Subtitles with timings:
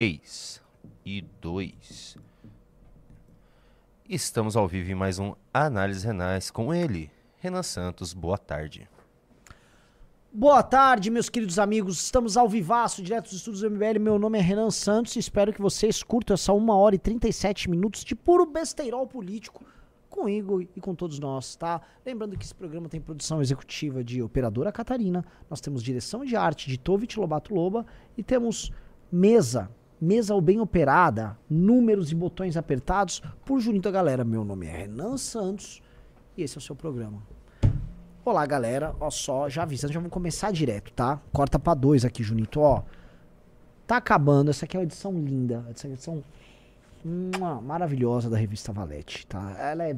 [0.00, 0.62] 3
[1.04, 2.16] e 2.
[4.08, 8.14] Estamos ao vivo em mais um Análise Renais com ele, Renan Santos.
[8.14, 8.88] Boa tarde.
[10.32, 12.00] Boa tarde, meus queridos amigos.
[12.00, 13.98] Estamos ao vivaço, direto dos estúdios do MBL.
[13.98, 17.68] Meu nome é Renan Santos e espero que vocês curtam essa 1 hora e 37
[17.68, 19.64] minutos de puro besteirol político
[20.08, 21.80] comigo e com todos nós, tá?
[22.06, 26.68] Lembrando que esse programa tem produção executiva de Operadora Catarina, nós temos direção de arte
[26.68, 27.84] de Tovit Lobato Loba
[28.16, 28.70] e temos
[29.10, 29.68] mesa,
[30.00, 34.24] mesa bem operada, números e botões apertados por Junito Galera.
[34.24, 35.82] Meu nome é Renan Santos
[36.36, 37.22] e esse é o seu programa.
[38.24, 38.94] Olá, galera.
[39.00, 41.20] Ó, só, já avisando, já vamos começar direto, tá?
[41.32, 42.60] Corta pra dois aqui, Junito.
[42.60, 42.82] Ó,
[43.86, 44.50] tá acabando.
[44.50, 45.64] Essa aqui é uma edição linda.
[45.70, 46.22] Essa é uma edição
[47.62, 49.56] maravilhosa da revista Valete, tá?
[49.58, 49.96] Ela é.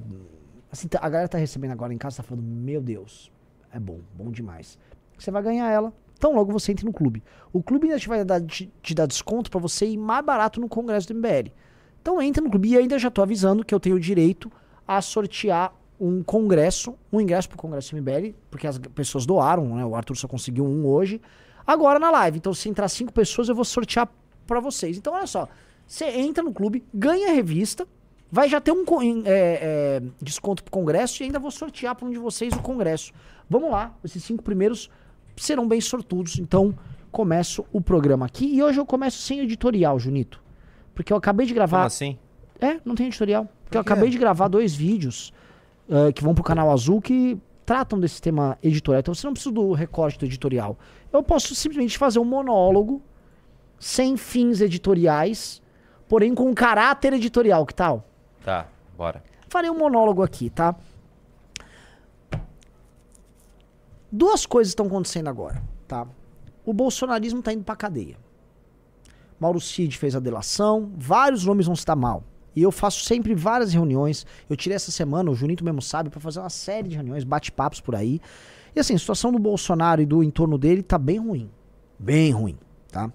[0.71, 3.33] Assim, tá- a galera tá recebendo agora em casa, tá falando, meu Deus,
[3.73, 4.79] é bom, bom demais.
[5.19, 5.93] Você vai ganhar ela.
[6.21, 7.23] Então logo você entre no clube.
[7.51, 10.61] O clube ainda te vai dar, te, te dar desconto pra você ir mais barato
[10.61, 11.51] no congresso do MBL.
[12.03, 14.53] Então entra no clube e ainda já tô avisando que eu tenho o direito
[14.87, 19.87] a sortear um congresso, um ingresso pro congresso MBL, porque as pessoas doaram, né?
[19.87, 21.23] O Arthur só conseguiu um hoje.
[21.67, 22.37] Agora na live.
[22.37, 24.07] Então se entrar cinco pessoas eu vou sortear
[24.47, 24.99] pra vocês.
[24.99, 25.49] Então olha só,
[25.87, 27.89] você entra no clube, ganha a revista,
[28.31, 28.85] vai já ter um
[29.25, 33.11] é, é, desconto pro congresso e ainda vou sortear pra um de vocês o congresso.
[33.49, 34.91] Vamos lá, esses cinco primeiros
[35.37, 36.39] serão bem sortudos.
[36.39, 36.75] Então
[37.11, 40.43] começo o programa aqui e hoje eu começo sem editorial, Junito.
[40.95, 41.79] Porque eu acabei de gravar.
[41.79, 42.19] Como assim?
[42.61, 43.49] É, não tem editorial.
[43.65, 43.93] Porque eu Por quê?
[43.93, 45.33] acabei de gravar dois vídeos
[45.89, 49.01] eh, que vão pro canal azul que tratam desse tema editorial.
[49.01, 50.79] Então você não precisa do recorte do editorial.
[51.13, 53.03] Eu posso simplesmente fazer um monólogo
[53.79, 55.63] sem fins editoriais,
[56.09, 58.05] porém com caráter editorial, que tal?
[58.45, 59.23] Tá, bora.
[59.49, 60.75] Farei um monólogo aqui, tá?
[64.13, 66.07] Duas coisas estão acontecendo agora, tá?
[66.65, 68.17] O bolsonarismo tá indo pra cadeia.
[69.39, 72.25] Mauro Cid fez a delação, vários nomes vão dar mal.
[72.55, 74.27] E eu faço sempre várias reuniões.
[74.49, 77.81] Eu tirei essa semana, o Junito mesmo sabe, pra fazer uma série de reuniões, bate-papos
[77.81, 78.21] por aí.
[78.75, 81.51] E assim, a situação do Bolsonaro e do entorno dele tá bem ruim.
[81.99, 82.59] Bem ruim,
[82.91, 83.11] tá?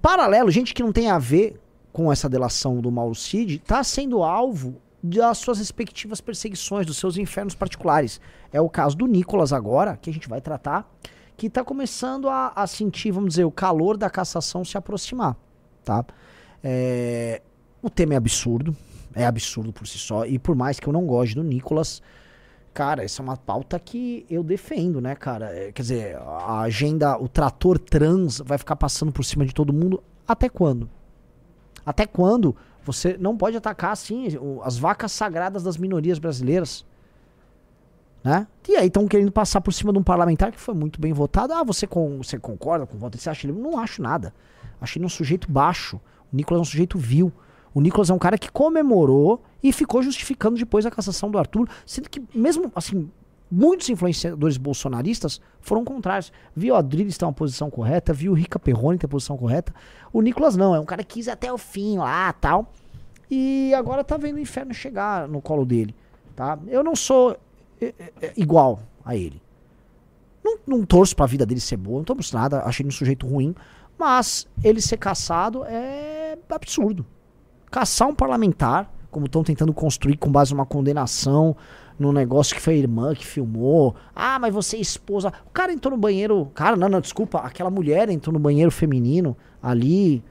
[0.00, 1.60] Paralelo, gente que não tem a ver
[1.92, 7.16] com essa delação do Mauro Cid, tá sendo alvo das suas respectivas perseguições, dos seus
[7.16, 8.20] infernos particulares.
[8.52, 10.90] É o caso do Nicolas agora, que a gente vai tratar,
[11.36, 15.36] que tá começando a, a sentir, vamos dizer, o calor da cassação se aproximar,
[15.82, 16.04] tá?
[16.62, 17.40] É,
[17.80, 18.76] o tema é absurdo,
[19.14, 22.02] é absurdo por si só, e por mais que eu não goste do Nicolas,
[22.74, 25.46] cara, essa é uma pauta que eu defendo, né, cara?
[25.46, 29.72] É, quer dizer, a agenda, o trator trans vai ficar passando por cima de todo
[29.72, 30.90] mundo até quando?
[31.86, 32.54] Até quando
[32.92, 36.84] você não pode atacar assim o- as vacas sagradas das minorias brasileiras?
[38.22, 38.46] Né?
[38.68, 41.54] E aí estão querendo passar por cima de um parlamentar que foi muito bem votado.
[41.54, 43.16] Ah, você, com, você concorda com o voto?
[43.16, 43.58] Você acha ele?
[43.58, 44.34] Não acho nada.
[44.80, 45.98] Achei ele um sujeito baixo.
[46.32, 47.32] O Nicolas é um sujeito vil.
[47.72, 51.68] O Nicolas é um cara que comemorou e ficou justificando depois a cassação do Arthur,
[51.86, 53.08] sendo que mesmo assim,
[53.50, 56.30] muitos influenciadores bolsonaristas foram contrários.
[56.54, 59.74] Viu a Adriles ter uma posição correta, viu o Rica Perrone ter a posição correta.
[60.12, 62.70] O Nicolas não, é um cara que quis até o fim lá, tal.
[63.30, 65.94] E agora tá vendo o inferno chegar no colo dele,
[66.34, 66.58] tá?
[66.66, 67.36] Eu não sou
[67.80, 69.40] é, é, é, igual a ele.
[70.42, 73.26] Não, não torço pra vida dele ser boa, não torço nada, achei ele um sujeito
[73.26, 73.54] ruim,
[73.98, 77.06] mas ele ser caçado é absurdo.
[77.70, 81.56] Caçar um parlamentar, como estão tentando construir com base numa condenação,
[82.00, 83.94] num negócio que foi a irmã que filmou.
[84.16, 85.32] Ah, mas você é esposa.
[85.46, 86.50] O cara entrou no banheiro.
[86.54, 87.38] Cara, não, não, desculpa.
[87.40, 90.24] Aquela mulher entrou no banheiro feminino ali.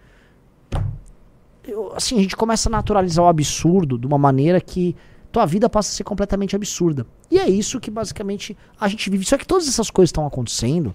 [1.95, 4.95] Assim, a gente começa a naturalizar o absurdo de uma maneira que
[5.31, 7.05] tua vida passa a ser completamente absurda.
[7.29, 9.25] E é isso que basicamente a gente vive.
[9.25, 10.93] Só que todas essas coisas estão acontecendo.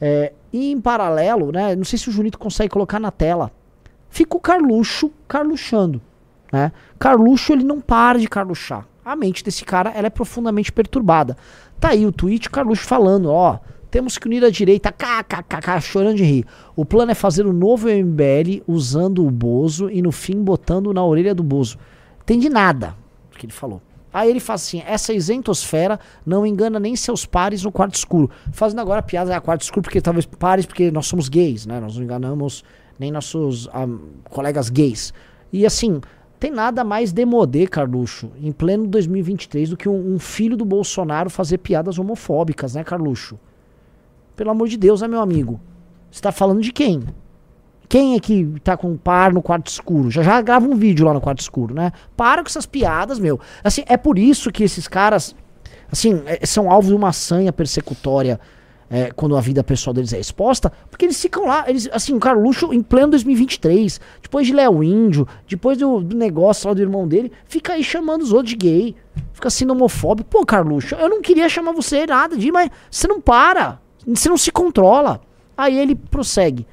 [0.00, 1.74] é, e em paralelo, né?
[1.74, 3.50] Não sei se o Junito consegue colocar na tela.
[4.08, 6.00] Fica o Carluxo carluxando.
[6.52, 6.72] Né?
[6.98, 8.86] Carluxo, ele não para de carluxar.
[9.04, 11.36] A mente desse cara ela é profundamente perturbada.
[11.78, 13.58] Tá aí o tweet Carluxo falando, ó.
[13.90, 16.46] Temos que unir a direita, kkkk, chorando de rir.
[16.74, 21.04] O plano é fazer o novo MBL usando o Bozo e no fim botando na
[21.04, 21.78] orelha do Bozo.
[22.22, 22.96] Entendi nada
[23.30, 23.80] do que ele falou.
[24.12, 28.30] Aí ele faz assim: essa isentosfera não engana nem seus pares no quarto escuro.
[28.50, 31.78] Fazendo agora a piada, é quarto escuro, porque talvez pares, porque nós somos gays, né?
[31.80, 32.64] Nós não enganamos
[32.98, 33.86] nem nossos ah,
[34.24, 35.12] colegas gays.
[35.52, 36.00] E assim,
[36.40, 41.30] tem nada mais demodê, Carluxo, em pleno 2023, do que um, um filho do Bolsonaro
[41.30, 43.38] fazer piadas homofóbicas, né, Carluxo?
[44.36, 45.58] Pelo amor de Deus, né, meu amigo?
[46.10, 47.02] Você tá falando de quem?
[47.88, 50.10] Quem é que tá com par no quarto escuro?
[50.10, 51.92] Já já grava um vídeo lá no quarto escuro, né?
[52.16, 53.40] Para com essas piadas, meu.
[53.62, 55.34] Assim, é por isso que esses caras,
[55.90, 58.38] assim, é- são alvo de uma sanha persecutória
[58.88, 62.20] é, quando a vida pessoal deles é exposta, porque eles ficam lá, eles, assim, o
[62.20, 67.06] Carluxo em pleno 2023, depois de Léo Índio, depois do, do, negócio lá do irmão
[67.06, 68.96] dele, fica aí chamando os outros de gay,
[69.32, 70.28] fica sendo homofóbico.
[70.30, 73.80] Pô, Carluxo, eu não queria chamar você nada de, mas você não para,
[74.14, 75.20] você não se controla.
[75.56, 76.66] Aí ele prossegue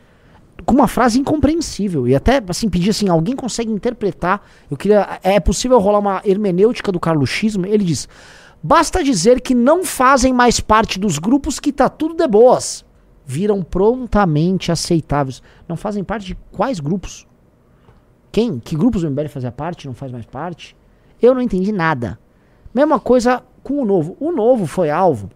[0.65, 4.41] com uma frase incompreensível e até assim pedir assim, alguém consegue interpretar?
[4.69, 7.65] Eu queria, é possível rolar uma hermenêutica do carluxismo?
[7.65, 8.07] Ele diz:
[8.61, 12.85] Basta dizer que não fazem mais parte dos grupos que tá tudo de boas.
[13.25, 15.41] Viram prontamente aceitáveis.
[15.67, 17.25] Não fazem parte de quais grupos?
[18.31, 18.59] Quem?
[18.59, 19.87] Que grupos o MBL fazia parte?
[19.87, 20.75] Não faz mais parte?
[21.21, 22.19] Eu não entendi nada.
[22.73, 24.17] Mesma coisa com o novo.
[24.19, 25.29] O novo foi alvo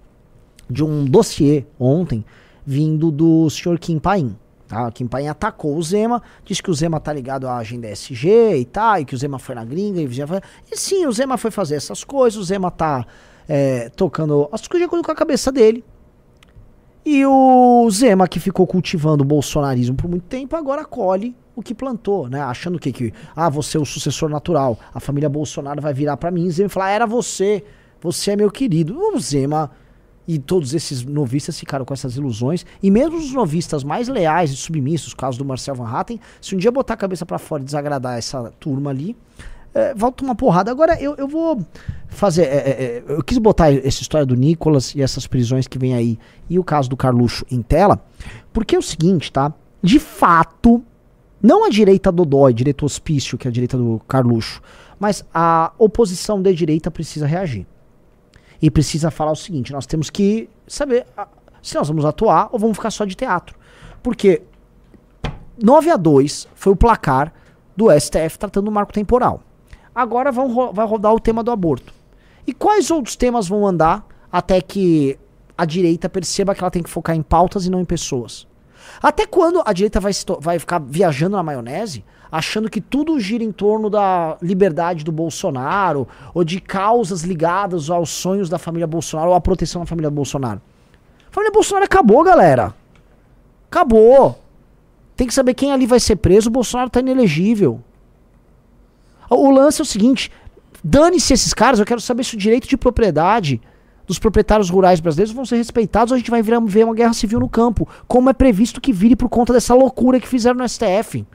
[0.69, 2.23] de um dossiê ontem
[2.65, 4.35] vindo do senhor Kim Paim.
[4.67, 4.91] Tá?
[4.91, 8.65] Kim Paim atacou o Zema, disse que o Zema tá ligado à agenda SG e
[8.65, 10.01] tal, e que o Zema foi na gringa.
[10.01, 10.41] E, foi...
[10.69, 13.05] e sim, o Zema foi fazer essas coisas, o Zema tá
[13.47, 15.83] é, tocando as coisas com a cabeça dele.
[17.05, 21.73] E o Zema, que ficou cultivando o bolsonarismo por muito tempo, agora colhe o que
[21.73, 22.41] plantou, né?
[22.41, 26.29] Achando que, que ah, você é o sucessor natural, a família Bolsonaro vai virar para
[26.29, 27.63] mim e Zema falar, ah, era você,
[28.01, 28.99] você é meu querido.
[28.99, 29.71] O Zema
[30.27, 32.65] e todos esses novistas ficaram com essas ilusões.
[32.83, 36.57] E mesmo os novistas mais leais e submissos, caso do Marcel Van Hatten, se um
[36.57, 39.15] dia botar a cabeça para fora e desagradar essa turma ali,
[39.73, 40.69] é, volta uma porrada.
[40.69, 41.65] Agora eu, eu vou
[42.09, 42.43] fazer.
[42.43, 45.93] É, é, é, eu quis botar essa história do Nicolas e essas prisões que vem
[45.93, 46.19] aí
[46.49, 48.03] e o caso do Carluxo em tela,
[48.51, 49.53] porque é o seguinte, tá?
[49.81, 50.83] De fato,
[51.41, 54.61] não a direita do Dói, direito hospício, que é a direita do Carluxo,
[54.99, 57.65] mas a oposição de direita precisa reagir
[58.61, 61.05] e precisa falar o seguinte: nós temos que saber
[61.61, 63.57] se nós vamos atuar ou vamos ficar só de teatro.
[64.01, 64.41] Porque
[65.61, 67.33] 9 a 2 foi o placar
[67.75, 69.41] do STF tratando do marco temporal.
[69.93, 71.93] Agora vão, vai rodar o tema do aborto.
[72.45, 75.17] E quais outros temas vão andar até que
[75.57, 78.47] a direita perceba que ela tem que focar em pautas e não em pessoas?
[79.01, 83.51] Até quando a direita vai, vai ficar viajando na maionese achando que tudo gira em
[83.51, 89.35] torno da liberdade do Bolsonaro ou de causas ligadas aos sonhos da família Bolsonaro ou
[89.35, 90.61] à proteção da família Bolsonaro.
[91.29, 92.73] A família Bolsonaro acabou, galera.
[93.69, 94.39] Acabou.
[95.15, 96.49] Tem que saber quem ali vai ser preso.
[96.49, 97.81] O Bolsonaro tá inelegível.
[99.29, 100.31] O lance é o seguinte:
[100.83, 101.79] dane-se esses caras.
[101.79, 103.61] Eu quero saber se o direito de propriedade
[104.05, 107.13] dos proprietários rurais brasileiros vão ser respeitados ou a gente vai virar, ver uma guerra
[107.13, 110.67] civil no campo, como é previsto que vire por conta dessa loucura que fizeram no
[110.67, 111.25] STF.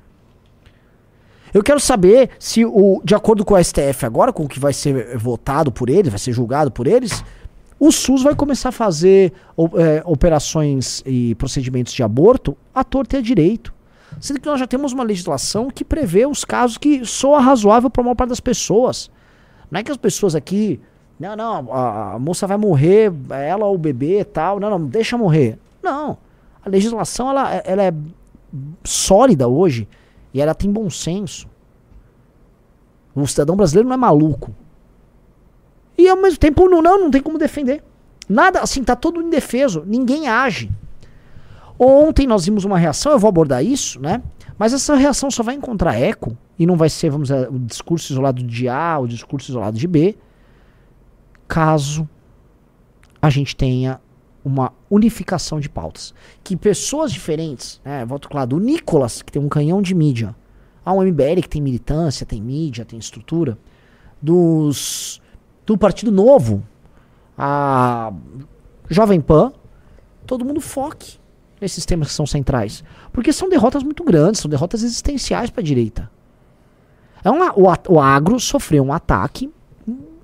[1.52, 4.72] Eu quero saber se, o, de acordo com o STF agora, com o que vai
[4.72, 7.22] ser votado por eles, vai ser julgado por eles,
[7.78, 9.32] o SUS vai começar a fazer
[9.76, 13.74] é, operações e procedimentos de aborto à torta e à direito.
[14.20, 18.02] Sendo que nós já temos uma legislação que prevê os casos que soa razoável para
[18.02, 19.10] a maior parte das pessoas.
[19.70, 20.80] Não é que as pessoas aqui,
[21.18, 24.86] não, não, a, a moça vai morrer, ela ou o bebê e tal, não, não,
[24.86, 25.58] deixa morrer.
[25.82, 26.16] Não.
[26.64, 27.92] A legislação ela, ela é
[28.84, 29.88] sólida hoje
[30.32, 31.48] e ela tem bom senso.
[33.14, 34.54] O cidadão brasileiro não é maluco.
[35.96, 37.82] E ao mesmo tempo, não, não, não tem como defender.
[38.28, 39.84] Nada, assim, tá todo indefeso.
[39.86, 40.70] Ninguém age.
[41.78, 44.22] Ontem nós vimos uma reação, eu vou abordar isso, né?
[44.58, 48.12] Mas essa reação só vai encontrar eco, e não vai ser, vamos dizer, o discurso
[48.12, 50.16] isolado de A, o discurso isolado de B,
[51.48, 52.08] caso
[53.20, 54.00] a gente tenha
[54.44, 56.14] uma unificação de pautas.
[56.42, 60.34] Que pessoas diferentes, né, volto claro, do Nicolas, que tem um canhão de mídia,
[60.84, 63.58] há um MBL que tem militância, tem mídia, tem estrutura,
[64.20, 65.20] dos
[65.64, 66.62] do Partido Novo,
[67.38, 68.12] a
[68.88, 69.52] Jovem Pan,
[70.26, 71.18] todo mundo foque
[71.60, 72.82] nesses temas que são centrais.
[73.12, 76.10] Porque são derrotas muito grandes, são derrotas existenciais para a direita.
[77.24, 79.50] É uma, o, o agro sofreu um ataque,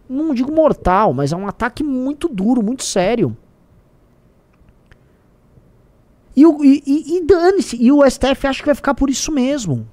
[0.09, 3.37] não digo mortal, mas é um ataque muito duro, muito sério.
[6.45, 7.77] E, e, e dane-se.
[7.77, 9.87] E o STF acha que vai ficar por isso mesmo.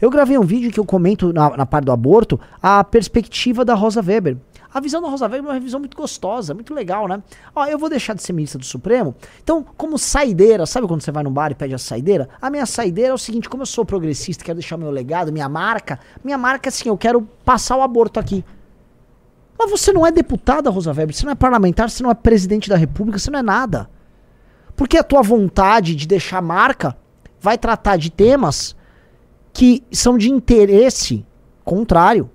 [0.00, 3.74] Eu gravei um vídeo que eu comento na, na parte do aborto a perspectiva da
[3.74, 4.36] Rosa Weber.
[4.72, 7.22] A visão da Rosa Weber é uma visão muito gostosa, muito legal, né?
[7.54, 9.14] Ó, eu vou deixar de ser ministra do Supremo.
[9.40, 12.28] Então, como saideira, sabe quando você vai no bar e pede a saideira?
[12.42, 15.48] A minha saideira é o seguinte: como eu sou progressista, quero deixar meu legado, minha
[15.48, 18.44] marca, minha marca é assim, eu quero passar o aborto aqui.
[19.56, 22.68] Mas você não é deputada, Rosa Weber, você não é parlamentar, você não é presidente
[22.68, 23.88] da República, você não é nada.
[24.76, 26.96] Porque a tua vontade de deixar marca
[27.40, 28.74] vai tratar de temas
[29.52, 31.24] que são de interesse
[31.64, 32.30] contrário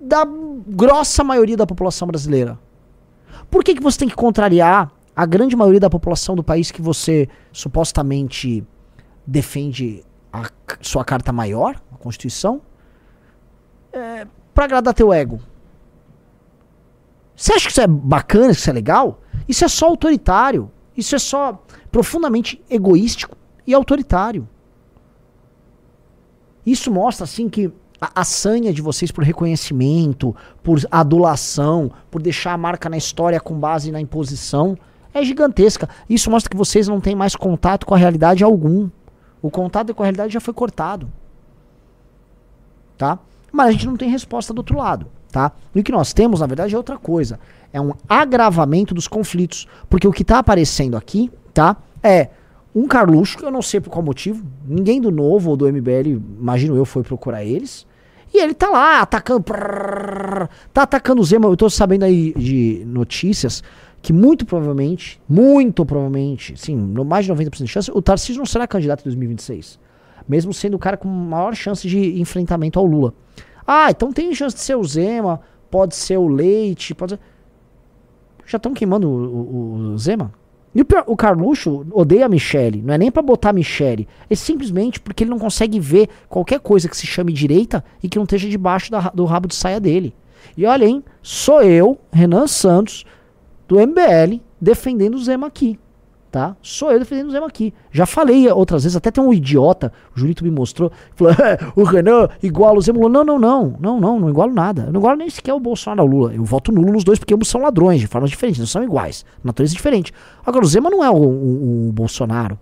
[0.00, 0.24] da
[0.66, 2.58] grossa maioria da população brasileira.
[3.50, 6.80] Por que, que você tem que contrariar a grande maioria da população do país que
[6.80, 8.64] você supostamente
[9.26, 10.48] defende a
[10.80, 12.62] sua carta maior, a Constituição,
[13.92, 15.40] é, para agradar teu ego?
[17.34, 19.20] Você acha que isso é bacana, que isso é legal?
[19.48, 20.70] Isso é só autoritário.
[21.00, 23.34] Isso é só profundamente egoístico
[23.66, 24.46] e autoritário.
[26.64, 32.52] Isso mostra, assim, que a, a sanha de vocês por reconhecimento, por adulação, por deixar
[32.52, 34.76] a marca na história com base na imposição,
[35.14, 35.88] é gigantesca.
[36.06, 38.90] Isso mostra que vocês não têm mais contato com a realidade algum.
[39.40, 41.10] O contato com a realidade já foi cortado.
[42.98, 43.18] Tá?
[43.50, 45.06] Mas a gente não tem resposta do outro lado.
[45.30, 45.52] Tá?
[45.74, 47.38] E o que nós temos, na verdade, é outra coisa.
[47.72, 49.66] É um agravamento dos conflitos.
[49.88, 51.76] Porque o que está aparecendo aqui, tá?
[52.02, 52.30] É
[52.74, 56.20] um Carluxo, que eu não sei por qual motivo, ninguém do Novo ou do MBL,
[56.38, 57.86] imagino eu, foi procurar eles.
[58.32, 59.42] E ele tá lá atacando.
[59.42, 61.48] Prrr, tá atacando o Zema.
[61.48, 63.62] Eu tô sabendo aí de notícias
[64.02, 68.46] que muito provavelmente, muito provavelmente, sim, no mais de 90% de chance, o Tarcísio não
[68.46, 69.78] será candidato em 2026.
[70.28, 73.12] Mesmo sendo o cara com maior chance de enfrentamento ao Lula.
[73.72, 77.20] Ah, então tem chance de ser o Zema, pode ser o Leite, pode ser...
[78.44, 80.32] Já estão queimando o, o, o Zema?
[80.74, 82.82] E o, o Carluxo odeia a Michelle.
[82.82, 84.08] Não é nem para botar a Michelle.
[84.28, 88.18] É simplesmente porque ele não consegue ver qualquer coisa que se chame direita e que
[88.18, 90.16] não esteja debaixo da, do rabo de saia dele.
[90.56, 91.04] E olha, hein?
[91.22, 93.04] Sou eu, Renan Santos,
[93.68, 95.78] do MBL, defendendo o Zema aqui
[96.30, 96.56] tá?
[96.62, 97.74] Sou eu defendendo o Zema aqui.
[97.90, 101.82] Já falei outras vezes, até tem um idiota, o Julito me mostrou, falou, é, o
[101.82, 103.00] Renan iguala o Zema.
[103.08, 104.84] Não, não, não, não, não, não igualo nada.
[104.86, 106.34] Eu não igualo nem sequer o Bolsonaro ao Lula.
[106.34, 109.24] Eu voto nulo nos dois porque ambos são ladrões, de formas diferentes, não são iguais,
[109.42, 110.12] natureza diferente.
[110.46, 112.58] Agora, o Zema não é o, o, o Bolsonaro.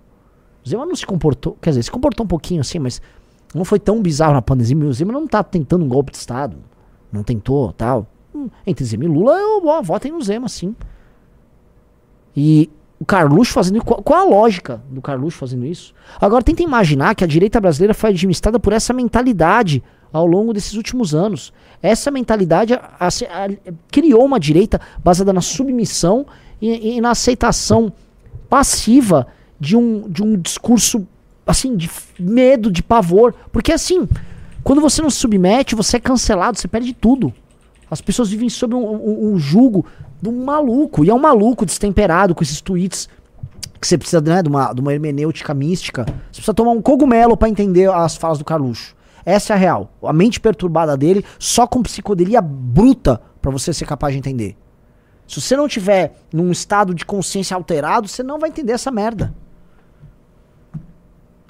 [0.65, 3.01] O Zema não se comportou, quer dizer, se comportou um pouquinho assim, mas
[3.55, 4.89] não foi tão bizarro na pandemia.
[4.89, 6.57] O Zema não tá tentando um golpe de Estado.
[7.13, 8.07] Não tentou, tal.
[8.35, 10.75] Hum, entre Zema e Lula, eu ó, votem no Zema, sim.
[12.37, 15.95] E o Carluxo fazendo qual, qual a lógica do Carluxo fazendo isso?
[16.21, 20.75] Agora tenta imaginar que a direita brasileira foi administrada por essa mentalidade ao longo desses
[20.75, 21.53] últimos anos.
[21.83, 26.27] Essa mentalidade a, a, a, criou uma direita baseada na submissão
[26.61, 27.93] e, e, na aceitação
[28.49, 29.29] passiva
[29.61, 31.07] de um, de um discurso
[31.47, 34.09] assim de medo, de pavor, porque assim,
[34.63, 37.33] quando você não se submete, você é cancelado, você perde tudo.
[37.91, 39.85] As pessoas vivem sob um, um, um jugo
[40.21, 41.05] de um maluco.
[41.05, 43.09] E é um maluco destemperado com esses tweets
[43.81, 46.05] que você precisa né, de, uma, de uma hermenêutica mística.
[46.05, 48.97] Você precisa tomar um cogumelo para entender as falas do Carluxo.
[49.25, 49.93] Essa é a real.
[50.03, 54.57] A mente perturbada dele, só com psicodelia bruta para você ser capaz de entender.
[55.27, 59.35] Se você não tiver num estado de consciência alterado, você não vai entender essa merda.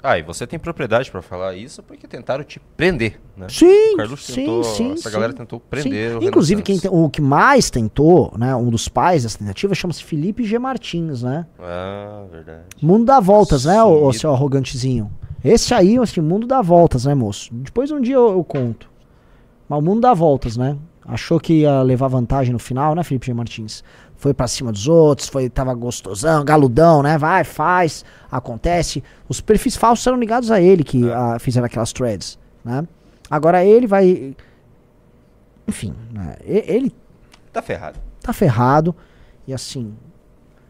[0.01, 3.47] Ah, e você tem propriedade para falar isso porque tentaram te prender, né?
[3.49, 4.93] Sim, o Carlos sim, tentou, sim.
[4.93, 6.17] Essa sim, galera tentou prender sim.
[6.17, 8.55] o Inclusive, quem o que mais tentou, né?
[8.55, 10.57] Um dos pais dessa tentativa chama-se Felipe G.
[10.57, 11.45] Martins, né?
[11.59, 12.63] Ah, verdade.
[12.81, 15.11] Mundo dá voltas, né, o, o, seu arrogantezinho?
[15.43, 17.53] Esse aí, assim, mundo dá voltas, né, moço?
[17.53, 18.89] Depois um dia eu, eu conto.
[19.67, 20.77] Mas o mundo dá voltas, né?
[21.05, 23.33] Achou que ia levar vantagem no final, né, Felipe G.
[23.33, 23.83] Martins?
[24.19, 27.17] Foi para cima dos outros, foi tava gostosão, galudão, né?
[27.17, 29.01] Vai, faz, acontece.
[29.29, 31.13] Os perfis falsos eram ligados a ele que é.
[31.13, 32.85] a, fizeram aquelas threads, né?
[33.31, 34.35] Agora ele vai
[35.65, 36.35] enfim, né?
[36.43, 36.93] ele
[37.53, 37.97] tá ferrado.
[38.21, 38.93] Tá ferrado
[39.47, 39.93] e assim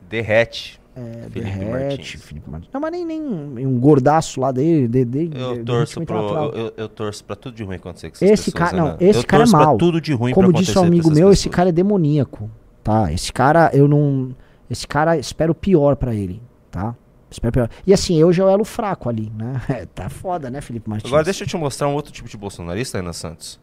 [0.08, 0.80] derrete.
[0.96, 2.22] É, Felipe derrete, Martins.
[2.24, 2.70] Felipe Martins.
[2.72, 4.88] Não, mas nem, nem um gordaço lá dele.
[4.88, 8.12] De, de, eu, de, torço pro, eu, eu, eu, torço pra tudo de ruim acontecer
[8.12, 9.78] com esse cara, não, esse cara é mal.
[9.78, 12.50] tudo de ruim Como disse um amigo meu, esse cara é demoníaco
[12.90, 13.14] tá?
[13.14, 14.36] Esse cara, eu não.
[14.68, 16.42] Esse cara, espero pior para ele,
[16.72, 16.96] tá?
[17.30, 17.70] Espero pior.
[17.86, 19.62] E assim, eu já é o elo fraco ali, né?
[19.70, 21.08] É, tá foda, né, Felipe Martins?
[21.08, 23.60] Agora deixa eu te mostrar um outro tipo de bolsonarista, Ana Santos.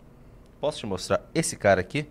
[0.60, 2.06] Posso te mostrar esse cara aqui?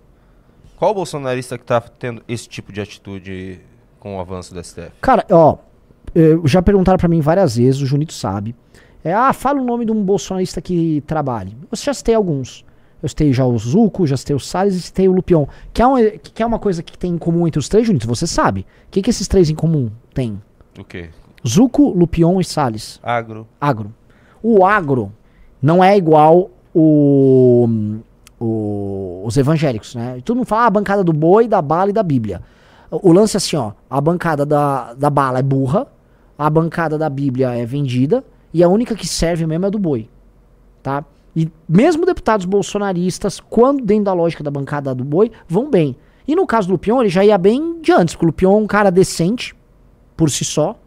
[0.75, 3.61] Qual bolsonarista que tá tendo esse tipo de atitude
[3.97, 4.91] com o avanço do STF?
[5.01, 5.57] Cara, ó,
[6.43, 8.53] já perguntaram para mim várias vezes, o Junito sabe.
[9.01, 11.55] É, ah, fala o nome de um bolsonarista que trabalhe.
[11.71, 12.64] Eu já citei alguns.
[13.01, 15.47] Eu citei já o Zuco, já citei o Salles e citei o Lupion.
[15.73, 18.07] Que é, uma, que é uma coisa que tem em comum entre os três juntos,
[18.07, 18.61] você sabe.
[18.61, 20.41] O que, que esses três em comum têm?
[20.79, 21.09] O quê?
[21.47, 22.99] Zuco, Lupion e Salles.
[23.03, 23.47] Agro.
[23.61, 23.93] Agro.
[24.41, 25.11] O agro
[25.61, 27.67] não é igual o,
[28.39, 30.19] o, os evangélicos, né?
[30.23, 32.41] Todo mundo fala ah, a bancada do boi, da bala e da Bíblia.
[32.89, 33.71] O, o lance é assim, ó.
[33.89, 35.87] A bancada da, da bala é burra,
[36.37, 38.23] a bancada da Bíblia é vendida
[38.53, 40.09] e a única que serve mesmo é a do boi,
[40.81, 41.03] tá?
[41.35, 45.95] E mesmo deputados bolsonaristas, quando dentro da lógica da bancada do boi, vão bem.
[46.27, 48.61] E no caso do Lupion, ele já ia bem de antes, porque o Lupion é
[48.63, 49.55] um cara decente,
[50.15, 50.77] por si só,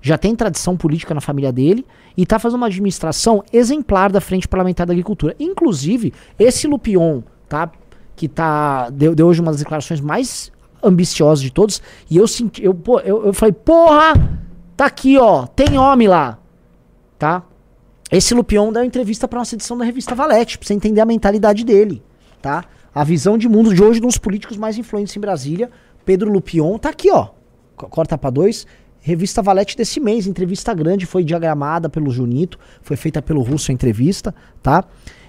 [0.00, 4.46] já tem tradição política na família dele, e tá fazendo uma administração exemplar da Frente
[4.46, 5.34] Parlamentar da Agricultura.
[5.40, 7.70] Inclusive, esse Lupion, tá?
[8.14, 8.90] Que tá.
[8.90, 12.62] Deu, deu hoje uma das declarações mais ambiciosas de todos, e eu senti.
[12.62, 14.12] Eu, eu, eu falei, porra!
[14.76, 16.38] Tá aqui, ó, tem homem lá.
[17.18, 17.42] Tá?
[18.14, 21.64] Esse Lupion dá entrevista para nossa edição da revista Valete, pra você entender a mentalidade
[21.64, 22.00] dele,
[22.40, 22.64] tá?
[22.94, 25.68] A visão de mundo de hoje de um dos políticos mais influentes em Brasília,
[26.04, 27.30] Pedro Lupion, tá aqui, ó.
[27.74, 28.68] Corta para dois.
[29.00, 33.74] Revista Valete desse mês, entrevista grande, foi diagramada pelo Junito, foi feita pelo Russo a
[33.74, 34.84] entrevista, tá?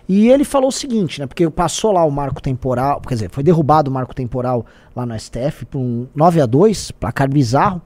[0.07, 1.25] E ele falou o seguinte, né?
[1.25, 4.63] Porque passou lá o marco temporal, quer dizer, foi derrubado o marco temporal
[4.95, 7.81] lá no STF por um 9 a 2 placar bizarro.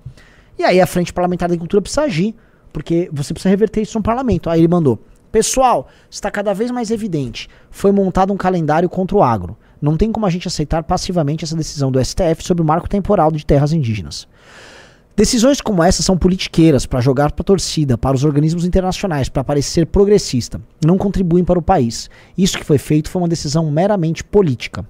[0.58, 2.36] E aí a Frente Parlamentar da Agricultura precisa agir,
[2.72, 4.50] porque você precisa reverter isso no parlamento.
[4.50, 5.00] Aí ele mandou:
[5.32, 7.48] Pessoal, está cada vez mais evidente.
[7.70, 9.56] Foi montado um calendário contra o agro.
[9.82, 13.32] Não tem como a gente aceitar passivamente essa decisão do STF sobre o marco temporal
[13.32, 14.28] de terras indígenas.
[15.16, 19.44] Decisões como essa são politiqueiras para jogar para a torcida, para os organismos internacionais, para
[19.44, 20.62] parecer progressista.
[20.84, 22.10] Não contribuem para o país.
[22.38, 24.86] Isso que foi feito foi uma decisão meramente política.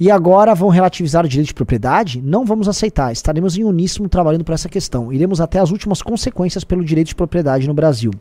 [0.00, 2.22] E agora vão relativizar o direito de propriedade?
[2.22, 3.10] Não vamos aceitar.
[3.10, 5.12] Estaremos em uníssono trabalhando por essa questão.
[5.12, 8.12] Iremos até as últimas consequências pelo direito de propriedade no Brasil.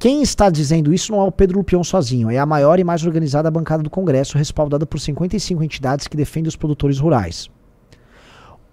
[0.00, 3.04] Quem está dizendo isso não é o Pedro Lupion sozinho, é a maior e mais
[3.04, 7.48] organizada bancada do Congresso, respaldada por 55 entidades que defendem os produtores rurais.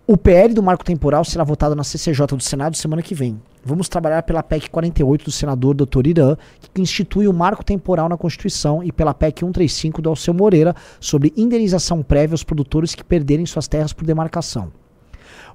[0.09, 3.41] O PL do marco temporal será votado na CCJ do Senado semana que vem.
[3.61, 6.07] Vamos trabalhar pela PEC 48 do senador Dr.
[6.07, 6.37] Irã,
[6.73, 11.33] que institui o marco temporal na Constituição, e pela PEC 135 do Alceu Moreira, sobre
[11.35, 14.71] indenização prévia aos produtores que perderem suas terras por demarcação.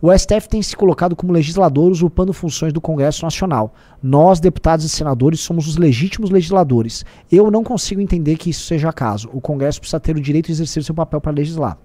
[0.03, 3.73] O STF tem se colocado como legislador usurpando funções do Congresso Nacional.
[4.03, 7.07] Nós, deputados e senadores, somos os legítimos legisladores.
[7.31, 9.31] Eu não consigo entender que isso seja caso.
[9.33, 11.79] O Congresso precisa ter o direito de exercer seu papel para legislar.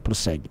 [0.00, 0.48] Prossegue.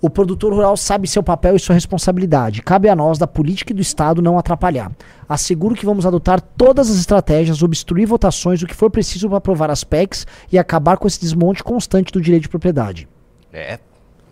[0.00, 2.62] O produtor rural sabe seu papel e sua responsabilidade.
[2.62, 4.92] Cabe a nós, da política e do Estado, não atrapalhar.
[5.28, 9.70] Asseguro que vamos adotar todas as estratégias, obstruir votações, o que for preciso para aprovar
[9.70, 13.08] as PECs e acabar com esse desmonte constante do direito de propriedade.
[13.52, 13.80] É,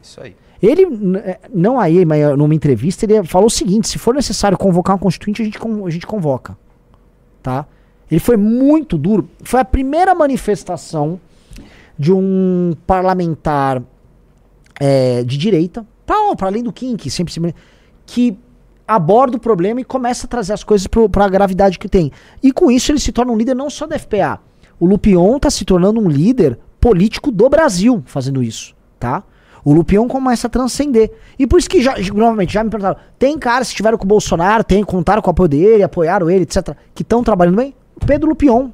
[0.01, 0.37] isso aí.
[0.63, 0.87] Ele,
[1.19, 4.99] é, não aí, mas numa entrevista, ele falou o seguinte: se for necessário convocar um
[4.99, 6.57] constituinte, a gente, a gente convoca.
[7.43, 7.67] Tá?
[8.11, 9.29] Ele foi muito duro.
[9.43, 11.21] Foi a primeira manifestação
[11.99, 13.83] de um parlamentar
[14.81, 17.41] é, de direita, para além do que sempre se.
[18.05, 18.39] que
[18.87, 22.13] aborda o problema e começa a trazer as coisas para a gravidade que tem.
[22.43, 24.39] E com isso ele se torna um líder não só da FPA.
[24.79, 29.25] O Lupion está se tornando um líder político do Brasil fazendo isso, tá?
[29.65, 31.11] O Lupion começa a transcender.
[31.37, 34.09] E por isso que, já, novamente, já me perguntaram: tem caras que estiveram com o
[34.09, 37.75] Bolsonaro, tem, contaram com o apoio dele, apoiaram ele, etc., que estão trabalhando bem?
[38.07, 38.71] Pedro Lupion.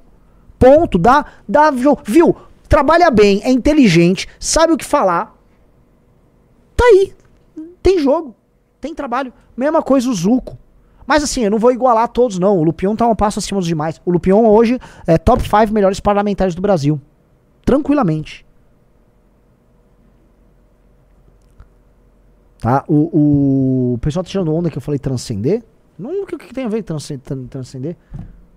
[0.59, 0.99] Ponto.
[0.99, 2.37] Dá, dá, viu?
[2.69, 5.35] Trabalha bem, é inteligente, sabe o que falar,
[6.83, 7.15] Tá aí.
[7.81, 8.35] Tem jogo.
[8.81, 9.33] Tem trabalho.
[9.57, 10.59] Mesma coisa o Zuco.
[11.07, 12.59] Mas assim, eu não vou igualar todos, não.
[12.59, 14.01] O Lupion tá um passo acima dos demais.
[14.05, 17.01] O Lupion hoje é top 5 melhores parlamentares do Brasil.
[17.65, 18.45] Tranquilamente.
[22.59, 22.85] Tá?
[22.89, 25.63] O, o, pessoal tá tirando onda que eu falei transcender.
[25.97, 27.47] Não, o que, que tem a ver transcender?
[27.49, 27.97] Transcender,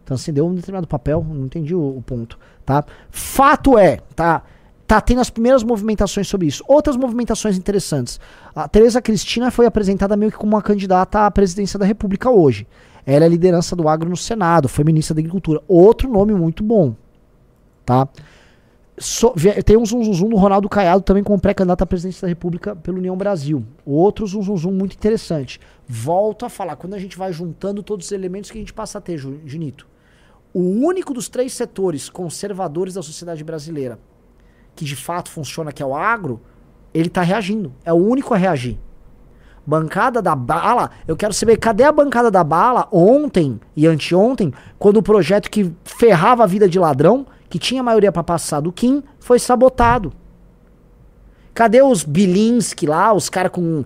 [0.04, 1.24] transcender um determinado papel.
[1.28, 2.40] Não entendi o, o ponto.
[2.66, 2.84] Tá?
[3.12, 4.42] Fato é, tá?
[4.88, 6.64] Tá tendo as primeiras movimentações sobre isso.
[6.68, 8.20] Outras movimentações interessantes.
[8.56, 12.68] A Tereza Cristina foi apresentada meio que como uma candidata à presidência da República hoje.
[13.06, 15.62] Ela é liderança do agro no Senado, foi ministra da Agricultura.
[15.68, 16.96] Outro nome muito bom.
[17.86, 18.08] Tá?
[18.98, 19.34] So,
[19.66, 23.16] tem um zum, do Ronaldo Caiado também como pré-candidato à presidência da República pelo União
[23.18, 23.64] Brasil.
[23.86, 25.60] Outro zum, zum muito interessante.
[25.88, 28.98] Volto a falar, quando a gente vai juntando todos os elementos que a gente passa
[28.98, 29.86] a ter, Junito.
[30.54, 34.00] O único dos três setores conservadores da sociedade brasileira
[34.76, 36.42] que de fato funciona, que é o agro,
[36.94, 37.74] ele tá reagindo.
[37.84, 38.78] É o único a reagir.
[39.66, 44.98] Bancada da bala, eu quero saber cadê a bancada da bala ontem e anteontem, quando
[44.98, 49.02] o projeto que ferrava a vida de ladrão, que tinha maioria para passar do Kim,
[49.20, 50.14] foi sabotado.
[51.54, 53.86] Cadê os Bilinski lá, os caras com,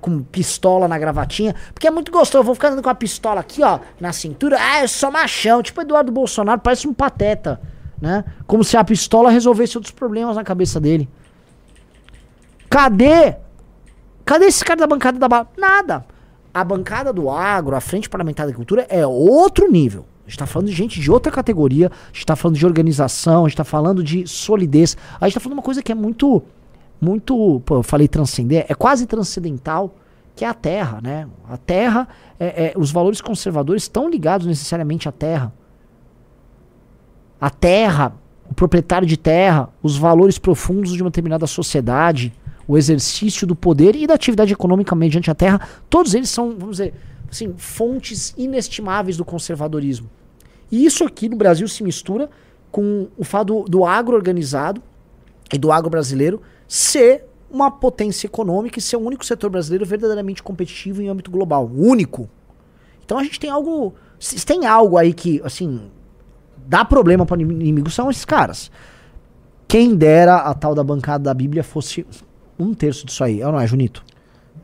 [0.00, 1.54] com pistola na gravatinha?
[1.72, 4.58] Porque é muito gostoso, eu vou ficar andando com a pistola aqui, ó, na cintura.
[4.60, 7.60] Ah, eu sou machão, tipo Eduardo Bolsonaro, parece um pateta
[8.00, 8.24] né?
[8.46, 11.08] Como se a pistola resolvesse outros problemas na cabeça dele.
[12.68, 13.36] Cadê?
[14.24, 15.48] Cadê esse cara da bancada da bala?
[15.56, 16.04] Nada.
[16.52, 20.04] A bancada do agro, a Frente Parlamentar da Agricultura é outro nível.
[20.26, 23.44] A gente tá falando de gente de outra categoria, a gente tá falando de organização,
[23.44, 24.96] a gente tá falando de solidez.
[25.20, 26.42] A gente tá falando de uma coisa que é muito,
[27.00, 29.94] muito, pô, eu falei transcender, é quase transcendental,
[30.34, 31.28] que é a terra, né?
[31.48, 32.08] A terra,
[32.40, 35.52] é, é, os valores conservadores estão ligados necessariamente à terra
[37.40, 38.14] a terra,
[38.50, 42.32] o proprietário de terra, os valores profundos de uma determinada sociedade,
[42.66, 46.78] o exercício do poder e da atividade econômica mediante a terra, todos eles são, vamos
[46.78, 46.94] dizer,
[47.30, 50.08] assim, fontes inestimáveis do conservadorismo.
[50.70, 52.28] E isso aqui no Brasil se mistura
[52.70, 54.82] com o fato do, do agro organizado
[55.52, 60.42] e do agro brasileiro ser uma potência econômica e ser o único setor brasileiro verdadeiramente
[60.42, 61.70] competitivo em âmbito global.
[61.72, 62.28] Único.
[63.04, 63.94] Então a gente tem algo.
[64.44, 65.90] Tem algo aí que, assim,
[66.66, 68.70] dá problema para o inimigo são esses caras.
[69.68, 72.06] Quem dera a tal da bancada da Bíblia fosse
[72.58, 74.04] um terço disso aí, é não é, Junito?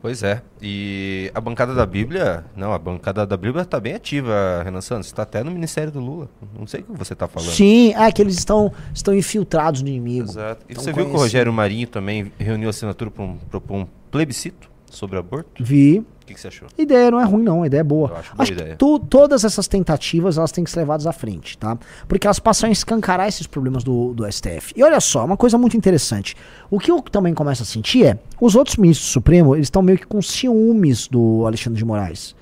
[0.03, 0.41] Pois é.
[0.61, 2.43] E a bancada da Bíblia.
[2.57, 5.07] Não, a bancada da Bíblia está bem ativa, Renan Santos.
[5.07, 6.29] Está até no Ministério do Lula.
[6.59, 7.51] Não sei o que você está falando.
[7.51, 10.29] Sim, é que eles estão, estão infiltrados no inimigo.
[10.29, 10.65] Exato.
[10.67, 11.17] E você viu que o.
[11.17, 13.37] Rogério Marinho também reuniu assinatura para um,
[13.69, 15.63] um plebiscito sobre aborto?
[15.63, 16.05] Vi.
[16.23, 16.67] O que, que você achou?
[16.77, 17.63] A ideia não é ruim, não.
[17.63, 18.09] A ideia é boa.
[18.09, 18.69] Eu acho boa ideia.
[18.71, 21.77] que tu- todas essas tentativas elas têm que ser levadas à frente, tá?
[22.07, 24.73] Porque elas passam a escancarar esses problemas do, do STF.
[24.75, 26.35] E olha só, uma coisa muito interessante.
[26.71, 29.81] O que eu também começo a sentir é, os outros ministros do Supremo, eles estão
[29.81, 32.35] meio que com ciúmes do Alexandre de Moraes.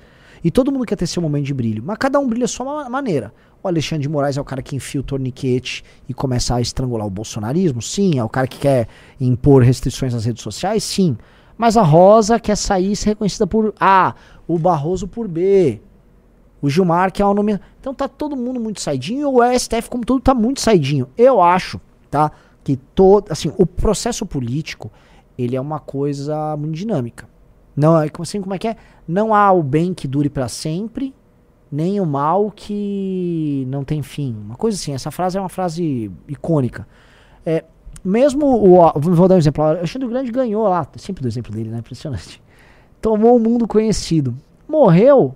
[0.44, 1.82] E todo mundo quer ter seu momento de brilho.
[1.84, 3.32] Mas cada um brilha a sua ma- maneira.
[3.62, 7.06] O Alexandre de Moraes é o cara que enfia o torniquete e começa a estrangular
[7.06, 7.80] o bolsonarismo?
[7.80, 8.18] Sim.
[8.18, 8.88] É o cara que quer
[9.20, 10.82] impor restrições nas redes sociais?
[10.82, 11.16] Sim.
[11.56, 14.14] Mas a Rosa quer sair e ser reconhecida por A,
[14.46, 15.80] o Barroso por B,
[16.60, 17.58] o Gilmar que é o nome.
[17.80, 21.08] Então tá todo mundo muito saidinho o STF como todo tá muito saidinho.
[21.16, 22.30] Eu acho, tá,
[22.62, 24.90] que todo, assim, o processo político,
[25.36, 27.28] ele é uma coisa muito dinâmica.
[27.74, 28.76] Não é assim, como é que é?
[29.08, 31.14] Não há o bem que dure pra sempre,
[31.70, 34.36] nem o mal que não tem fim.
[34.44, 36.86] Uma coisa assim, essa frase é uma frase icônica.
[37.44, 37.64] É,
[38.04, 38.92] mesmo o.
[38.98, 39.62] Vou dar um exemplo.
[39.64, 40.86] O Alexandre Grande ganhou lá.
[40.96, 41.78] Sempre do exemplo dele, né?
[41.78, 42.42] Impressionante.
[43.00, 44.34] Tomou o mundo conhecido.
[44.68, 45.34] Morreu.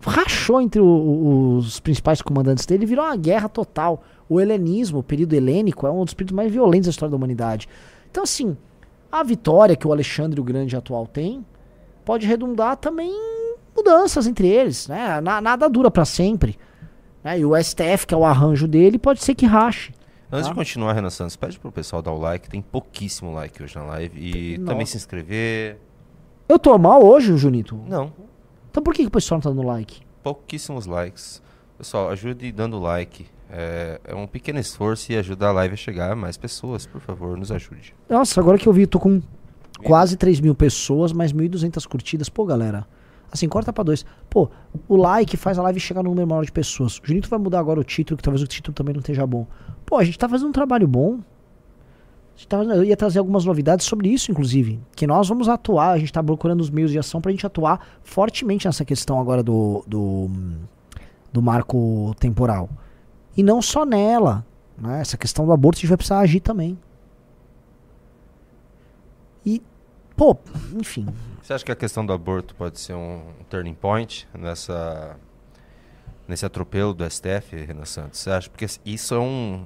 [0.00, 4.02] Rachou entre o- os principais comandantes dele virou uma guerra total.
[4.28, 7.68] O helenismo, o período helênico, é um dos períodos mais violentos da história da humanidade.
[8.10, 8.56] Então, assim,
[9.10, 11.44] a vitória que o Alexandre o Grande atual tem
[12.04, 14.86] pode redundar também em mudanças entre eles.
[14.88, 15.20] Né?
[15.20, 16.56] Na- nada dura pra sempre.
[17.24, 17.40] né?
[17.40, 19.92] E o STF, que é o arranjo dele, pode ser que rache.
[20.30, 20.52] Antes Tá.
[20.52, 22.48] de continuar, Renan Santos, pede pro pessoal dar o like.
[22.50, 24.18] Tem pouquíssimo like hoje na live.
[24.20, 24.70] E Nossa.
[24.72, 25.78] também se inscrever.
[26.48, 27.76] Eu tô mal hoje, Junito?
[27.86, 28.12] Não,
[28.70, 30.02] Então por que, que o pessoal não tá dando like?
[30.22, 31.40] pouquíssimos likes.
[31.78, 33.26] Pessoal, ajude dando like.
[33.50, 36.86] É, é um pequeno esforço e ajuda a live a chegar a mais pessoas.
[36.86, 37.94] Por favor, nos ajude.
[38.10, 39.22] Nossa, agora que eu vi, tô com
[39.82, 42.28] quase 3 mil pessoas, mais 1.200 curtidas.
[42.28, 42.86] Pô, galera,
[43.32, 44.04] assim, corta pra dois.
[44.28, 44.50] Pô,
[44.86, 46.98] o like faz a live chegar no número maior de pessoas.
[46.98, 49.46] O Junito vai mudar agora o título, que talvez o título também não esteja bom.
[49.88, 51.18] Pô, a gente tá fazendo um trabalho bom.
[52.38, 54.78] A tá eu ia trazer algumas novidades sobre isso, inclusive.
[54.94, 57.80] Que nós vamos atuar, a gente tá procurando os meios de ação pra gente atuar
[58.02, 60.30] fortemente nessa questão agora do, do,
[61.32, 62.68] do marco temporal.
[63.34, 64.44] E não só nela.
[64.76, 65.00] Né?
[65.00, 66.78] Essa questão do aborto a gente vai precisar agir também.
[69.44, 69.62] E,
[70.14, 70.36] pô,
[70.78, 71.06] enfim.
[71.42, 75.16] Você acha que a questão do aborto pode ser um turning point nessa
[76.28, 78.20] nesse atropelo do STF, Renan Santos?
[78.20, 78.50] Você acha?
[78.50, 79.64] Porque isso é um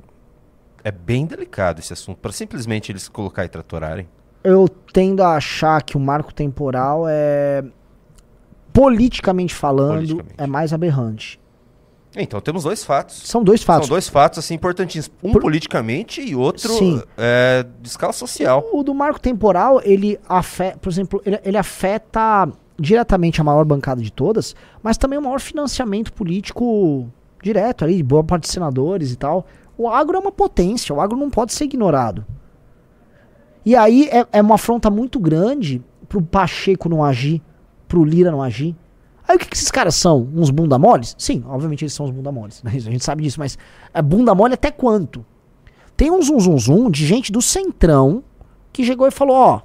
[0.85, 4.09] é bem delicado esse assunto para simplesmente eles colocar e tratorarem.
[4.45, 7.63] Eu tendo a achar que o marco temporal é.
[8.73, 10.35] Politicamente falando, Politicamente.
[10.39, 11.39] é mais aberrante.
[12.17, 13.23] Então temos dois fatos.
[13.25, 13.87] São dois fatos.
[13.87, 17.03] São dois fatos assim importantíssimos, um Por- politicamente e outro Sim.
[17.17, 18.67] é, de escala social.
[18.73, 24.03] O do marco temporal, ele afeta, por exemplo, ele, ele afeta diretamente a maior bancada
[24.03, 27.09] de todas, mas também o maior financiamento político
[27.43, 29.47] direto ali, de boa parte de senadores e tal.
[29.77, 32.25] O agro é uma potência, o agro não pode ser ignorado.
[33.65, 37.41] E aí é, é uma afronta muito grande pro Pacheco não agir,
[37.89, 38.77] pro Lira não agir.
[39.27, 40.29] Aí o que, que esses caras são?
[40.35, 41.15] Uns bunda moles?
[41.19, 42.73] Sim, obviamente eles são uns bunda moles, né?
[42.75, 43.57] a gente sabe disso, mas
[43.95, 45.25] é bunda mole até quanto?
[45.97, 48.25] Tem um zum zum zum de gente do Centrão
[48.73, 49.61] que chegou e falou, ó,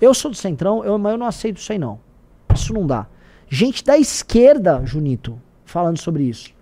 [0.00, 2.00] eu sou do Centrão, eu, mas eu não aceito isso aí não.
[2.52, 3.06] Isso não dá.
[3.48, 6.55] Gente da esquerda, Junito, falando sobre isso.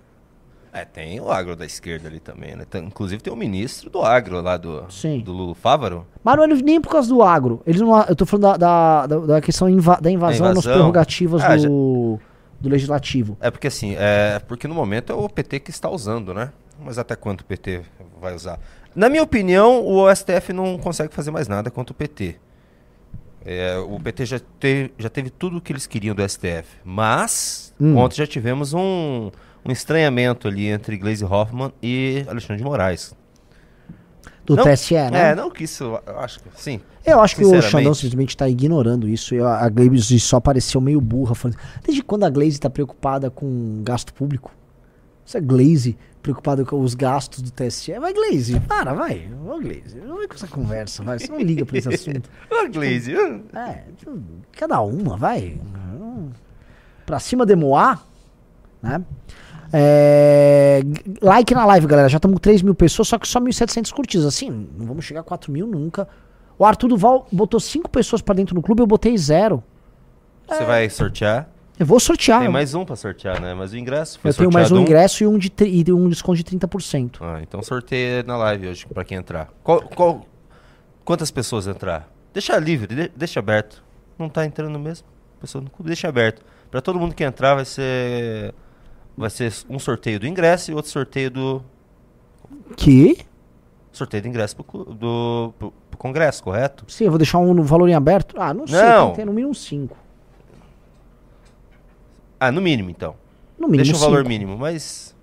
[0.77, 2.65] É, tem o agro da esquerda ali também, né?
[2.69, 5.21] Tem- inclusive tem o ministro do agro lá do, Sim.
[5.21, 6.05] do Lula Fávaro.
[6.25, 7.63] Mas não é nem por causa do agro.
[7.65, 10.73] Eles não, eu tô falando da, da, da- questão inva- da invasão, nas invasão.
[10.73, 12.19] prerrogativas Ah, do,
[12.61, 13.37] do legislativo.
[13.41, 16.51] É porque assim, é porque no momento é o PT que está usando, né?
[16.85, 17.83] Mas até quanto o PT
[18.21, 18.59] vai usar?
[18.97, 22.35] Na minha opinião, o STF não consegue fazer mais nada contra o PT.
[23.47, 26.65] É, o PT já, te- já teve tudo o que eles queriam do STF.
[26.85, 27.97] Mas, Hum.
[27.97, 29.31] ontem já tivemos um,
[29.65, 33.15] um estranhamento ali entre Gleisi Hoffmann e Alexandre de Moraes.
[34.45, 35.31] Do Não- TSE, né?
[35.31, 36.81] É, não que isso, eu acho que sim.
[37.05, 37.63] Eu acho que o.
[37.63, 39.35] Xandão simplesmente tá ignorando isso.
[39.35, 41.35] E a Glaze só apareceu meio burra.
[41.35, 44.51] Falando, desde quando a Glaze tá preocupada com gasto público?
[45.33, 47.99] É Glaze preocupada com os gastos do TSE.
[47.99, 49.31] Vai, Glaze, para, vai.
[49.47, 51.19] Ô, Glaze, não vem com essa conversa, vai.
[51.19, 52.31] Você não liga pra esse assunto.
[52.51, 53.85] Ô, uh, É,
[54.53, 55.61] cada uma, vai.
[57.05, 57.99] Pra cima de Moá,
[58.83, 59.03] né?
[59.77, 60.81] É,
[61.21, 62.09] like na live, galera.
[62.09, 64.25] Já estamos com 3 mil pessoas, só que só 1.700 curtidas.
[64.25, 66.07] Assim, não vamos chegar a 4 mil nunca.
[66.57, 69.63] O Arthur Duval botou 5 pessoas pra dentro do clube, eu botei zero.
[70.49, 71.49] você vai sortear?
[71.77, 72.41] Eu vou sortear.
[72.43, 73.53] Tem mais um pra sortear, né?
[73.53, 76.09] Mas o ingresso foi eu tenho mais um sorteado ingresso e um, de e um
[76.09, 77.17] desconto de 30%.
[77.21, 79.49] Ah, então sorteia na live hoje pra quem entrar.
[79.65, 80.25] Qual, qual-
[81.05, 82.09] quantas pessoas entrar?
[82.33, 83.83] Deixa livre, de- deixa aberto.
[84.17, 85.09] não tá entrando mesmo.
[85.41, 86.43] Pessoa no clube, deixa aberto.
[86.71, 88.55] Pra todo mundo que entrar vai ser.
[89.17, 91.63] Vai ser um sorteio do ingresso e outro sorteio do.
[92.77, 93.19] Que?
[93.93, 96.85] Sorteio do ingresso pro, do, pro, pro congresso, correto?
[96.89, 98.35] Sim, eu vou deixar um valor em aberto.
[98.41, 99.05] Ah, não sei, Não.
[99.07, 99.97] tem que ter no mínimo 5.
[102.41, 103.15] Ah, no mínimo então.
[103.59, 104.29] No mínimo Deixa o valor cinco.
[104.29, 105.15] mínimo, mas.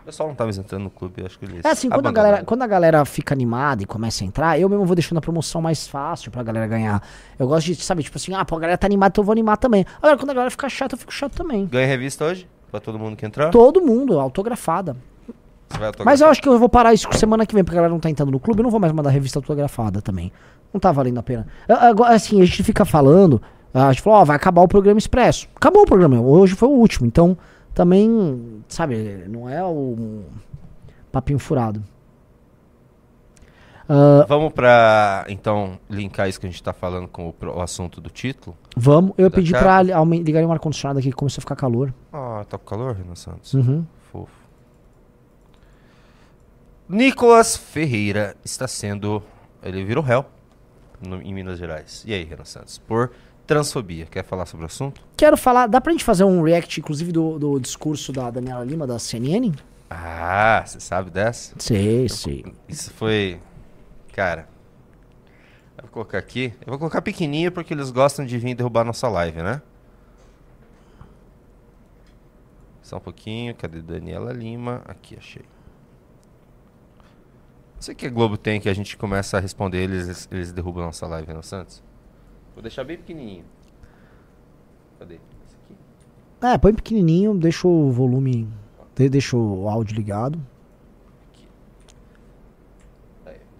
[0.00, 1.64] O pessoal não tá mais entrando no clube, eu acho que eles.
[1.64, 4.68] É assim, quando a, galera, quando a galera fica animada e começa a entrar, eu
[4.68, 7.06] mesmo vou deixando a promoção mais fácil pra galera ganhar.
[7.38, 9.32] Eu gosto de, sabe, tipo assim, ah, pô, a galera tá animada, então eu vou
[9.32, 9.84] animar também.
[9.98, 11.66] Agora, quando a galera fica chata, eu fico chato também.
[11.66, 12.48] Ganha revista hoje?
[12.70, 13.50] Pra todo mundo que entrar?
[13.50, 14.96] Todo mundo, autografada.
[16.04, 18.00] Mas eu acho que eu vou parar isso semana que vem, porque a galera não
[18.00, 20.32] tá entrando no clube, eu não vou mais mandar revista autografada também.
[20.72, 21.46] Não tá valendo a pena.
[21.68, 23.40] Agora, assim, a gente fica falando,
[23.72, 25.48] a gente falou, ó, vai acabar o programa expresso.
[25.54, 27.36] Acabou o programa, hoje foi o último, então
[27.74, 30.22] também, sabe, não é o
[31.12, 31.82] papinho furado.
[33.92, 38.00] Ah, Vamos pra, então, linkar isso que a gente tá falando com o, o assunto
[38.00, 38.56] do título.
[38.76, 39.52] vamos, eu pedi
[39.92, 41.92] aumen- ligar o ar-condicionado aqui, que começou a ficar calor.
[42.12, 43.52] Ah, tá com calor, Renan Santos?
[43.52, 43.84] Uhum.
[44.12, 44.30] Fofo.
[46.88, 49.22] Nicolas Ferreira está sendo.
[49.62, 50.24] Ele virou réu
[51.04, 52.04] no- em Minas Gerais.
[52.06, 52.78] E aí, Renan Santos?
[52.78, 53.10] Por
[53.46, 54.06] transfobia.
[54.06, 55.00] Quer falar sobre o assunto?
[55.16, 58.86] Quero falar, dá pra gente fazer um react, inclusive, do, do discurso da Daniela Lima,
[58.86, 59.52] da CNN?
[59.90, 61.54] Ah, você sabe dessa?
[61.58, 62.44] Sei, sei.
[62.68, 63.40] Isso foi.
[64.12, 64.48] Cara.
[65.76, 66.52] Eu vou colocar aqui.
[66.60, 69.62] Eu vou colocar pequenininho porque eles gostam de vir derrubar nossa live, né?
[72.82, 73.54] Só um pouquinho.
[73.54, 74.82] Cadê Daniela Lima?
[74.86, 75.42] Aqui, achei.
[77.76, 80.84] Não sei que a Globo tem que a gente começa a responder eles, eles derrubam
[80.84, 81.82] nossa live, não, Santos?
[82.54, 83.44] Vou deixar bem pequenininho.
[84.98, 85.14] Cadê?
[85.14, 85.74] Esse aqui.
[86.42, 88.46] É, põe pequenininho, deixa o volume,
[88.94, 90.38] de- deixa o áudio ligado.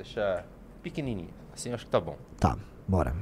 [0.01, 0.45] Aí, deixa
[0.83, 1.29] pequenininho.
[1.53, 2.17] Assim acho que tá bom.
[2.39, 2.57] Tá,
[2.89, 3.15] bora.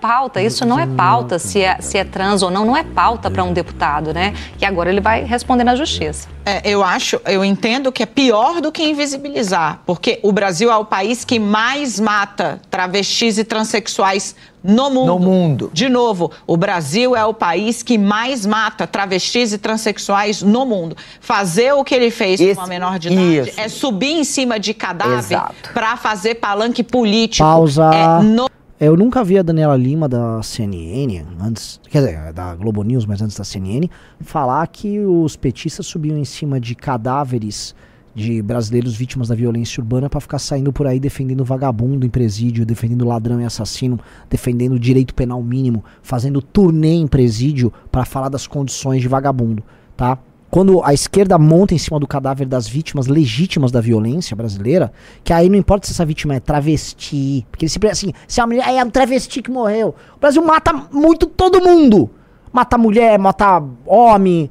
[0.00, 3.30] Pauta, isso não é pauta se é, se é trans ou não, não é pauta
[3.30, 4.34] para um deputado, né?
[4.60, 6.28] E agora ele vai responder na justiça.
[6.44, 10.76] É, eu acho, eu entendo que é pior do que invisibilizar, porque o Brasil é
[10.76, 14.34] o país que mais mata travestis e transexuais
[14.64, 15.06] no mundo.
[15.06, 15.70] No mundo.
[15.72, 20.96] De novo, o Brasil é o país que mais mata travestis e transexuais no mundo.
[21.20, 23.60] Fazer o que ele fez Esse- com uma menor de idade isso.
[23.60, 25.40] é subir em cima de cadáver
[25.72, 27.46] para fazer palanque político.
[27.46, 27.90] Pausa.
[27.94, 32.82] É, no- Eu nunca vi a Daniela Lima da CNN, antes, quer dizer, da Globo
[32.82, 33.90] News, mas antes da CNN,
[34.20, 37.74] falar que os petistas subiam em cima de cadáveres
[38.14, 42.64] de brasileiros vítimas da violência urbana pra ficar saindo por aí defendendo vagabundo em presídio,
[42.64, 48.46] defendendo ladrão e assassino, defendendo direito penal mínimo, fazendo turnê em presídio pra falar das
[48.46, 49.62] condições de vagabundo,
[49.94, 50.18] tá?
[50.50, 55.32] Quando a esquerda monta em cima do cadáver das vítimas legítimas da violência brasileira, que
[55.32, 58.64] aí não importa se essa vítima é travesti, porque ele sempre assim, se é mulher,
[58.66, 59.94] "Ah, é um travesti que morreu.
[60.16, 62.10] O Brasil mata muito todo mundo.
[62.52, 64.50] Mata mulher, mata homem.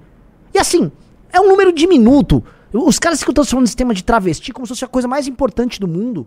[0.53, 0.89] E assim,
[1.33, 2.41] é um número diminuto.
[2.71, 5.81] Os caras ficam transformando esse tema de travesti como se fosse a coisa mais importante
[5.81, 6.25] do mundo.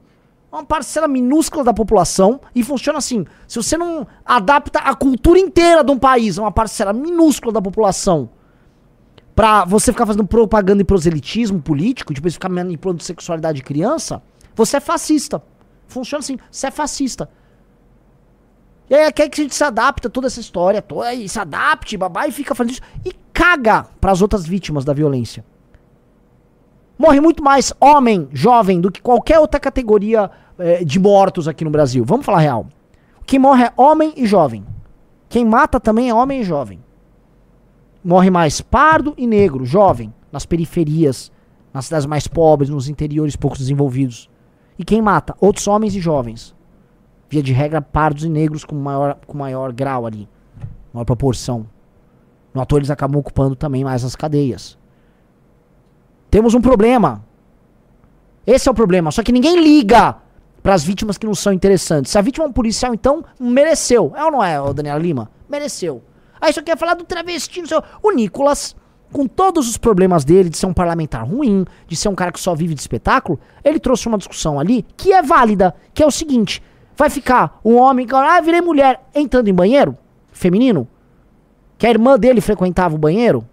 [0.52, 3.24] É uma parcela minúscula da população e funciona assim.
[3.48, 7.62] Se você não adapta a cultura inteira de um país a uma parcela minúscula da
[7.62, 8.28] população
[9.34, 14.22] pra você ficar fazendo propaganda e proselitismo político, depois ficar manipulando sexualidade de criança,
[14.54, 15.42] você é fascista.
[15.86, 17.28] Funciona assim, você é fascista.
[18.88, 21.38] E aí quer que a gente se adapte a toda essa história, toda, e se
[21.38, 22.82] adapte, babá, e fica fazendo isso.
[23.04, 25.44] E caga pras outras vítimas da violência.
[26.98, 31.70] Morre muito mais homem, jovem, do que qualquer outra categoria eh, de mortos aqui no
[31.70, 32.04] Brasil.
[32.04, 32.66] Vamos falar real.
[33.26, 34.64] Quem morre é homem e jovem.
[35.28, 36.78] Quem mata também é homem e jovem.
[38.04, 41.30] Morre mais pardo e negro, jovem, nas periferias,
[41.72, 44.28] nas cidades mais pobres, nos interiores pouco desenvolvidos.
[44.78, 45.36] E quem mata?
[45.40, 46.54] Outros homens e jovens.
[47.28, 50.28] Via de regra, pardos e negros com maior, com maior grau ali,
[50.92, 51.66] maior proporção.
[52.52, 54.76] No ator, eles acabam ocupando também mais as cadeias.
[56.30, 57.24] Temos um problema.
[58.46, 59.10] Esse é o problema.
[59.10, 60.16] Só que ninguém liga
[60.62, 62.12] para as vítimas que não são interessantes.
[62.12, 64.12] Se a vítima é um policial, então, mereceu.
[64.16, 65.30] É ou não é, Daniela Lima?
[65.48, 66.02] Mereceu.
[66.42, 68.74] Aí só quer falar do travesti, não sei o- O Nicolas,
[69.12, 72.40] com todos os problemas dele, de ser um parlamentar ruim, de ser um cara que
[72.40, 76.10] só vive de espetáculo, ele trouxe uma discussão ali que é válida, que é o
[76.10, 76.60] seguinte:
[76.96, 79.96] vai ficar um homem ah, virei mulher, entrando em banheiro
[80.32, 80.88] feminino,
[81.78, 83.46] que a irmã dele frequentava o banheiro.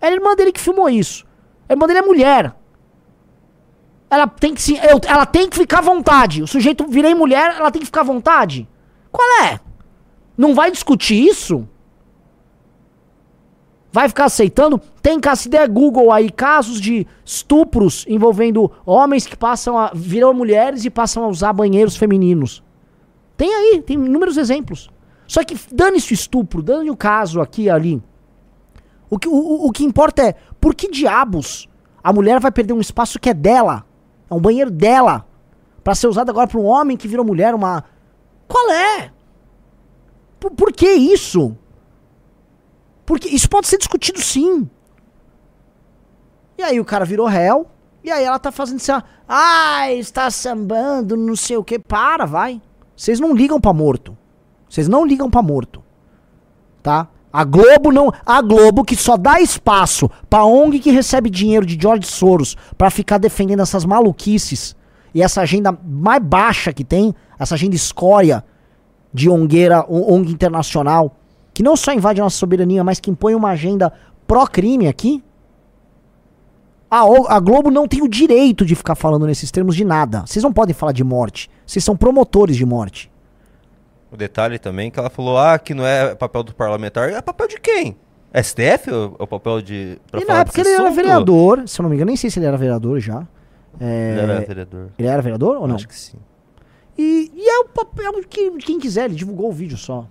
[0.00, 1.24] É a irmã dele que filmou isso.
[1.68, 2.54] A irmã dele é mulher.
[4.10, 6.42] Ela tem que se, eu- ela tem que ficar à vontade.
[6.42, 8.68] O sujeito virei mulher, ela tem que ficar à vontade.
[9.12, 9.60] Qual é?
[10.36, 11.66] Não vai discutir isso?
[13.92, 14.80] Vai ficar aceitando?
[15.02, 19.90] Tem caso, der Google aí, casos de estupros envolvendo homens que passam a.
[19.92, 22.62] viram mulheres e passam a usar banheiros femininos.
[23.36, 24.90] Tem aí, tem inúmeros exemplos.
[25.26, 28.02] Só que dane-se o estupro, dane o caso aqui e ali.
[29.08, 31.68] O que, o, o que importa é por que diabos
[32.02, 33.84] a mulher vai perder um espaço que é dela?
[34.30, 35.26] É um banheiro dela.
[35.82, 37.84] Pra ser usado agora por um homem que virou mulher, uma.
[38.46, 39.10] Qual é?
[40.38, 41.56] Por, por que isso?
[43.10, 44.70] Porque isso pode ser discutido sim.
[46.56, 47.66] E aí o cara virou réu.
[48.04, 48.92] E aí ela tá fazendo assim,
[49.28, 51.76] ah, está sambando, não sei o que.
[51.76, 52.62] Para, vai.
[52.96, 54.16] Vocês não ligam pra morto.
[54.68, 55.82] Vocês não ligam pra morto.
[56.84, 57.08] Tá?
[57.32, 58.12] A Globo não.
[58.24, 62.90] A Globo que só dá espaço pra ONG que recebe dinheiro de George Soros pra
[62.90, 64.76] ficar defendendo essas maluquices
[65.12, 68.44] e essa agenda mais baixa que tem, essa agenda escória
[69.12, 71.16] de ongueira, ONG internacional,
[71.60, 73.92] que não só invade a nossa soberania, mas que impõe uma agenda
[74.26, 75.22] pró-crime aqui.
[76.90, 77.02] A,
[77.36, 80.24] a, Globo não tem o direito de ficar falando nesses termos de nada.
[80.24, 81.50] Vocês não podem falar de morte.
[81.66, 83.12] Vocês são promotores de morte.
[84.10, 87.10] O detalhe também é que ela falou, ah, que não é papel do parlamentar.
[87.10, 87.94] É papel de quem?
[88.34, 89.98] STF ou é o papel de.
[90.10, 90.86] Pra e na época ele assunto?
[90.86, 93.28] era vereador, se eu não me engano, nem sei se ele era vereador já.
[93.78, 94.12] É...
[94.12, 94.88] Ele era vereador.
[94.98, 95.74] Ele era vereador ou não?
[95.74, 96.16] Acho que sim.
[96.96, 100.08] E, e é o papel de quem, quem quiser, ele divulgou o vídeo só.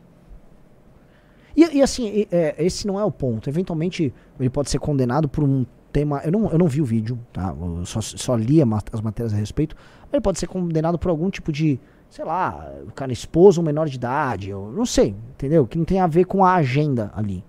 [1.59, 3.49] E, e assim, e, é, esse não é o ponto.
[3.49, 6.21] Eventualmente, ele pode ser condenado por um tema.
[6.23, 7.53] Eu não, eu não vi o vídeo, tá?
[7.59, 9.75] Eu só, só li as matérias a respeito.
[10.11, 11.77] Ele pode ser condenado por algum tipo de.
[12.09, 15.67] Sei lá, o cara esposa um menor de idade, eu não sei, entendeu?
[15.67, 17.43] Que não tem a ver com a agenda ali.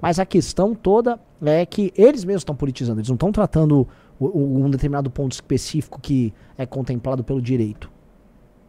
[0.00, 3.86] Mas a questão toda é que eles mesmos estão politizando, eles não estão tratando
[4.18, 7.88] um determinado ponto específico que é contemplado pelo direito.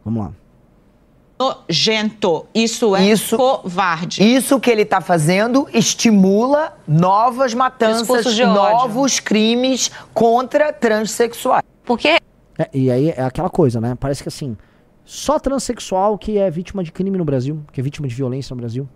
[0.04, 0.41] Vamos lá
[1.38, 2.46] nojento.
[2.54, 4.22] Isso é isso, covarde.
[4.22, 11.64] Isso que ele está fazendo estimula novas matanças, novos crimes contra transexuais.
[11.84, 12.18] Porque.
[12.58, 13.96] É, e aí é aquela coisa, né?
[13.98, 14.56] Parece que assim,
[15.04, 18.60] só transexual que é vítima de crime no Brasil, que é vítima de violência no
[18.60, 18.88] Brasil.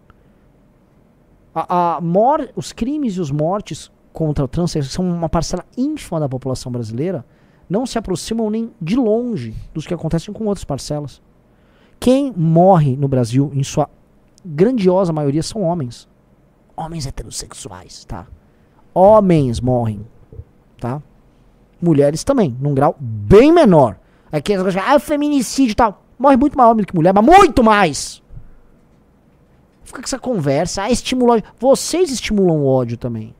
[1.54, 6.28] A, a mor os crimes e os mortes contra transexuais são uma parcela ínfima da
[6.28, 7.24] população brasileira,
[7.68, 11.20] não se aproximam nem de longe dos que acontecem com outras parcelas.
[11.98, 13.88] Quem morre no Brasil, em sua
[14.44, 16.08] grandiosa maioria, são homens.
[16.76, 18.26] Homens heterossexuais, tá?
[18.94, 20.06] Homens morrem,
[20.78, 21.02] tá?
[21.80, 23.98] Mulheres também, num grau bem menor.
[24.30, 26.02] Aqui as coisas, ah, feminicídio e tal.
[26.18, 28.22] Morre muito mais homem do que mulher, mas muito mais.
[29.84, 31.42] Fica com essa conversa, ah, estimula.
[31.58, 33.34] Vocês estimulam o ódio também.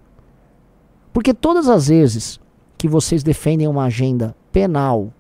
[1.12, 2.38] Porque todas as vezes
[2.76, 5.12] que vocês defendem uma agenda penal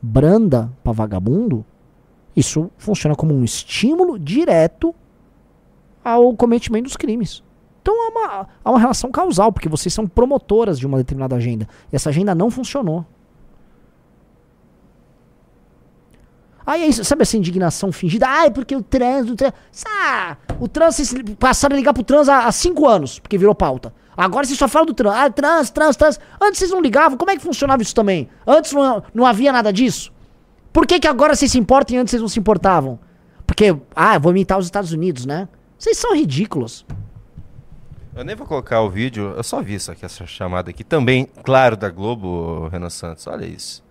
[0.00, 1.64] branda para vagabundo,
[2.34, 4.94] isso funciona como um estímulo direto
[6.04, 7.42] ao cometimento dos crimes.
[7.82, 11.68] Então há uma, há uma relação causal, porque vocês são promotoras de uma determinada agenda.
[11.92, 13.04] E essa agenda não funcionou.
[16.64, 18.26] Aí, é sabe essa indignação fingida?
[18.28, 19.52] Ah, é porque o trans, o trans.
[19.86, 23.54] Ah, o trans, vocês passaram a ligar pro trans há, há cinco anos, porque virou
[23.54, 23.92] pauta.
[24.16, 25.14] Agora vocês só falam do trans.
[25.14, 26.20] Ah, trans, trans, trans.
[26.40, 27.16] Antes vocês não ligavam.
[27.16, 28.28] Como é que funcionava isso também?
[28.46, 30.12] Antes não, não havia nada disso?
[30.72, 32.98] Por que, que agora vocês se importam e antes vocês não se importavam?
[33.46, 35.48] Porque, ah, vou imitar os Estados Unidos, né?
[35.76, 36.86] Vocês são ridículos.
[38.14, 40.84] Eu nem vou colocar o vídeo, eu só vi isso aqui, essa chamada aqui.
[40.84, 43.82] Também, claro, da Globo, Renan Santos, olha isso.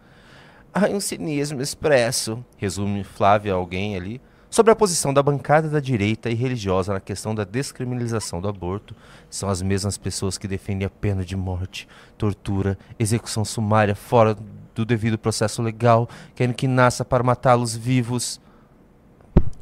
[0.74, 6.30] Há um cinismo expresso, resume Flávia alguém ali, sobre a posição da bancada da direita
[6.30, 8.96] e religiosa na questão da descriminalização do aborto.
[9.30, 11.88] São as mesmas pessoas que defendem a pena de morte,
[12.18, 14.38] tortura, execução sumária fora
[14.80, 18.40] do devido processo legal, querendo que nasça para matá-los vivos.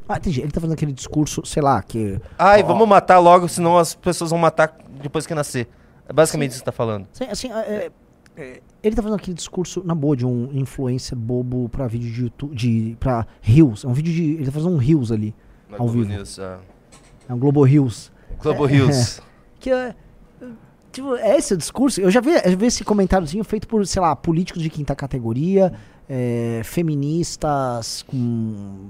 [0.07, 0.41] Ah, entendi.
[0.41, 2.19] Ele tá fazendo aquele discurso, sei lá, que.
[2.37, 5.67] Ai, ó, vamos matar logo, senão as pessoas vão matar depois que nascer.
[6.07, 7.07] É basicamente sim, isso que você tá falando.
[7.11, 7.91] Sim, assim, é,
[8.37, 12.21] é, ele tá fazendo aquele discurso, na boa, de um influencer bobo pra vídeo de
[12.21, 12.55] YouTube.
[12.55, 13.83] De, pra Rios.
[13.83, 14.23] É um vídeo de.
[14.35, 15.35] Ele tá fazendo um Rios ali.
[15.69, 16.09] Na ao Globo vivo.
[16.13, 16.59] News, uh...
[17.27, 18.11] É um Globo Rios.
[18.39, 18.75] Globo é.
[18.75, 19.21] É,
[19.59, 19.95] que é
[20.97, 22.01] Tipo, é esse o discurso?
[22.01, 25.71] Eu já vi, eu vi esse comentáriozinho feito por, sei lá, políticos de quinta categoria,
[26.09, 28.15] é, feministas com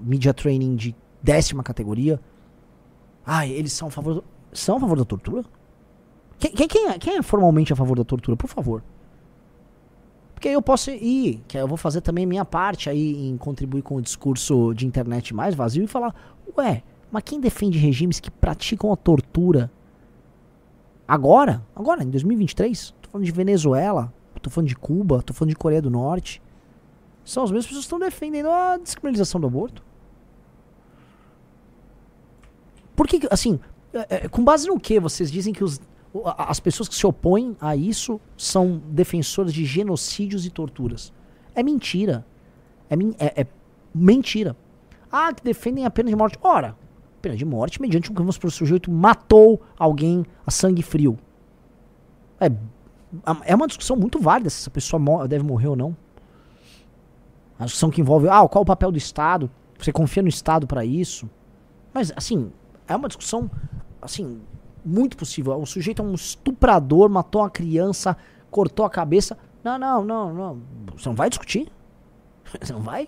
[0.06, 2.18] media training de décima categoria.
[3.26, 4.24] Ah, eles são a favor, do,
[4.54, 5.44] são a favor da tortura?
[6.40, 8.38] Quem, quem, é, quem é formalmente a favor da tortura?
[8.38, 8.82] Por favor.
[10.34, 13.82] Porque aí eu posso ir, que eu vou fazer também minha parte aí em contribuir
[13.82, 16.16] com o discurso de internet mais vazio e falar,
[16.58, 19.70] ué, mas quem defende regimes que praticam a tortura
[21.08, 25.56] Agora, agora, em 2023, tô falando de Venezuela, tô falando de Cuba, tô falando de
[25.56, 26.42] Coreia do Norte.
[27.24, 29.84] São as mesmas pessoas que estão defendendo a descriminalização do aborto.
[32.96, 33.60] Por que, assim,
[33.94, 35.80] é, é, com base no que vocês dizem que os,
[36.26, 41.14] as pessoas que se opõem a isso são defensoras de genocídios e torturas.
[41.56, 42.26] É mentira.
[42.90, 42.96] É,
[43.26, 43.48] é, é
[43.94, 44.56] mentira.
[45.12, 46.38] Ah, que defendem a pena de morte.
[46.42, 46.76] Ora,
[47.28, 51.18] pena de morte mediante um crime o sujeito matou alguém a sangue frio.
[52.40, 52.50] É,
[53.46, 55.96] é uma discussão muito válida se essa pessoa deve morrer ou não.
[57.60, 59.50] A discussão que envolve, ah, qual o papel do Estado?
[59.78, 61.30] Você confia no Estado para isso?
[61.94, 62.52] Mas, assim,
[62.88, 63.50] é uma discussão,
[64.02, 64.40] assim,
[64.86, 65.60] muito possível.
[65.60, 68.16] O sujeito é um estuprador, matou uma criança,
[68.50, 69.38] cortou a cabeça.
[69.64, 70.62] Não, não, não, não.
[70.96, 71.68] Você não vai discutir?
[72.62, 73.08] Você não vai?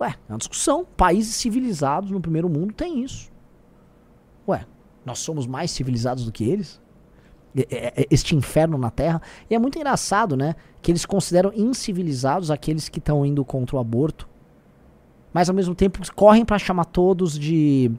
[0.00, 0.86] Ué, é uma discussão.
[0.96, 3.30] Países civilizados no primeiro mundo têm isso.
[4.46, 4.64] Ué,
[5.04, 6.80] nós somos mais civilizados do que eles?
[8.10, 9.20] Este inferno na Terra.
[9.50, 10.54] E é muito engraçado, né?
[10.80, 14.28] Que eles consideram incivilizados aqueles que estão indo contra o aborto.
[15.32, 17.90] Mas ao mesmo tempo correm para chamar todos de.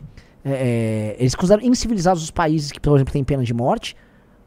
[0.43, 3.95] É, é, eles consideram incivilizados os países que, por exemplo, têm pena de morte.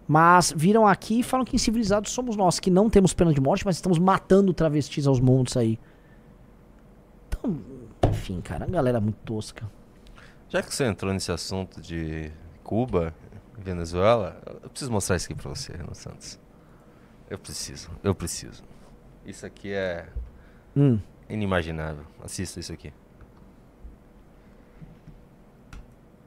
[0.08, 3.64] Mas viram aqui e falam que incivilizados somos nós, que não temos pena de morte,
[3.64, 5.78] mas estamos matando travestis aos montes aí.
[7.42, 7.58] Então,
[8.10, 9.68] enfim, cara, a galera é muito tosca.
[10.48, 12.30] Já que você entrou nesse assunto de
[12.62, 13.14] Cuba,
[13.58, 16.38] Venezuela, eu preciso mostrar isso aqui pra você, Renan Santos.
[17.28, 18.62] Eu preciso, eu preciso.
[19.24, 20.08] Isso aqui é
[20.76, 20.98] hum.
[21.28, 22.04] inimaginável.
[22.22, 22.92] Assista isso aqui.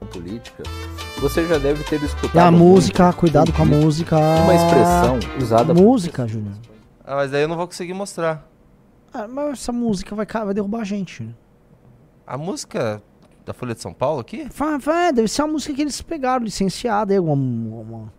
[0.06, 0.64] política,
[1.20, 2.36] você já deve ter escutado.
[2.36, 4.16] E a música, cuidado com a música.
[4.18, 5.74] Uma expressão usada.
[5.74, 6.54] Música, Júnior.
[7.04, 8.48] Ah, mas daí eu não vou conseguir mostrar.
[9.18, 11.34] Ah, mas essa música vai, vai derrubar a gente.
[12.28, 13.02] A música
[13.46, 14.42] da Folha de São Paulo aqui?
[14.42, 18.14] É, deve ser uma música que eles pegaram, licenciada, aí, alguma uma, uma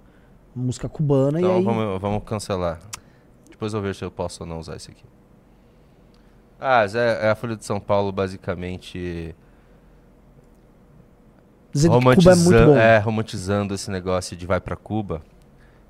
[0.54, 1.38] música cubana.
[1.38, 1.64] Então e aí...
[1.64, 2.80] vamos, vamos cancelar.
[3.50, 5.04] Depois eu ver se eu posso ou não usar isso aqui.
[6.58, 9.34] Ah, é, é a Folha de São Paulo basicamente.
[11.72, 12.96] Dizendo Cuba é.
[12.96, 15.20] É, romantizando esse negócio de vai para Cuba.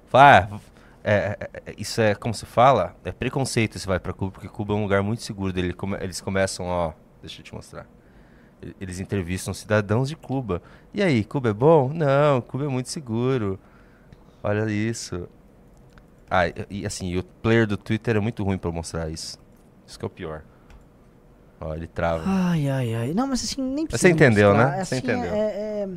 [0.07, 0.61] Fala, ah,
[1.09, 4.49] é, é, é, isso é como se fala, é preconceito se vai para Cuba, porque
[4.49, 5.55] Cuba é um lugar muito seguro.
[6.01, 6.93] Eles começam, ó,
[7.23, 7.87] deixa eu te mostrar.
[8.81, 10.61] Eles entrevistam cidadãos de Cuba.
[10.93, 11.93] E aí, Cuba é bom?
[11.93, 13.57] Não, Cuba é muito seguro.
[14.43, 15.29] Olha isso.
[16.29, 19.39] Ah, e assim, o player do Twitter é muito ruim para mostrar isso.
[19.87, 20.43] Isso que é o pior.
[21.61, 22.25] Ó, ele trava.
[22.27, 23.15] Ai, ai, ai.
[23.15, 24.09] Não, mas assim, nem precisa.
[24.09, 24.73] Você entendeu, mostrar.
[24.73, 24.81] né?
[24.81, 25.33] Assim, Você entendeu.
[25.33, 25.89] É, é...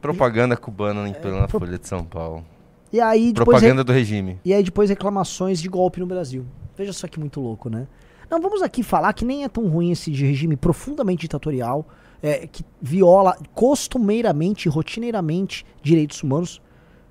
[0.00, 1.48] Propaganda cubana em plena é.
[1.48, 2.44] Folha de São Paulo.
[2.92, 3.84] E aí Propaganda re...
[3.84, 4.38] do regime.
[4.44, 6.44] E aí depois reclamações de golpe no Brasil.
[6.76, 7.86] Veja só que muito louco, né?
[8.30, 11.86] Não, vamos aqui falar que nem é tão ruim esse regime profundamente ditatorial,
[12.22, 16.60] é, que viola costumeiramente, rotineiramente direitos humanos,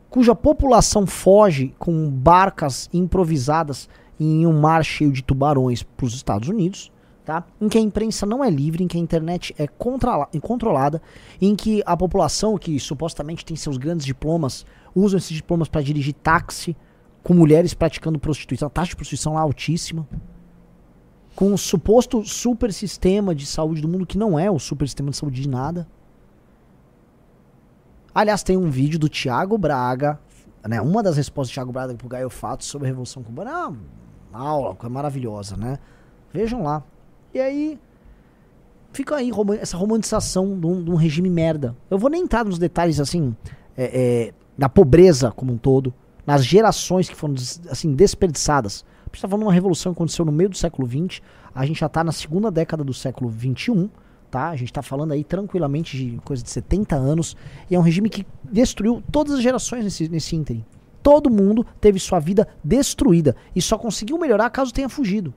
[0.09, 3.87] cuja população foge com barcas improvisadas
[4.19, 6.91] em um mar cheio de tubarões para os Estados Unidos,
[7.23, 7.43] tá?
[7.59, 11.01] em que a imprensa não é livre, em que a internet é controlada,
[11.39, 14.65] em que a população, que supostamente tem seus grandes diplomas,
[14.95, 16.75] usam esses diplomas para dirigir táxi,
[17.23, 18.67] com mulheres praticando prostituição.
[18.67, 20.07] A taxa de prostituição lá é altíssima.
[21.35, 25.11] Com um suposto super sistema de saúde do mundo, que não é o super sistema
[25.11, 25.87] de saúde de nada.
[28.13, 30.19] Aliás, tem um vídeo do Tiago Braga,
[30.67, 30.81] né?
[30.81, 33.51] Uma das respostas do Tiago Braga pro Gaio Fato sobre a Revolução Cubana.
[33.51, 35.79] É uma aula maravilhosa, né?
[36.33, 36.83] Vejam lá.
[37.33, 37.79] E aí,
[38.91, 41.75] fica aí essa romantização de um, de um, regime merda.
[41.89, 43.35] Eu vou nem entrar nos detalhes assim,
[43.77, 43.85] é,
[44.27, 45.91] é, da pobreza como um todo,
[46.23, 47.33] nas gerações que foram
[47.67, 48.85] assim desperdiçadas.
[48.99, 51.19] A gente está falando de uma revolução que aconteceu no meio do século XX,
[51.53, 53.89] a gente já está na segunda década do século XXI,
[54.29, 54.49] tá?
[54.49, 57.35] A gente está falando aí tranquilamente de coisa de 70 anos,
[57.71, 60.63] e é um regime que destruiu todas as gerações nesse, nesse ínterim.
[61.01, 65.33] Todo mundo teve sua vida destruída e só conseguiu melhorar caso tenha fugido.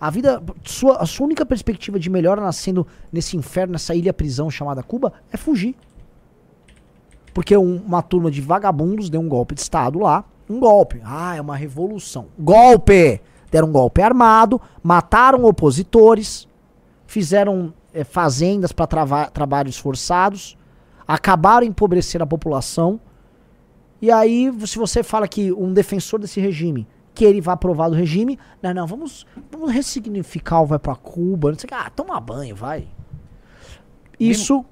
[0.00, 4.50] A vida, sua, a sua única perspectiva de melhora nascendo nesse inferno, nessa ilha prisão
[4.50, 5.76] chamada Cuba, é fugir.
[7.36, 10.24] Porque um, uma turma de vagabundos deu um golpe de Estado lá.
[10.48, 11.02] Um golpe.
[11.04, 12.28] Ah, é uma revolução.
[12.38, 13.20] Golpe!
[13.50, 16.48] Deram um golpe armado, mataram opositores,
[17.06, 20.56] fizeram é, fazendas para trabalhos forçados,
[21.06, 22.98] acabaram empobrecendo a população.
[24.00, 27.94] E aí, se você fala que um defensor desse regime que ele vai aprovar do
[27.94, 31.90] regime, não, não, vamos, vamos ressignificar o vai para Cuba, não sei o que, ah,
[31.90, 32.88] toma banho, vai.
[34.18, 34.64] Isso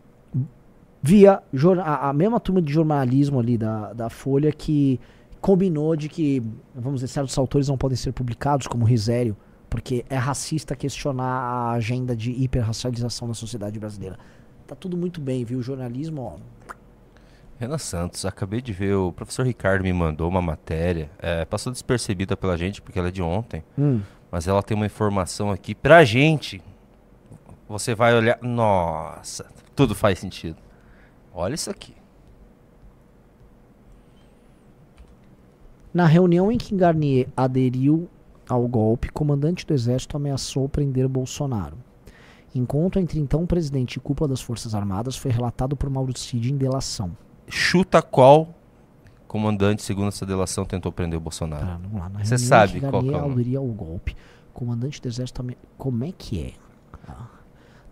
[1.07, 1.43] via
[1.83, 4.99] a, a, mesma turma de jornalismo ali da, da Folha que
[5.39, 6.43] combinou de que,
[6.75, 9.37] vamos dizer, certos autores não podem ser publicados, como Risério,
[9.69, 14.19] porque é racista questionar a agenda de hiperracialização da sociedade brasileira.
[14.67, 15.59] Tá tudo muito bem, viu?
[15.59, 16.37] O jornalismo, ó.
[17.59, 22.35] Renan Santos, acabei de ver, o professor Ricardo me mandou uma matéria, é, passou despercebida
[22.35, 24.01] pela gente, porque ela é de ontem, hum.
[24.31, 26.63] mas ela tem uma informação aqui pra gente.
[27.69, 29.45] Você vai olhar, nossa,
[29.77, 30.65] tudo faz sentido.
[31.35, 31.95] Olha isso aqui.
[35.93, 38.09] Na reunião em que Garnier aderiu
[38.49, 41.77] ao golpe, comandante do exército ameaçou prender Bolsonaro.
[42.55, 46.57] Encontro entre então presidente e cúpula das Forças Armadas foi relatado por Mauro Cid em
[46.57, 47.17] delação.
[47.49, 48.55] Chuta qual
[49.27, 51.67] comandante, segundo essa delação, tentou prender o Bolsonaro?
[51.67, 52.09] Tá, vamos lá.
[52.09, 53.13] Na Você sabe qual que é o...
[53.13, 54.17] Garnier aderiu ao golpe,
[54.53, 55.43] comandante do exército...
[55.43, 55.59] Ame...
[55.77, 56.53] Como é que é?
[57.09, 57.27] Ah.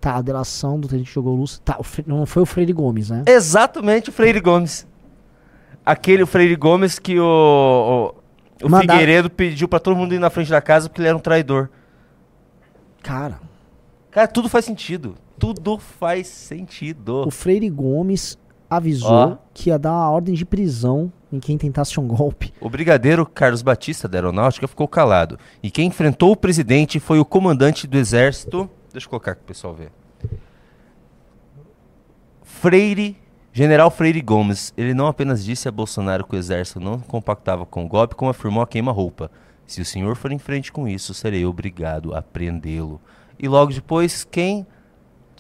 [0.03, 1.63] Tá, a delação do tenente jogou luz.
[1.65, 3.23] Tá, o não foi o Freire Gomes, né?
[3.25, 4.85] Exatamente o Freire Gomes.
[5.87, 8.15] Aquele Freire Gomes que o,
[8.61, 11.07] o, o Mandar- Figueiredo pediu pra todo mundo ir na frente da casa porque ele
[11.09, 11.71] era um traidor.
[13.03, 13.41] Cara,
[14.11, 15.15] Cara, tudo faz sentido.
[15.39, 17.25] Tudo faz sentido.
[17.27, 18.37] o Freire Gomes
[18.69, 19.37] avisou Ó.
[19.55, 22.53] que ia dar uma ordem de prisão em quem tentasse um golpe.
[22.61, 25.39] O brigadeiro Carlos Batista da Aeronáutica ficou calado.
[25.63, 28.69] E quem enfrentou o presidente foi o comandante do exército.
[28.93, 29.91] Deixa eu colocar aqui pro pessoal ver.
[32.43, 33.17] Freire,
[33.53, 34.73] General Freire Gomes.
[34.77, 38.31] Ele não apenas disse a Bolsonaro que o exército não compactava com o golpe, como
[38.31, 39.31] afirmou a queima-roupa.
[39.67, 43.01] Se o senhor for em frente com isso, serei obrigado a prendê-lo.
[43.39, 44.67] E logo depois, quem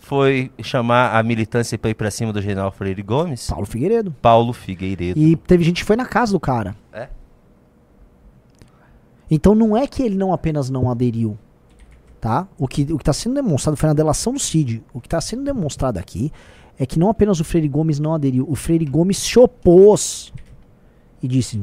[0.00, 3.48] foi chamar a militância para ir pra cima do General Freire Gomes?
[3.48, 4.14] Paulo Figueiredo.
[4.20, 5.18] Paulo Figueiredo.
[5.18, 6.74] E teve gente que foi na casa do cara.
[6.92, 7.08] É?
[9.30, 11.38] Então não é que ele não apenas não aderiu,
[12.22, 12.46] tá?
[12.56, 14.80] O que o que está sendo demonstrado foi na delação do Cid.
[14.94, 16.32] O que está sendo demonstrado aqui
[16.78, 20.32] é que não apenas o Freire Gomes não aderiu, o Freire Gomes se opôs
[21.20, 21.60] e disse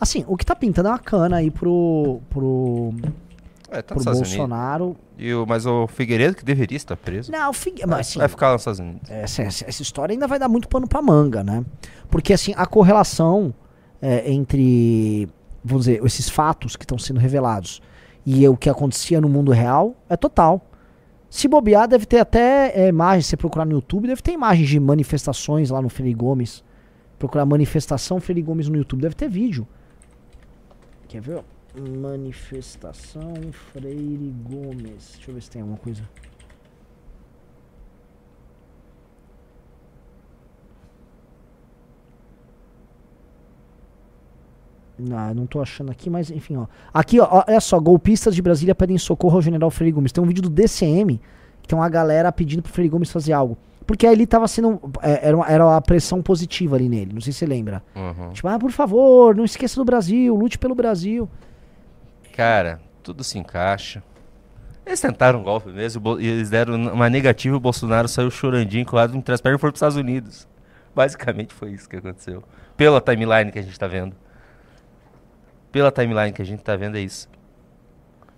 [0.00, 2.94] assim, o que tá pintando é uma cana aí pro pro,
[3.70, 4.02] É, tá pro.
[4.02, 4.96] Bolsonaro.
[5.18, 7.30] E o, mas o Figueiredo que deveria estar preso.
[7.30, 7.54] Não, o
[7.86, 9.10] mas, assim, Vai ficar nos Estados Unidos.
[9.10, 11.62] essa, essa, essa história ainda vai dar muito pano pra manga, né?
[12.08, 13.52] Porque assim, a correlação
[14.00, 15.28] é, entre,
[15.62, 17.82] vamos dizer, esses fatos que estão sendo revelados
[18.26, 20.68] e o que acontecia no mundo real é total.
[21.30, 24.80] Se bobear, deve ter até é, imagens, se procurar no YouTube, deve ter imagens de
[24.80, 26.64] manifestações lá no Freire Gomes.
[27.18, 29.66] Procurar manifestação Freire Gomes no YouTube, deve ter vídeo.
[31.08, 31.44] Quer ver?
[31.78, 35.12] Manifestação Freire Gomes.
[35.14, 36.02] Deixa eu ver se tem alguma coisa.
[44.98, 46.66] Não, não tô achando aqui, mas enfim, ó.
[46.92, 50.10] Aqui, ó, olha só, golpistas de Brasília pedem socorro ao general Freire Gomes.
[50.12, 51.20] Tem um vídeo do DCM,
[51.62, 53.58] que tem uma galera pedindo pro Freire Gomes fazer algo.
[53.86, 54.80] Porque ele tava sendo.
[55.02, 57.82] é, Era, uma- era a pressão positiva ali nele, não sei se você lembra.
[57.94, 58.30] Uhum.
[58.32, 61.28] Tipo, ah, por favor, não esqueça do Brasil, lute pelo Brasil.
[62.34, 64.02] Cara, tudo se encaixa.
[64.84, 68.86] Eles tentaram um golpe mesmo, e eles deram uma negativa e o Bolsonaro saiu chorandinho,
[68.86, 70.46] colado entre as pernas e foi para os Estados Unidos.
[70.94, 72.42] Basicamente foi isso que aconteceu.
[72.76, 74.14] Pela timeline que a gente tá vendo.
[75.76, 77.28] Pela timeline que a gente tá vendo é isso.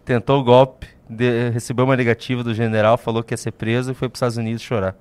[0.04, 3.94] Tentou o golpe, de- recebeu uma negativa do general, falou que ia ser preso e
[3.94, 4.96] foi para os Estados Unidos chorar.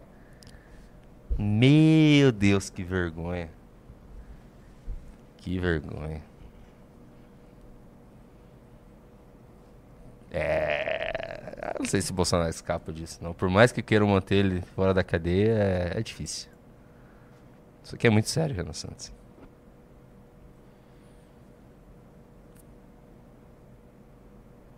[1.36, 3.50] Meu Deus, que vergonha.
[5.38, 6.22] Que vergonha.
[10.30, 11.74] É.
[11.80, 13.34] Não sei se Bolsonaro escapa disso, não.
[13.34, 16.52] Por mais que queiram manter ele fora da cadeia, é, é difícil.
[17.84, 19.12] Isso aqui é muito sério, Renan Santos.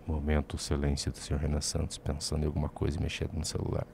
[0.10, 3.86] Momento silêncio do senhor Renan Santos pensando em alguma coisa e mexendo no celular.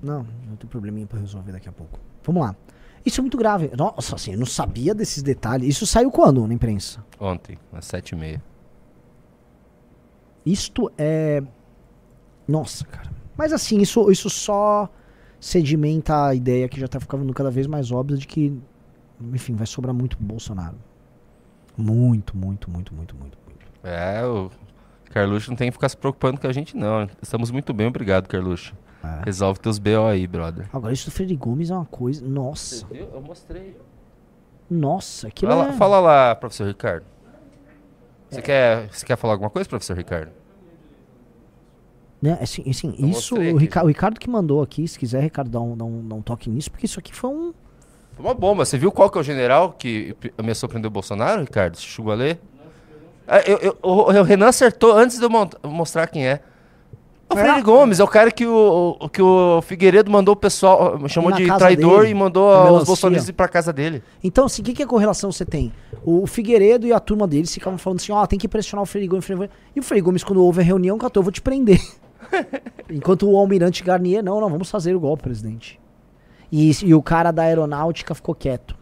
[0.00, 1.98] Não, não tem probleminha pra resolver daqui a pouco.
[2.22, 2.56] Vamos lá.
[3.04, 3.72] Isso é muito grave.
[3.76, 5.68] Nossa, assim, eu não sabia desses detalhes.
[5.68, 7.04] Isso saiu quando na imprensa?
[7.18, 8.42] Ontem, às sete e meia.
[10.46, 11.42] Isto é.
[12.46, 13.10] Nossa, cara.
[13.36, 14.88] Mas assim, isso, isso só
[15.40, 18.56] sedimenta a ideia que já tá ficando cada vez mais óbvia de que,
[19.32, 20.76] enfim, vai sobrar muito pro Bolsonaro.
[21.76, 23.43] Muito, muito, muito, muito, muito.
[23.84, 24.50] É, o
[25.10, 27.08] Carluxo não tem que ficar se preocupando com a gente, não.
[27.22, 28.74] Estamos muito bem, obrigado, Carluxo.
[29.02, 29.24] É.
[29.24, 30.66] Resolve teus BO aí, brother.
[30.72, 32.24] Agora, isso do Freire Gomes é uma coisa.
[32.26, 33.06] Nossa, viu?
[33.12, 33.76] Eu mostrei.
[34.70, 35.72] nossa, aquilo Fala, é...
[35.72, 37.04] fala lá, professor Ricardo.
[38.30, 40.32] Você, quer, você quer falar alguma coisa, professor Ricardo?
[42.20, 42.38] Né?
[42.40, 43.56] Assim, assim, isso, o.
[43.56, 46.22] Rica- o Ricardo que mandou aqui, se quiser, Ricardo, dá um, dá, um, dá um
[46.22, 47.52] toque nisso, porque isso aqui foi um.
[48.14, 48.64] Foi uma bomba.
[48.64, 51.76] Você viu qual que é o general que ameaçou prender o Bolsonaro, Ricardo?
[51.76, 52.40] Você chegou a ler?
[52.58, 52.64] Ah,
[53.46, 55.30] eu- eu- o, o Renan acertou antes de eu
[55.64, 56.40] mostrar quem é.
[57.30, 60.98] O Freire Gomes é o cara que o, o- que o Figueiredo mandou o pessoal,
[61.08, 64.02] chamou de traidor dele, e mandou os bolsonaristas ir pra casa dele.
[64.22, 65.72] Então, assim, o que, que é a correlação você tem?
[66.04, 69.08] O Figueiredo e a turma deles ficavam falando assim: ó, tem que pressionar o Freire
[69.08, 69.24] Gomes.
[69.24, 69.56] o Freire Gomes.
[69.74, 71.80] E o Freire Gomes, quando houve a reunião, catou, eu vou te prender.
[72.90, 75.80] Enquanto o almirante Garnier, não, não, vamos fazer o golpe, presidente.
[76.52, 78.76] E, e o cara da aeronáutica ficou quieto.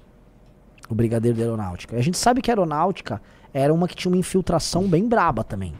[0.89, 1.97] O brigadeiro da aeronáutica.
[1.97, 3.23] E a gente sabe que a aeronáutica
[3.55, 5.75] era uma que tinha uma infiltração bem braba também.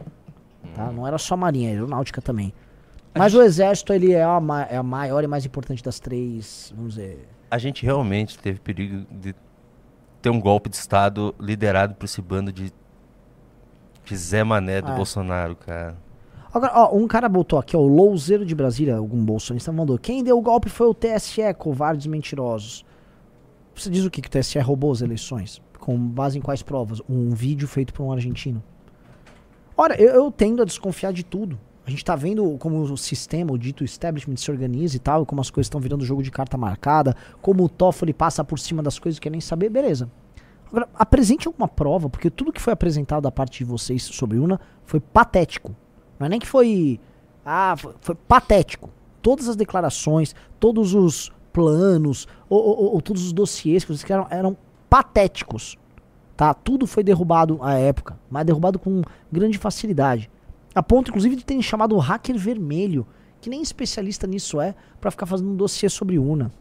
[0.75, 0.91] Tá?
[0.91, 2.53] Não era só a marinha, a aeronáutica também.
[3.15, 6.73] Mas o exército, ele é a, ma- é a maior e mais importante das três,
[6.75, 7.29] vamos dizer...
[7.51, 9.35] A gente realmente teve perigo de
[10.23, 12.73] ter um golpe de Estado liderado por esse bando de,
[14.07, 14.97] de Zé Mané do É.
[14.97, 15.95] Bolsonaro, cara.
[16.55, 19.99] Agora, ó, um cara botou aqui, ó, o Louzeiro de Brasília, algum bolsonista, mandou.
[19.99, 22.85] Quem deu o golpe foi o TSE, covardes mentirosos.
[23.75, 25.61] Você diz o que, que o TSE roubou as eleições?
[25.83, 27.03] Com base em quais provas?
[27.09, 28.63] Um vídeo feito por um argentino.
[29.77, 31.59] Ora, eu, eu tendo a desconfiar de tudo.
[31.85, 35.41] A gente tá vendo como o sistema, o dito establishment se organiza e tal, como
[35.41, 38.97] as coisas estão virando jogo de carta marcada, como o Toffoli passa por cima das
[39.01, 40.09] coisas que nem saber, beleza.
[40.69, 44.61] Agora, apresente alguma prova, porque tudo que foi apresentado da parte de vocês sobre Una
[44.87, 45.75] foi patético.
[46.17, 47.01] Não é nem que foi.
[47.45, 48.89] Ah, foi, foi patético.
[49.21, 54.29] Todas as declarações, todos os planos, ou, ou- ou todos os dossiês que vocês eram,
[54.31, 54.57] eram
[54.93, 55.79] patéticos.
[56.37, 56.53] Tá?
[56.53, 60.31] Tudo foi derrubado à época, mas derrubado com grande facilidade.
[60.75, 63.07] A ponto, inclusive, de terem chamado o hacker vermelho,
[63.41, 66.53] que nem especialista nisso é, pra ficar fazendo um dossiê sobre Una.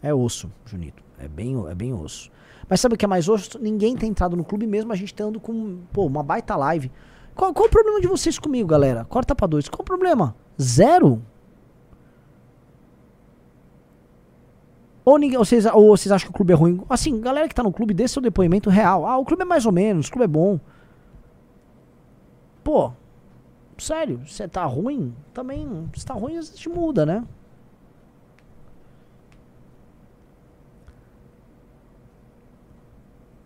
[0.00, 1.02] É osso, Junito.
[1.18, 2.30] É bem, é bem osso.
[2.68, 3.58] Mas sabe o que é mais osso?
[3.58, 6.92] Ninguém tem entrado no clube mesmo, a gente tendo com pô, uma baita live.
[7.34, 9.04] Qual, qual o problema de vocês comigo, galera?
[9.04, 9.68] Corta pra dois.
[9.68, 10.36] Qual o problema?
[10.62, 11.20] Zero?
[15.04, 16.82] Ou, ninguém, ou, vocês, ou vocês acham que o clube é ruim?
[16.88, 19.06] Assim, galera que tá no clube, dê seu depoimento real.
[19.06, 20.58] Ah, o clube é mais ou menos, o clube é bom.
[22.62, 22.90] Pô,
[23.76, 25.14] sério, você tá ruim?
[25.34, 27.22] Também, se tá ruim, a gente muda, né?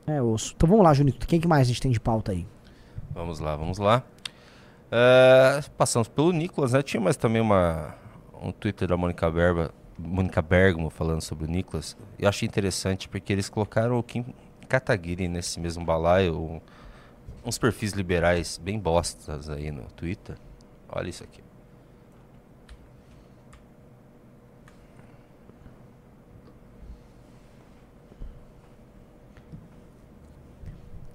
[0.06, 0.54] É osso.
[0.56, 1.26] Então vamos lá, Junito.
[1.26, 2.46] Quem que mais a gente tem de pauta aí?
[3.12, 4.02] Vamos lá, vamos lá.
[4.90, 6.82] É, passamos pelo Nicolas, né?
[6.82, 7.94] Tinha mais também uma,
[8.40, 11.96] um Twitter da Mônica Berba, Mônica Bergamo falando sobre o Nicolas.
[12.18, 14.24] Eu achei interessante porque eles colocaram o Kim
[14.68, 16.62] Kataguiri nesse mesmo balaio,
[17.44, 20.36] uns perfis liberais bem bostas aí no Twitter.
[20.88, 21.42] Olha isso aqui.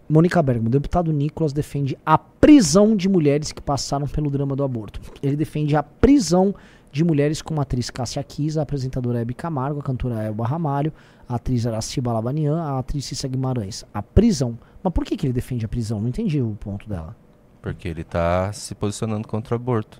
[0.09, 4.63] Mônica Bergamo, o deputado Nicolas defende a prisão de mulheres que passaram pelo drama do
[4.63, 4.99] aborto.
[5.23, 6.53] Ele defende a prisão
[6.93, 10.93] de mulheres como a atriz Cássia Kiss, a apresentadora Hebe Camargo, a cantora Elba Ramalho,
[11.27, 13.83] a atriz Araciba Labanian, a atriz Cissa Guimarães.
[13.91, 14.57] A prisão.
[14.83, 15.99] Mas por que, que ele defende a prisão?
[15.99, 17.15] Não entendi o ponto dela.
[17.63, 19.99] Porque ele tá se posicionando contra o aborto.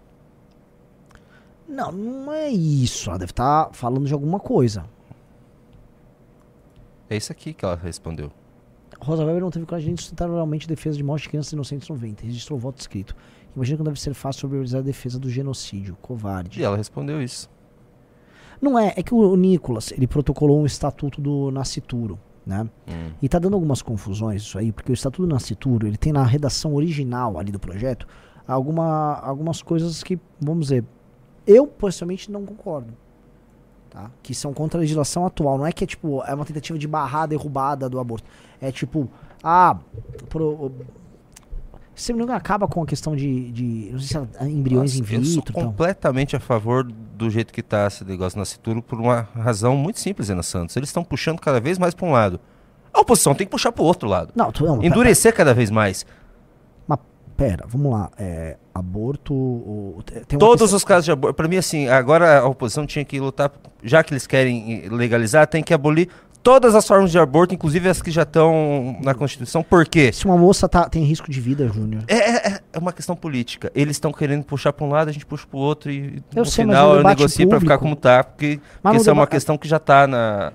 [1.68, 3.10] Não, não é isso.
[3.10, 4.86] Ela deve estar falando de alguma coisa.
[7.10, 8.32] É isso aqui que ela respondeu.
[9.00, 11.90] Rosa Weber não teve coragem de sustentar oralmente a defesa de morte de crianças inocentes
[11.90, 12.28] no ventre.
[12.28, 13.16] Registrou voto escrito.
[13.56, 15.96] Imagina que não deve ser fácil sobrevalorizar a defesa do genocídio.
[16.02, 16.60] Covarde.
[16.60, 17.50] E ela respondeu isso.
[18.62, 22.68] Não é, é que o, o Nicolas, ele protocolou um estatuto do Nascituro, né?
[22.88, 23.12] Hum.
[23.22, 26.24] E tá dando algumas confusões isso aí, porque o estatuto do Nascituro, ele tem na
[26.24, 28.08] redação original ali do projeto
[28.48, 30.86] alguma, algumas coisas que, vamos dizer,
[31.46, 32.94] eu pessoalmente não concordo.
[33.90, 34.10] Tá?
[34.24, 35.58] Que são contra a legislação atual.
[35.58, 38.28] Não é que é tipo, é uma tentativa de barrar a derrubada do aborto.
[38.60, 39.08] É tipo,
[39.44, 39.78] ah,
[40.30, 40.72] pro,
[41.96, 45.18] se não acaba com a questão de, de não sei se é embriões Nossa, in
[45.18, 45.54] eu sou vitro.
[45.54, 50.00] completamente a favor do jeito que está esse negócio na Cituro por uma razão muito
[50.00, 50.76] simples, Ana Santos.
[50.76, 52.40] Eles estão puxando cada vez mais para um lado.
[52.94, 54.32] A oposição tem que puxar para o outro lado.
[54.36, 56.06] Não, tu, não, pera- Endurecer cada vez mais.
[56.88, 57.00] Mas
[57.38, 58.12] pera, vamos lá.
[58.18, 60.04] É, aborto.
[60.38, 61.36] Todos questão- os casos de aborto.
[61.36, 63.52] Para mim, assim, agora a oposição tinha que lutar,
[63.84, 66.08] já que eles querem legalizar, tem que abolir
[66.44, 69.64] todas as formas de aborto, inclusive as que já estão na Constituição.
[69.64, 70.12] Por quê?
[70.12, 72.04] Se uma moça tá, tem risco de vida, Júnior.
[72.08, 73.72] É, é- é uma questão política.
[73.74, 76.42] Eles estão querendo puxar para um lado, a gente puxa para o outro e Eu
[76.44, 79.58] no sei, final eu negocio para ficar como tá, porque, porque isso é uma questão
[79.58, 80.52] que já tá na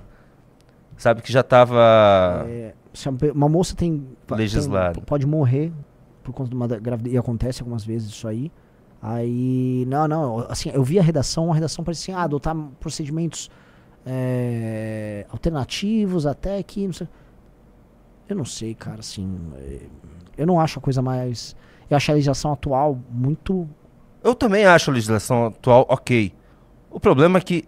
[0.96, 4.94] sabe que já tava É, se uma moça tem, Legislado.
[4.96, 5.72] tem- Pode morrer
[6.24, 7.14] por conta de uma gravidez.
[7.14, 8.50] E acontece algumas vezes isso aí.
[9.00, 9.84] Aí.
[9.88, 10.46] Não, não.
[10.50, 13.48] Assim, eu vi a redação, a redação parecia assim, ah, adotar procedimentos
[14.06, 16.86] é, alternativos até que.
[16.86, 17.08] Não sei.
[18.28, 19.38] Eu não sei, cara, assim.
[19.56, 19.80] é,
[20.36, 21.56] Eu não acho a coisa mais.
[21.90, 23.66] Eu acho a legislação atual muito
[24.22, 26.32] Eu também acho a legislação atual ok.
[26.90, 27.64] O problema é que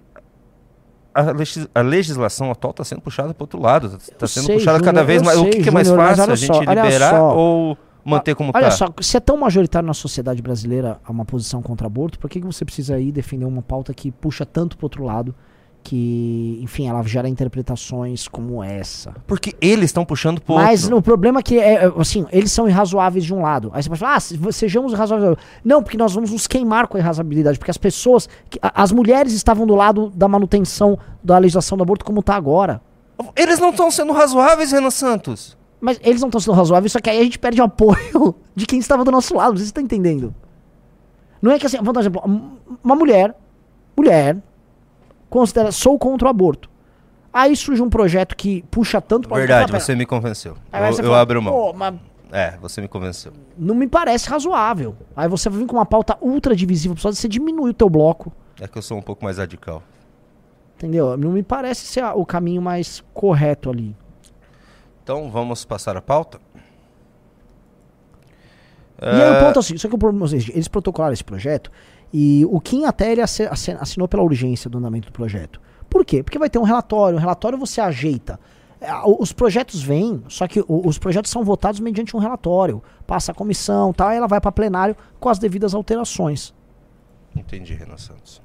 [1.15, 3.97] a, legis- a legislação atual está sendo puxada para outro lado.
[3.97, 5.39] Está sendo sei, puxada cada Júnior, vez eu mais.
[5.39, 6.23] o sei, que, que é mais fácil?
[6.25, 7.37] olha A gente só, olha liberar só.
[7.37, 8.87] ou manter como Olha está?
[8.87, 12.47] só, se é tão majoritário na sociedade brasileira uma posição contra aborto, por que, que
[12.47, 15.35] você precisa aí defender uma pauta que puxa tanto pro outro lado,
[15.83, 19.15] que, enfim, ela gera interpretações como essa?
[19.27, 20.99] Porque eles estão puxando para Mas outro.
[20.99, 23.71] o problema é que, é, é, assim, eles são irrazoáveis de um lado.
[23.73, 25.37] Aí você pode falar, ah, se- sejamos irrazoáveis.
[25.65, 28.29] Não, porque nós vamos nos queimar com a irrazabilidade, porque as pessoas,
[28.63, 32.81] as mulheres estavam do lado da manutenção da legislação do aborto como tá agora.
[33.37, 35.57] Eles não estão sendo razoáveis, Renan Santos.
[35.81, 38.67] Mas eles não estão sendo razoáveis, só que aí a gente perde o apoio de
[38.67, 39.53] quem estava do nosso lado.
[39.57, 40.35] Vocês estão entendendo?
[41.41, 42.23] Não é que assim, vamos dar um exemplo.
[42.27, 43.35] um- Uma mulher,
[43.97, 44.37] mulher,
[45.31, 46.69] considera, sou contra o aborto.
[47.33, 50.57] Aí surge um projeto que puxa tanto para Verdade, você me convenceu.
[50.73, 51.73] eu, eu fala, abro mão.
[51.73, 51.95] Mas
[52.33, 53.33] é, você me convenceu.
[53.57, 54.97] Não me parece razoável.
[55.17, 58.33] Aí você vai vir com uma pauta ultra divisiva, só você diminui o teu bloco.
[58.61, 59.83] É que eu sou um pouco mais radical.
[60.77, 61.17] Entendeu?
[61.17, 63.97] Não me parece ser o caminho mais correto ali.
[65.03, 66.41] Então vamos passar a pauta?
[69.03, 71.25] E aí o é, ponto é assim, só que o problema é eles protocolaram esse
[71.25, 71.71] projeto
[72.13, 75.61] e o Kim até ele assinou pela urgência do andamento do projeto.
[75.89, 76.23] Por quê?
[76.23, 78.39] Porque vai ter um relatório, um relatório você ajeita.
[78.81, 82.83] É, os projetos vêm, só que os projetos são votados mediante um relatório.
[83.07, 86.55] Passa a comissão, tal, e ela vai para plenário com as devidas alterações.
[87.37, 88.41] Entendi, Renan Santos.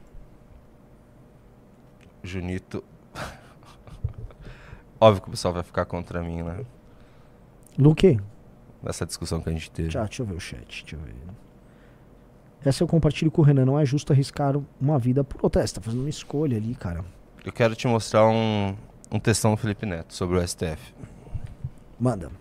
[2.22, 2.84] Junito.
[4.99, 6.66] Óbvio que o pessoal vai ficar contra mim, né?
[7.78, 8.20] No quê?
[8.84, 9.89] Nessa discussão que a gente teve.
[9.89, 11.16] Já, deixa eu ver o chat, deixa eu ver.
[12.66, 13.63] Essa eu compartilho com o Renan.
[13.63, 15.66] Não é justo arriscar uma vida por outra.
[15.66, 17.05] Você tá fazendo uma escolha ali, cara.
[17.45, 18.76] Eu quero te mostrar um,
[19.11, 20.93] um textão do Felipe Neto sobre o STF.
[21.99, 22.32] Manda.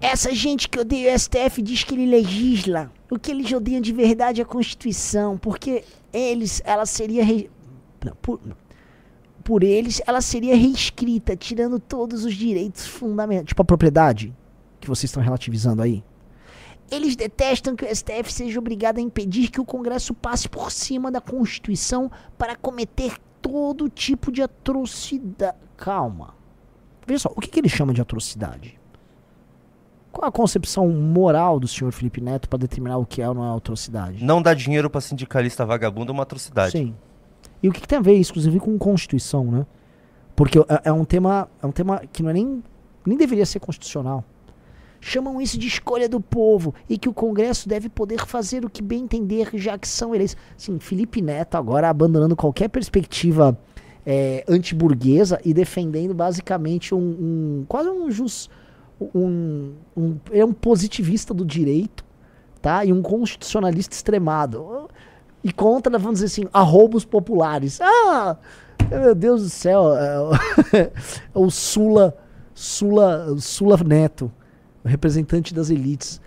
[0.00, 2.90] Essa gente que odeia o STF diz que ele legisla.
[3.08, 7.48] O que eles odeiam de verdade é a Constituição, porque eles, ela seria re...
[8.04, 8.56] não, por, não.
[9.44, 14.34] por eles, ela seria reescrita, tirando todos os direitos fundamentais, tipo a propriedade
[14.80, 16.02] que vocês estão relativizando aí.
[16.90, 21.10] Eles detestam que o STF seja obrigado a impedir que o Congresso passe por cima
[21.10, 25.56] da Constituição para cometer todo tipo de atrocidade.
[25.76, 26.34] Calma.
[27.06, 28.78] Veja só, o que, que ele chama de atrocidade?
[30.12, 33.52] Qual a concepção moral do senhor Felipe Neto para determinar o que é ou não
[33.52, 34.22] é atrocidade?
[34.22, 36.72] Não dar dinheiro para sindicalista vagabundo é uma atrocidade.
[36.72, 36.94] Sim.
[37.62, 39.66] E o que, que, tem a ver, inclusive, com Constituição, né?
[40.36, 42.62] Porque é, é, um tema, é um tema que não é nem,
[43.06, 44.24] nem deveria ser constitucional
[45.04, 48.80] chamam isso de escolha do povo e que o Congresso deve poder fazer o que
[48.80, 50.36] bem entender, já que são eleitos.
[50.56, 53.58] Sim, Felipe Neto agora abandonando qualquer perspectiva
[54.06, 58.48] é, antiburguesa e defendendo basicamente um, um quase um jus,
[59.12, 62.04] um, um, é um positivista do direito,
[62.62, 62.84] tá?
[62.84, 64.88] E um constitucionalista extremado.
[65.42, 67.80] E contra, vamos dizer assim, arroubos populares.
[67.80, 68.36] Ah,
[68.88, 70.92] meu Deus do céu, é
[71.34, 72.16] o Sula,
[72.54, 74.30] Sula, Sula Neto
[74.84, 76.20] representante das elites.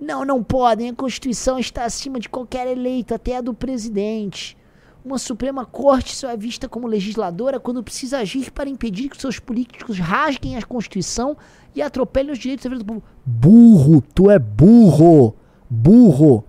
[0.00, 0.88] Não, não podem.
[0.88, 4.56] A Constituição está acima de qualquer eleito, até a do presidente.
[5.04, 9.38] Uma Suprema Corte só é vista como legisladora quando precisa agir para impedir que seus
[9.38, 11.36] políticos rasguem a Constituição
[11.74, 13.02] e atropelem os direitos do povo.
[13.24, 15.34] Burro, tu é burro.
[15.68, 16.44] Burro.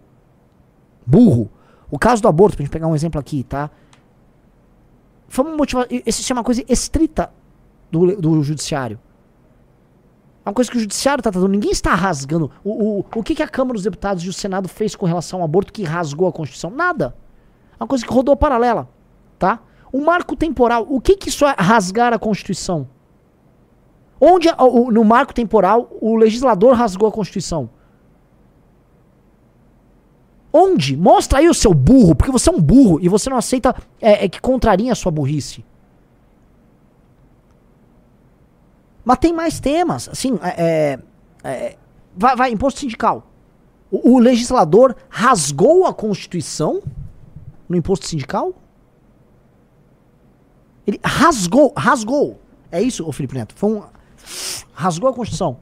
[1.05, 1.49] Burro.
[1.89, 3.69] O caso do aborto, pra gente pegar um exemplo aqui, tá?
[5.27, 5.89] Foi uma motivação.
[6.05, 7.31] Isso é uma coisa estrita
[7.89, 8.99] do, do judiciário.
[10.51, 11.49] Uma coisa que o judiciário está tratando.
[11.49, 12.51] Ninguém está rasgando.
[12.61, 15.39] O, o, o que, que a Câmara dos Deputados e o Senado fez com relação
[15.39, 16.69] ao aborto que rasgou a Constituição?
[16.69, 17.15] Nada.
[17.79, 18.89] Uma coisa que rodou paralela.
[19.39, 19.61] Tá?
[19.93, 20.85] O marco temporal.
[20.89, 22.85] O que, que isso é rasgar a Constituição?
[24.19, 24.49] Onde
[24.91, 27.69] no marco temporal o legislador rasgou a Constituição?
[30.51, 30.97] Onde?
[30.97, 34.25] Mostra aí o seu burro, porque você é um burro e você não aceita é,
[34.25, 35.63] é que contraria a sua burrice.
[39.03, 40.07] Mas tem mais temas.
[40.09, 40.99] Assim, é,
[41.43, 41.77] é, é,
[42.15, 43.27] vai, vai, imposto sindical.
[43.89, 46.81] O, o, legislador rasgou a Constituição
[47.67, 48.53] no imposto sindical?
[50.85, 52.39] Ele rasgou, rasgou.
[52.71, 53.53] É isso, ô Felipe Neto?
[53.55, 53.83] Foi um.
[54.73, 55.57] Rasgou a Constituição.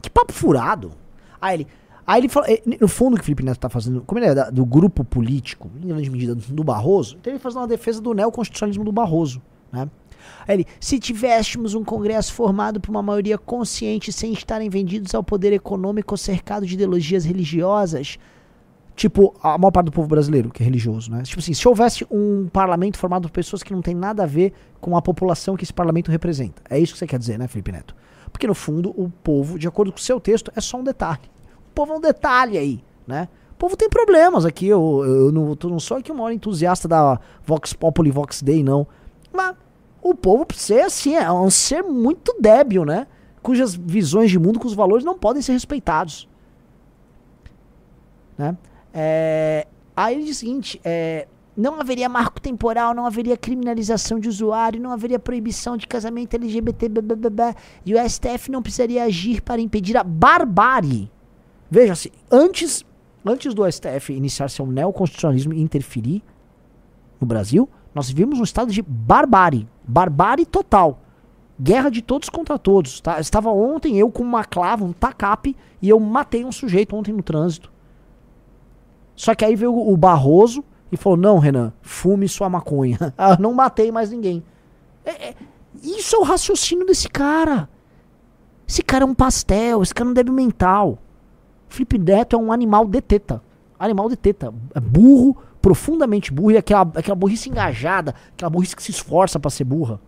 [0.00, 0.92] Que papo furado.
[1.40, 1.66] Aí ele.
[2.04, 2.48] Aí ele falou,
[2.80, 5.70] no fundo que o Felipe Neto tá fazendo, como ele é da, do grupo político,
[5.80, 9.40] em grande medida do Barroso, então ele faz uma defesa do neoconstitucionalismo do Barroso,
[9.70, 9.88] né?
[10.46, 15.22] Aí ele, se tivéssemos um Congresso formado por uma maioria consciente sem estarem vendidos ao
[15.22, 18.18] poder econômico cercado de ideologias religiosas,
[18.94, 21.22] tipo a maior parte do povo brasileiro que é religioso, né?
[21.22, 24.52] Tipo assim, se houvesse um parlamento formado por pessoas que não tem nada a ver
[24.80, 26.62] com a população que esse parlamento representa.
[26.68, 27.94] É isso que você quer dizer, né, Felipe Neto?
[28.30, 31.20] Porque no fundo o povo, de acordo com o seu texto, é só um detalhe.
[31.70, 33.28] O povo é um detalhe aí, né?
[33.52, 34.66] O povo tem problemas aqui.
[34.66, 38.62] Eu, eu, não, eu não sou aqui o maior entusiasta da Vox Populi, Vox Dei,
[38.64, 38.86] não.
[39.32, 39.54] Mas
[40.02, 43.06] o povo, por ser assim, é um ser muito débil, né?
[43.40, 46.28] Cujas visões de mundo, cujos valores não podem ser respeitados.
[48.36, 48.56] Né?
[48.92, 51.26] É, aí ele diz o seguinte: é,
[51.56, 56.88] não haveria marco temporal, não haveria criminalização de usuário, não haveria proibição de casamento LGBT,
[56.88, 61.10] blá, blá, blá, e o STF não precisaria agir para impedir a barbárie.
[61.70, 62.84] Veja-se, antes,
[63.24, 66.22] antes do STF iniciar seu neoconstitucionalismo e interferir
[67.20, 69.68] no Brasil, nós vivemos um estado de barbárie.
[69.86, 71.00] Barbárie total.
[71.60, 73.00] Guerra de todos contra todos.
[73.00, 73.20] Tá?
[73.20, 77.22] Estava ontem eu com uma clava, um tacape, e eu matei um sujeito ontem no
[77.22, 77.70] trânsito.
[79.14, 82.98] Só que aí veio o Barroso e falou: Não, Renan, fume sua maconha.
[83.16, 84.42] ah, não matei mais ninguém.
[85.04, 85.34] É, é,
[85.82, 87.68] isso é o raciocínio desse cara.
[88.66, 90.98] Esse cara é um pastel, esse cara é um débil mental.
[91.68, 93.42] Felipe Neto é um animal de teta.
[93.78, 94.52] Animal de teta.
[94.74, 99.50] É burro, profundamente burro, e aquela, aquela burrice engajada, aquela burrice que se esforça para
[99.50, 100.00] ser burra.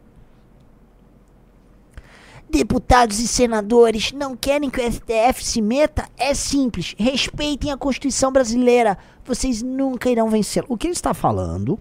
[2.51, 6.09] Deputados e senadores não querem que o STF se meta?
[6.17, 6.95] É simples.
[6.99, 8.99] Respeitem a Constituição brasileira.
[9.25, 10.65] Vocês nunca irão vencer.
[10.69, 11.81] O que ele está falando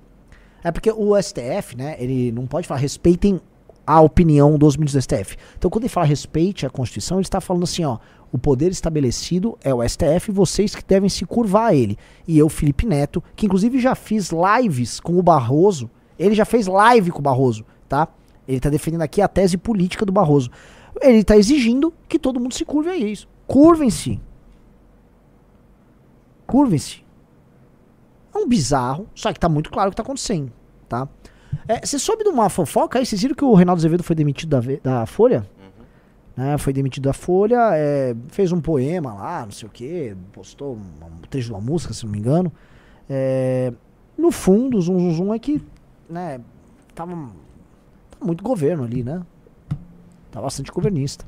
[0.63, 3.39] é porque o STF, né, ele não pode falar respeitem
[3.85, 5.37] a opinião dos ministros do STF.
[5.57, 7.97] Então, quando ele fala respeite a Constituição, ele está falando assim, ó,
[8.33, 11.95] o poder estabelecido é o STF, vocês que devem se curvar a ele.
[12.27, 16.65] E eu, Felipe Neto, que inclusive já fiz lives com o Barroso, ele já fez
[16.65, 18.07] live com o Barroso, tá?
[18.47, 20.49] Ele está defendendo aqui a tese política do Barroso.
[20.99, 23.27] Ele está exigindo que todo mundo se curve a isso.
[23.45, 24.19] Curvem-se.
[26.47, 27.05] Curvem-se.
[28.33, 30.51] É um bizarro, só que está muito claro o que está acontecendo,
[30.89, 31.07] tá?
[31.67, 33.05] É, você soube de uma fofoca aí?
[33.05, 35.47] Vocês viram que o Reinaldo Azevedo foi demitido da, da Folha?
[36.35, 40.75] Né, foi demitido da Folha, é, fez um poema lá, não sei o que, postou
[40.75, 42.51] um trecho de uma música, se não me engano.
[43.07, 43.71] É,
[44.17, 45.61] no fundo, o zum, zum, zum é que
[46.09, 46.41] né,
[46.95, 47.11] tava,
[48.11, 49.21] tava muito governo ali, né?
[50.31, 51.25] Tá bastante governista.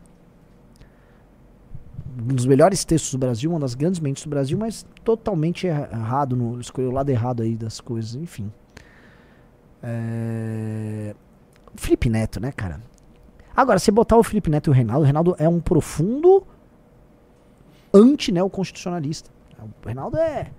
[2.18, 6.36] Um dos melhores textos do Brasil, uma das grandes mentes do Brasil, mas totalmente errado,
[6.36, 8.52] no, escolheu o lado errado aí das coisas, enfim.
[9.84, 11.14] É...
[11.76, 12.80] Felipe Neto, né, cara?
[13.56, 16.46] Agora, se botar o Felipe Neto e o Reinaldo, o Reinaldo é um profundo
[17.94, 19.30] anti-neoconstitucionalista.
[19.60, 20.52] O Reinaldo é.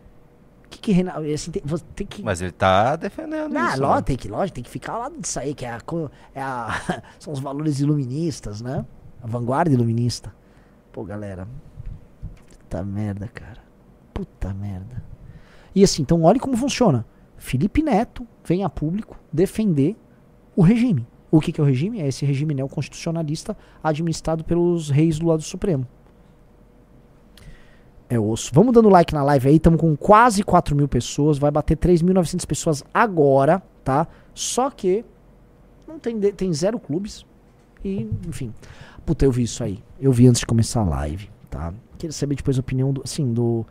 [0.70, 1.30] Que que Reinaldo.
[1.32, 1.62] Assim, tem,
[1.94, 2.22] tem que...
[2.22, 3.80] Mas ele tá defendendo Não, isso.
[3.80, 4.02] Lógico, né?
[4.02, 5.80] tem que, lógico, tem que ficar ao lado disso aí, que é a,
[6.34, 8.84] é a, são os valores iluministas, né?
[9.22, 10.34] A vanguarda iluminista.
[10.90, 11.46] Pô, galera.
[12.48, 13.62] Puta merda, cara.
[14.14, 15.04] Puta merda.
[15.74, 17.04] E assim, então olhe como funciona.
[17.36, 19.94] Felipe Neto vem a público defender
[20.56, 21.06] o regime.
[21.30, 22.00] O que, que é o regime?
[22.00, 25.86] É esse regime neoconstitucionalista administrado pelos reis do lado supremo.
[28.08, 28.50] É osso.
[28.54, 32.46] Vamos dando like na live aí, estamos com quase 4 mil pessoas, vai bater 3.900
[32.46, 34.06] pessoas agora, tá?
[34.32, 35.04] Só que
[35.88, 37.26] não tem, tem zero clubes
[37.84, 38.54] e, enfim.
[39.04, 39.82] Puta, eu vi isso aí.
[40.00, 41.74] Eu vi antes de começar a live, tá?
[41.98, 43.66] Queria saber depois a opinião do, assim, do,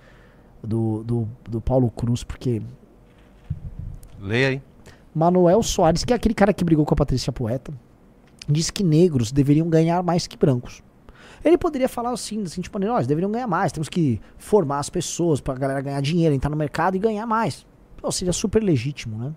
[0.62, 2.62] do, do, do Paulo Cruz, porque
[4.20, 4.62] Leia aí.
[5.16, 7.74] Manuel Soares, que é aquele cara que brigou com a Patrícia Poeta,
[8.50, 10.84] disse que negros deveriam ganhar mais que brancos.
[11.44, 15.40] Ele poderia falar assim, assim tipo, nós deveriam ganhar mais, temos que formar as pessoas
[15.40, 17.66] para a galera ganhar dinheiro, entrar no mercado e ganhar mais.
[18.04, 19.34] Ou seria super legítimo, né?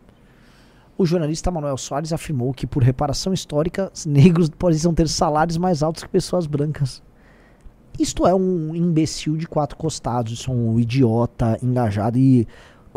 [0.97, 6.03] O jornalista Manuel Soares afirmou que, por reparação histórica, negros precisam ter salários mais altos
[6.03, 7.01] que pessoas brancas.
[7.97, 12.49] Isto é um imbecil de quatro costados, isso é um idiota engajado e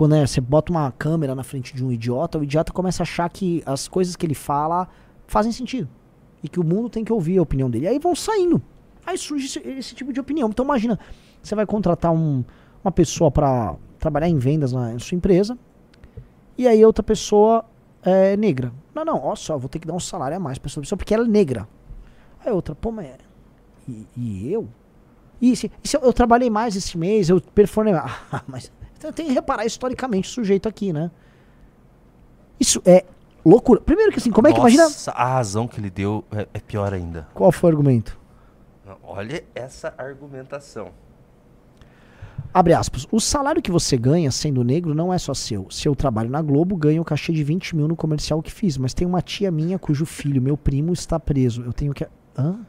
[0.02, 3.06] quando é, você bota uma câmera na frente de um idiota, o idiota começa a
[3.06, 4.88] achar que as coisas que ele fala
[5.28, 5.88] fazem sentido.
[6.42, 7.88] E que o mundo tem que ouvir a opinião dele.
[7.88, 8.60] Aí vão saindo.
[9.06, 10.50] Aí surge esse, esse tipo de opinião.
[10.50, 10.98] Então imagina,
[11.40, 12.44] você vai contratar um,
[12.84, 15.56] uma pessoa para trabalhar em vendas na, na, sua empresa.
[16.58, 17.64] E aí outra pessoa
[18.02, 18.74] é negra.
[18.96, 20.98] Não, não, ó só, vou ter que dar um salário a mais pra essa pessoa
[20.98, 21.68] porque ela é negra.
[22.44, 23.08] Aí outra, pô, mas.
[23.88, 24.68] E, e eu?
[25.40, 27.94] E se, e se eu, eu, trabalhei mais esse mês, eu performei.
[28.32, 28.72] Ah, mas
[29.02, 31.10] então tem que reparar historicamente o sujeito aqui, né?
[32.60, 33.04] Isso é
[33.44, 33.82] loucura.
[33.82, 34.88] Primeiro que assim, como é que imagina.
[35.08, 37.28] A razão que ele deu é, é pior ainda.
[37.34, 38.20] Qual foi o argumento?
[39.02, 40.90] Olha essa argumentação.
[42.54, 43.08] Abre aspas.
[43.12, 45.66] O salário que você ganha sendo negro não é só seu.
[45.72, 48.78] Se eu trabalho na Globo, ganho o cachê de 20 mil no comercial que fiz.
[48.78, 51.64] Mas tem uma tia minha cujo filho, meu primo, está preso.
[51.64, 52.06] Eu tenho que.
[52.38, 52.60] Hã?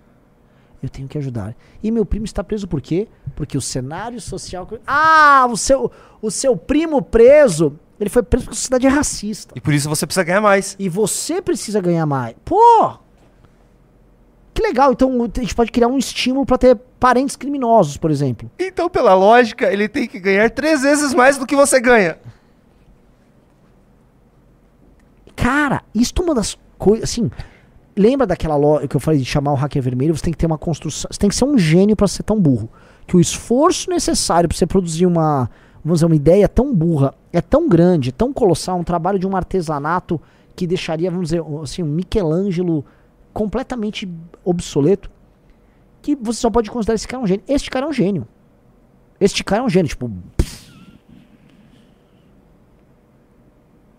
[0.82, 1.54] Eu tenho que ajudar.
[1.82, 3.06] E meu primo está preso por quê?
[3.36, 4.68] Porque o cenário social.
[4.86, 7.78] Ah, o seu, o seu primo preso.
[8.00, 9.54] Ele foi preso porque a sociedade é racista.
[9.56, 10.74] E por isso você precisa ganhar mais.
[10.78, 12.34] E você precisa ganhar mais.
[12.44, 12.98] Pô!
[14.52, 14.92] Que legal.
[14.92, 18.50] Então a gente pode criar um estímulo para ter parentes criminosos, por exemplo.
[18.58, 22.18] Então, pela lógica, ele tem que ganhar três vezes mais do que você ganha.
[25.36, 27.04] Cara, isso é uma das coisas.
[27.10, 27.30] Assim,
[27.96, 30.16] lembra daquela lógica que eu falei de chamar o hacker vermelho?
[30.16, 31.08] Você tem que ter uma construção.
[31.10, 32.68] Você tem que ser um gênio para ser tão burro.
[33.06, 35.50] Que o esforço necessário para você produzir uma,
[35.84, 39.36] vamos dizer, uma ideia tão burra é tão grande, tão colossal, um trabalho de um
[39.36, 40.20] artesanato
[40.54, 42.84] que deixaria, vamos dizer, assim, um Michelangelo
[43.32, 44.08] completamente
[44.44, 45.10] obsoleto,
[46.02, 47.44] que você só pode considerar esse cara um gênio.
[47.48, 48.28] Este cara é um gênio.
[49.20, 50.10] Este cara é um gênio, tipo.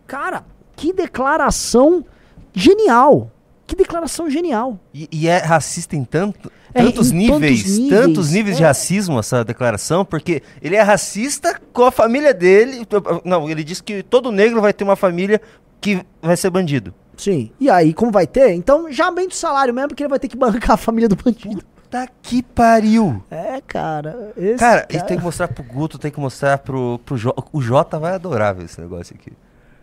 [0.06, 2.06] Cara, que declaração
[2.54, 3.32] genial.
[3.74, 4.80] Que declaração genial.
[4.94, 6.52] E, e, é racista em tanto.
[6.72, 8.58] tantos, é, níveis, níveis, tantos níveis é.
[8.60, 12.88] de racismo essa declaração, porque ele é racista com a família dele.
[13.26, 15.42] Não, ele diz que todo negro vai ter uma família
[15.82, 16.94] que vai ser bandido.
[17.18, 17.52] Sim.
[17.60, 18.54] E aí, como vai ter?
[18.54, 21.16] Então já aumenta o salário mesmo, porque ele vai ter que bancar a família do
[21.16, 21.64] bandido.
[21.76, 23.24] Puta que pariu!
[23.32, 24.32] É, cara.
[24.36, 24.88] cara, cara...
[24.88, 27.44] ele tem que mostrar pro Guto, tem que mostrar pro, pro Jota.
[27.52, 29.34] O Jota vai adorar ver esse negócio aqui.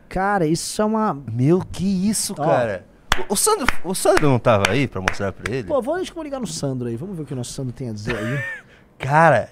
[0.09, 1.19] Cara, isso é uma.
[1.33, 2.45] Meu, que isso, Ó.
[2.45, 2.89] cara?
[3.29, 5.69] O Sandro, o Sandro não tava aí pra mostrar pra ele?
[5.69, 6.97] Pô, vamos ligar no Sandro aí.
[6.97, 8.39] Vamos ver o que o nosso Sandro tem a dizer aí.
[8.99, 9.51] cara,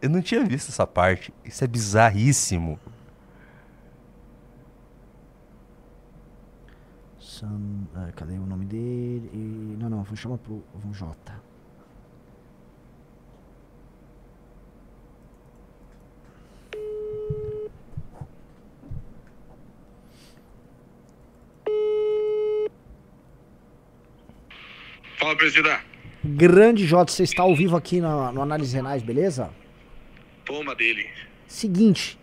[0.00, 1.32] eu não tinha visto essa parte.
[1.44, 2.78] Isso é bizarríssimo.
[7.20, 7.86] San...
[7.94, 9.30] Ah, cadê o nome dele?
[9.32, 9.76] E...
[9.78, 11.14] Não, não, vou chamar pro vamos J.
[25.18, 25.80] Fala, presidente.
[26.22, 29.50] Grande Jota, você está ao vivo aqui no, no Análise Renais, beleza?
[30.44, 31.08] Toma dele.
[31.46, 32.18] Seguinte,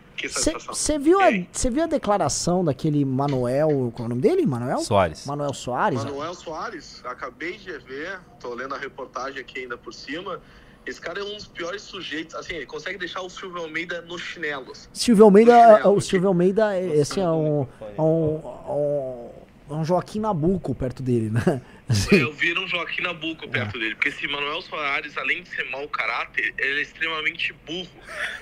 [0.67, 3.91] você viu, a, viu a declaração daquele Manuel.
[3.95, 4.45] Qual é o nome dele?
[4.45, 4.79] Manuel?
[4.79, 5.25] Soares.
[5.25, 6.03] Manuel Soares?
[6.03, 10.39] Manuel Soares, acabei de ver, tô lendo a reportagem aqui ainda por cima.
[10.85, 12.35] Esse cara é um dos piores sujeitos.
[12.35, 14.89] Assim, ele consegue deixar o Silvio Almeida nos chinelos.
[14.93, 17.67] Silvio Almeida, chinelo, o Silvio Almeida, esse é um,
[17.97, 18.35] é um,
[18.69, 19.29] um,
[19.69, 21.61] um Joaquim Nabuco perto dele, né?
[21.87, 22.15] Assim.
[22.15, 23.79] Eu vi um Joaquim Nabuco perto é.
[23.79, 27.89] dele, porque esse Manuel Soares, além de ser mau caráter, ele é extremamente burro.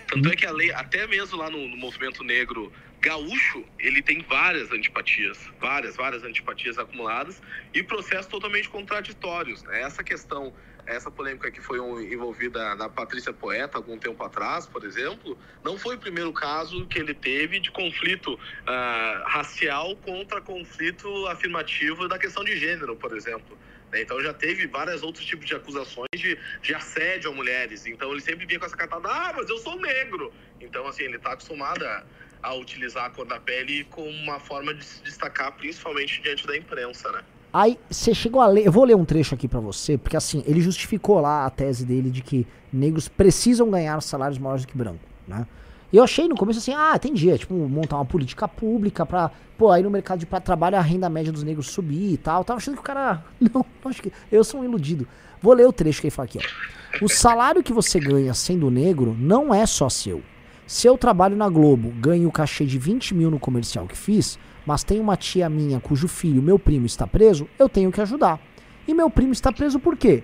[0.08, 4.22] Tanto é que a lei, até mesmo lá no, no movimento negro gaúcho, ele tem
[4.22, 7.42] várias antipatias, várias, várias antipatias acumuladas
[7.74, 9.64] e processos totalmente contraditórios.
[9.64, 9.82] Né?
[9.82, 10.54] Essa questão
[10.86, 11.80] essa polêmica que foi
[12.12, 17.00] envolvida na Patrícia Poeta algum tempo atrás, por exemplo, não foi o primeiro caso que
[17.00, 23.58] ele teve de conflito uh, racial contra conflito afirmativo da questão de gênero, por exemplo.
[23.92, 24.02] Né?
[24.02, 27.86] Então já teve vários outros tipos de acusações de, de assédio a mulheres.
[27.86, 30.34] Então ele sempre vinha com essa cartada, ah, mas eu sou negro.
[30.60, 32.06] Então, assim, ele está acostumado a,
[32.44, 36.56] a utilizar a cor da pele como uma forma de se destacar, principalmente diante da
[36.56, 37.24] imprensa, né?
[37.54, 40.44] Aí você chegou a ler, eu vou ler um trecho aqui para você, porque assim,
[40.48, 44.78] ele justificou lá a tese dele de que negros precisam ganhar salários maiores do que
[44.78, 45.46] branco, né?
[45.92, 49.30] E eu achei no começo assim, ah, tem dia, tipo, montar uma política pública pra,
[49.58, 52.46] pô, aí no mercado de trabalho a renda média dos negros subir e tal.
[52.46, 55.06] Tava achando que o cara, não, acho que eu sou um iludido.
[55.42, 57.04] Vou ler o trecho que ele fala aqui, ó.
[57.04, 60.22] O salário que você ganha sendo negro não é só seu.
[60.66, 64.40] Se eu trabalho na Globo, ganho o cachê de 20 mil no comercial que fiz,
[64.66, 68.40] mas tem uma tia minha cujo filho, meu primo, está preso, eu tenho que ajudar.
[68.88, 70.24] E meu primo está preso por quê?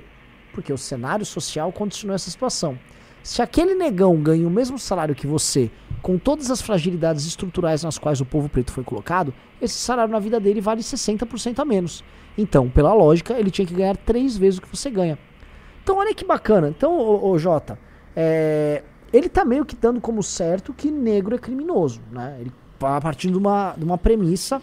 [0.53, 2.77] Porque o cenário social continua essa situação.
[3.23, 5.69] Se aquele negão ganha o mesmo salário que você,
[6.01, 10.19] com todas as fragilidades estruturais nas quais o povo preto foi colocado, esse salário na
[10.19, 12.03] vida dele vale 60% a menos.
[12.37, 15.19] Então, pela lógica, ele tinha que ganhar três vezes o que você ganha.
[15.83, 16.69] Então, olha que bacana.
[16.69, 17.77] Então, ô, ô Jota,
[18.15, 22.37] é, ele tá meio que dando como certo que negro é criminoso, né?
[22.39, 22.51] Ele
[22.81, 24.61] a partir de uma, de uma premissa.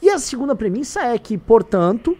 [0.00, 2.16] E a segunda premissa é que, portanto,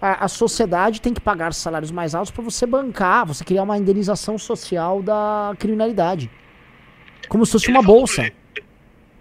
[0.00, 3.78] a, a sociedade tem que pagar salários mais altos para você bancar, você criar uma
[3.78, 6.30] indenização social da criminalidade.
[7.28, 8.30] Como se fosse uma bolsa.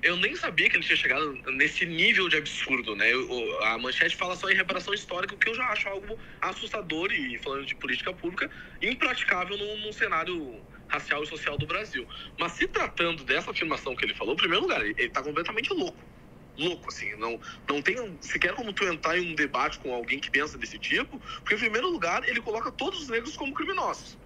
[0.02, 3.14] Eu nem sabia que ele tinha chegado nesse nível de absurdo, né?
[3.14, 7.10] Eu, a manchete fala só em reparação histórica, o que eu já acho algo assustador
[7.14, 8.52] e, falando de política pública,
[8.82, 10.60] impraticável num, num cenário
[10.94, 12.08] racial e social do Brasil.
[12.40, 15.98] Mas se tratando dessa afirmação que ele falou, em primeiro lugar, ele está completamente louco.
[16.58, 17.16] Louco, assim.
[17.16, 20.78] Não, não tem sequer como tu entrar em um debate com alguém que pensa desse
[20.78, 24.18] tipo, porque, em primeiro lugar, ele coloca todos os negros como criminosos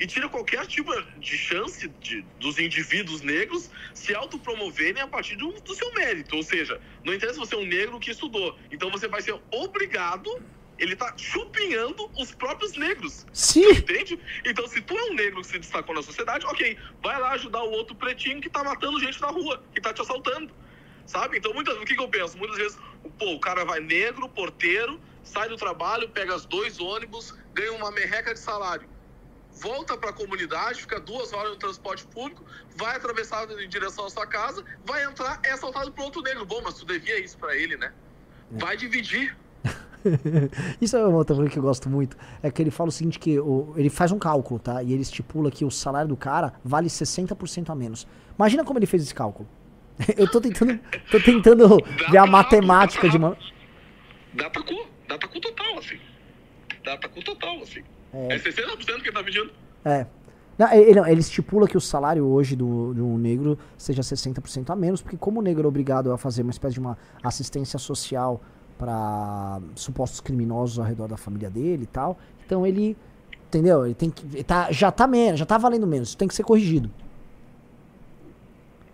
[0.00, 5.52] e tira qualquer tipo de chance de, dos indivíduos negros se autopromoverem a partir do,
[5.52, 6.36] do, seu mérito.
[6.36, 8.56] Ou seja, não interessa se você é um negro que estudou.
[8.70, 10.30] Então você vai ser obrigado
[10.78, 13.26] ele tá chupinhando os próprios negros.
[13.32, 13.68] Sim.
[13.70, 14.18] Entende?
[14.44, 17.62] Então, se tu é um negro que se destacou na sociedade, ok, vai lá ajudar
[17.62, 20.52] o outro pretinho que tá matando gente na rua, que tá te assaltando.
[21.04, 21.38] Sabe?
[21.38, 22.36] Então, muitas, o que, que eu penso?
[22.36, 22.78] Muitas vezes,
[23.18, 27.90] pô, o cara vai negro, porteiro, sai do trabalho, pega os dois ônibus, ganha uma
[27.90, 28.88] merreca de salário.
[29.60, 32.44] Volta para a comunidade, fica duas horas no transporte público,
[32.76, 36.44] vai atravessar em direção à sua casa, vai entrar, é assaltado por outro negro.
[36.44, 37.92] Bom, mas tu devia isso para ele, né?
[38.50, 39.36] Vai dividir
[40.80, 42.16] Isso é uma outra coisa que eu gosto muito.
[42.42, 44.82] É que ele fala o seguinte: que o, ele faz um cálculo, tá?
[44.82, 48.06] E ele estipula que o salário do cara vale 60% a menos.
[48.38, 49.48] Imagina como ele fez esse cálculo.
[50.16, 50.78] eu tô tentando,
[51.10, 51.78] tô tentando
[52.10, 53.18] ver a matemática de.
[53.18, 55.98] Data cu, data cu total, assim.
[56.84, 57.82] Data cu total, assim.
[58.12, 59.50] É, é 60% que ele tá pedindo.
[59.84, 60.06] É.
[60.56, 65.00] Não, ele, ele, estipula que o salário hoje do, um negro seja 60% a menos,
[65.00, 68.42] porque como o negro é obrigado a fazer uma espécie de uma assistência social
[68.78, 72.18] para supostos criminosos ao redor da família dele e tal.
[72.46, 72.96] Então ele
[73.48, 73.86] Entendeu?
[73.86, 74.24] Ele tem que.
[74.26, 76.08] ele tá, já tá menos, já tá valendo menos.
[76.08, 76.92] Isso tem que ser corrigido.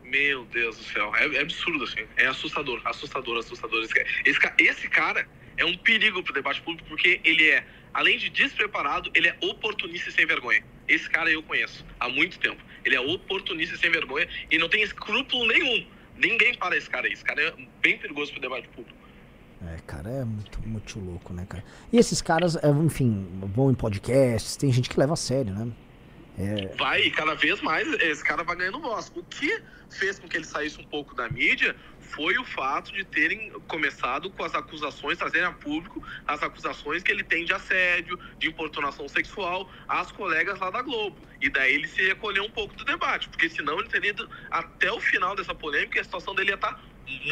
[0.05, 1.13] Meu Deus do céu.
[1.17, 2.07] É, é absurdo, assim.
[2.17, 3.83] É assustador, assustador, assustador.
[3.83, 8.17] Esse cara, esse, esse cara é um perigo pro debate público porque ele é, além
[8.17, 10.65] de despreparado, ele é oportunista e sem vergonha.
[10.87, 12.63] Esse cara eu conheço há muito tempo.
[12.85, 15.85] Ele é oportunista e sem vergonha e não tem escrúpulo nenhum.
[16.17, 17.13] Ninguém para esse cara aí.
[17.13, 19.04] Esse cara é bem perigoso pro debate público.
[19.63, 21.65] É, cara, é muito, muito louco, né, cara?
[21.93, 25.73] E esses caras, é, enfim, vão em podcasts, tem gente que leva a sério, né?
[26.37, 29.11] É, Vai, cada vez mais esse cara vai ganhando voz.
[29.15, 31.77] O que fez com que ele saísse um pouco da mídia
[32.15, 37.11] foi o fato de terem começado com as acusações, trazerem a público as acusações que
[37.11, 41.17] ele tem de assédio, de importunação sexual às colegas lá da Globo.
[41.41, 44.91] E daí ele se recolheu um pouco do debate, porque senão ele teria ido até
[44.93, 46.81] o final dessa polêmica e a situação dele ia estar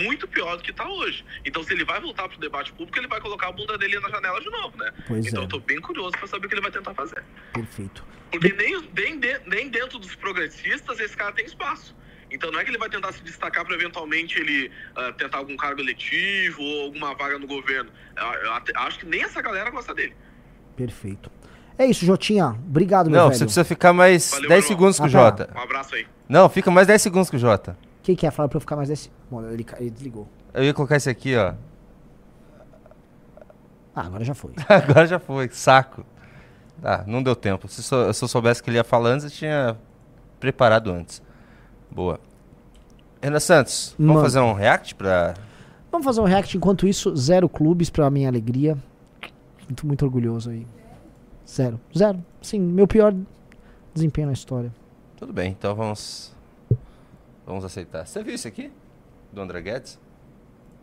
[0.03, 1.25] muito pior do que está hoje.
[1.45, 3.99] Então, se ele vai voltar para o debate público, ele vai colocar a bunda dele
[4.01, 4.93] na janela de novo, né?
[5.07, 5.45] Pois então, é.
[5.45, 7.25] eu tô bem curioso para saber o que ele vai tentar fazer.
[7.53, 8.05] perfeito.
[8.31, 11.95] Porque nem, nem, nem dentro dos progressistas esse cara tem espaço.
[12.33, 15.57] Então não é que ele vai tentar se destacar para eventualmente ele ah, tentar algum
[15.57, 17.91] cargo eletivo ou alguma vaga no governo.
[18.17, 20.15] Eu, eu até- acho que nem essa galera gosta dele.
[20.77, 21.31] Perfeito.
[21.79, 22.47] É isso, Jotinha.
[22.67, 23.39] Obrigado, meu Não, velho.
[23.39, 24.69] você precisa ficar mais Valeu, 10 meu irmão.
[24.93, 25.45] segundos com o Ah, tá.
[25.45, 25.59] Jota.
[25.59, 26.07] Um abraço aí.
[26.29, 27.77] Não, fica mais 10 segundos com o Jota.
[28.03, 29.11] Quem quer falar pra eu ficar mais desse.
[29.31, 30.29] Bom, ele, ele desligou.
[30.55, 31.55] Eu ia colocar esse aqui, ó.
[33.95, 34.53] Ah, agora já foi.
[34.69, 36.05] Agora já foi, saco.
[36.83, 37.69] Ah, não deu tempo.
[37.69, 39.77] Se, se eu soubesse que ele ia falar antes, eu tinha
[40.41, 41.23] preparado antes.
[41.95, 42.19] Boa.
[43.23, 44.25] Renan Santos, vamos Mano.
[44.27, 45.35] fazer um react pra.
[45.91, 47.15] Vamos fazer um react enquanto isso.
[47.15, 48.77] Zero clubes pra minha alegria.
[49.69, 50.67] Muito, muito orgulhoso aí.
[51.49, 51.79] Zero.
[51.97, 52.25] Zero.
[52.41, 53.15] Sim, meu pior
[53.95, 54.73] desempenho na história.
[55.17, 56.35] Tudo bem, então vamos.
[57.47, 58.07] Vamos aceitar.
[58.07, 58.73] Você viu isso aqui?
[59.33, 60.01] Do André Guedes?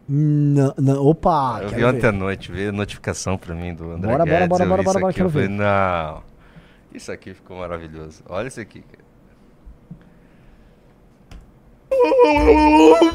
[0.07, 1.59] Não, não, opa!
[1.61, 4.47] eu vi ontem à noite, veio notificação pra mim do André Bora, bora, Guedes.
[4.49, 5.53] bora, bora, bora, bora, aqui, eu quero falei, ver.
[5.53, 6.23] não.
[6.91, 8.23] Isso aqui ficou maravilhoso.
[8.27, 9.03] Olha isso aqui, cara.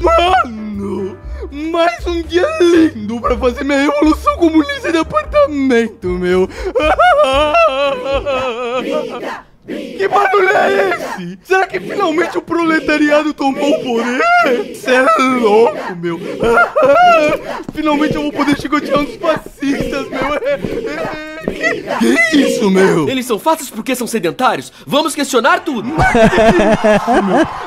[0.01, 1.17] Mano,
[1.51, 6.47] mais um dia lindo pra fazer minha revolução comunista de apartamento, meu.
[9.65, 11.39] Que barulho é esse?
[11.43, 14.75] Será que finalmente o proletariado tomou o poder?
[14.75, 15.01] Cê é
[15.39, 16.19] louco, meu.
[17.73, 20.39] Finalmente eu vou poder chicotear uns fascistas, meu.
[20.39, 20.47] Que
[20.89, 21.34] é
[22.33, 23.07] isso, meu?
[23.07, 24.71] Eles são fáceis porque são sedentários?
[24.85, 25.89] Vamos questionar tudo!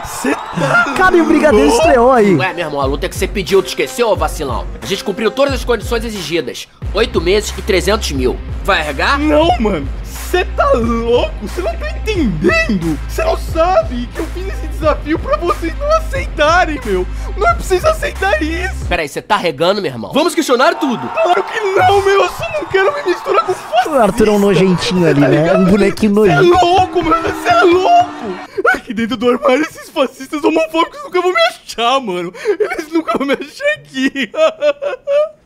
[0.05, 2.35] Cê tá Cara, e o Brigadeiro estreou aí.
[2.35, 4.67] Ué, meu irmão, a luta que você pediu, tu esqueceu, ô vacilão?
[4.81, 6.67] A gente cumpriu todas as condições exigidas.
[6.95, 8.37] Oito meses e 300 mil.
[8.65, 9.19] Vai arregar?
[9.19, 9.89] Não, mano.
[10.31, 11.35] Você tá louco?
[11.49, 12.99] Você não tá entendendo?
[13.09, 17.07] Você não sabe que eu fiz esse desafio pra vocês não aceitarem, meu.
[17.35, 18.85] Não é pra vocês aceitar isso.
[18.87, 20.13] Peraí, você tá regando, meu irmão?
[20.13, 21.09] Vamos questionar tudo!
[21.09, 22.23] Claro que não, meu.
[22.25, 23.89] Eu só não quero me misturar com fascista.
[23.91, 25.55] O Arthur é um nojentinho ali, né?
[25.55, 26.67] Um bonequinho Você é nojento.
[26.67, 27.23] louco, mano.
[27.23, 28.39] Você é louco.
[28.75, 32.35] Aqui dentro do armário, esses fascistas homofóbicos nunca vão me achar, mano.
[32.61, 34.31] Eles nunca vão me achar aqui.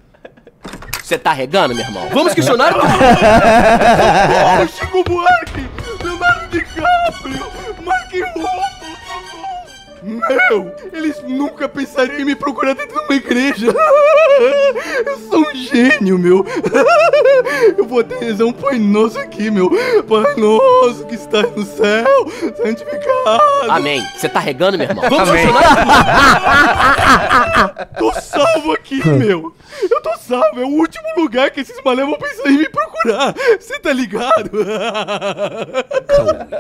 [1.13, 2.09] Você tá regando, meu irmão?
[2.11, 2.87] Vamos questionar tudo!
[4.63, 5.69] Oh, Chico Buarque,
[6.03, 7.47] Leonardo DiCaprio,
[7.85, 8.72] Mark Ruffalo.
[10.03, 13.67] Meu, eles nunca pensariam em me procurar dentro de uma igreja.
[15.07, 16.45] Eu sou um gênio, meu.
[17.77, 19.71] Eu vou até rezar um Pai Nosso aqui, meu.
[19.71, 22.27] Pai Nosso que está no céu,
[22.57, 23.71] santificado.
[23.71, 24.03] Amém.
[24.17, 25.09] Você tá regando, meu irmão?
[25.09, 25.47] Vamos Amém.
[27.99, 29.55] Tô salvo aqui, meu.
[29.89, 30.61] Eu tô salvo.
[30.61, 33.35] É o último lugar que esses malé vão pensar em me procurar.
[33.59, 34.51] Você tá ligado?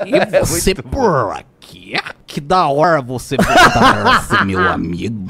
[0.06, 1.51] E você por aqui?
[2.26, 5.26] Que da hora você voltar, meu amigo.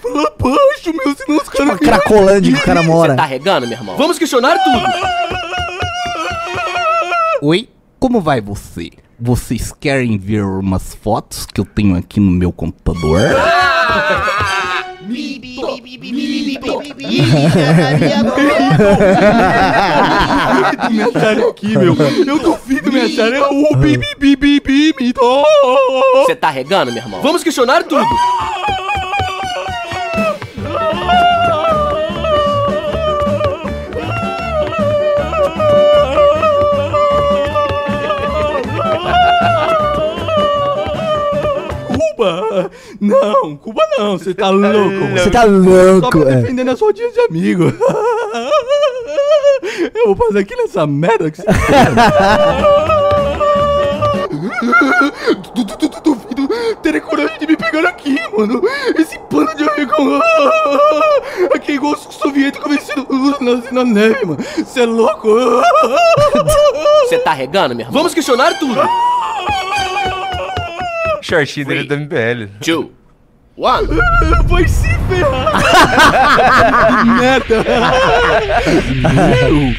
[0.00, 1.66] Fala baixo, meu, senão os caras...
[1.68, 3.16] Uma cracolândia que o cara Você mora.
[3.16, 3.96] tá regando, meu irmão?
[3.96, 4.82] Vamos questionar tudo!
[7.42, 7.68] Oi,
[7.98, 8.90] como vai você?
[9.18, 13.20] Vocês querem ver umas fotos que eu tenho aqui no meu computador?
[20.62, 21.96] duvido me acharem aqui, meu.
[22.26, 23.40] Eu duvido me acharem.
[23.40, 25.44] É o bi, bi, bi, bi, bi, mi, dó.
[26.24, 27.20] Você tá regando, meu irmão?
[27.20, 28.04] Vamos questionar tudo!
[42.16, 42.70] Cuba?
[43.00, 44.18] Não, Cuba não.
[44.18, 45.06] Você tá louco.
[45.16, 46.34] Você tá Só louco, pra é.
[46.36, 47.64] defender as rodinhas de amigo.
[49.94, 51.44] Eu vou fazer aqui nessa merda que você
[55.54, 56.48] Du- du- du- du- Duvido
[56.82, 58.60] terem coragem de me pegar aqui, mano.
[58.98, 60.20] Esse pano de arregão.
[61.54, 63.06] Aqui é igual os soviéticos vencido
[63.40, 64.42] na, na neve, mano.
[64.56, 65.28] Você é louco?
[67.08, 67.92] Você tá regando, meu irmão?
[67.92, 68.74] Vamos questionar tudo.
[71.32, 72.48] Shortinho dele da MBL.
[72.60, 72.92] Two.
[73.56, 73.88] One.
[74.46, 75.62] Vai se ferrar.
[77.18, 77.64] Merda.
[79.02, 79.74] Meu,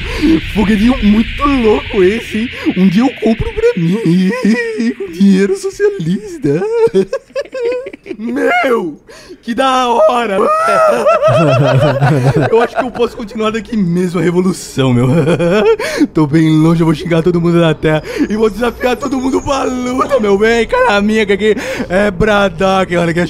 [0.54, 2.48] foguetinho muito louco esse, hein?
[2.76, 4.30] Um dia eu compro pra mim.
[4.96, 6.62] Com dinheiro socialista.
[8.18, 9.00] Meu,
[9.42, 10.38] que da hora.
[12.50, 15.08] Eu acho que eu posso continuar daqui mesmo a revolução, meu.
[16.12, 19.40] Tô bem longe, eu vou xingar todo mundo da terra e vou desafiar todo mundo
[19.42, 20.66] pra luta, meu bem.
[20.66, 21.56] Cara minha, que aqui
[21.88, 23.26] é Braddock, olha que é.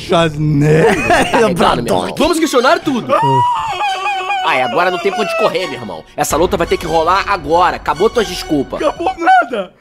[1.54, 2.14] Tá meu irmão.
[2.16, 3.12] Vamos questionar tudo.
[4.46, 6.04] Ai, agora não tem pra onde correr, meu irmão.
[6.14, 7.76] Essa luta vai ter que rolar agora.
[7.76, 8.82] Acabou tuas desculpas.
[8.82, 9.72] Acabou nada.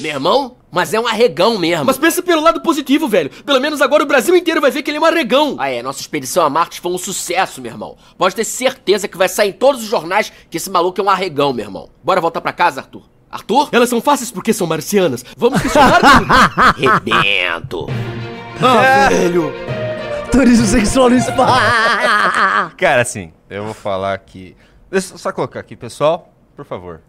[0.00, 1.84] Meu irmão, mas é um arregão mesmo.
[1.84, 3.30] Mas pensa pelo lado positivo, velho.
[3.44, 5.56] Pelo menos agora o Brasil inteiro vai ver que ele é um arregão.
[5.58, 5.82] Ah, é.
[5.82, 7.96] Nossa expedição a Marte foi um sucesso, meu irmão.
[8.18, 11.10] Pode ter certeza que vai sair em todos os jornais que esse maluco é um
[11.10, 11.88] arregão, meu irmão.
[12.02, 13.02] Bora voltar pra casa, Arthur.
[13.30, 13.68] Arthur?
[13.72, 15.24] Elas são fáceis porque são marcianas.
[15.36, 16.00] Vamos questionar.
[16.76, 17.86] Rebento.
[18.62, 19.52] Ah, velho.
[20.30, 21.60] Turismo sexual no espaço.
[22.76, 24.56] Cara, assim, eu vou falar aqui.
[24.90, 27.00] Deixa eu só colocar aqui, pessoal, por favor.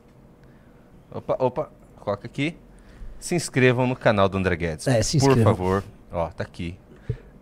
[1.12, 1.70] Opa, opa,
[2.00, 2.58] coloca aqui.
[3.20, 4.88] Se inscrevam no canal do André Guedes.
[4.88, 5.56] É, se Por inscrevam.
[5.56, 5.84] favor.
[6.12, 6.78] Ó, tá aqui.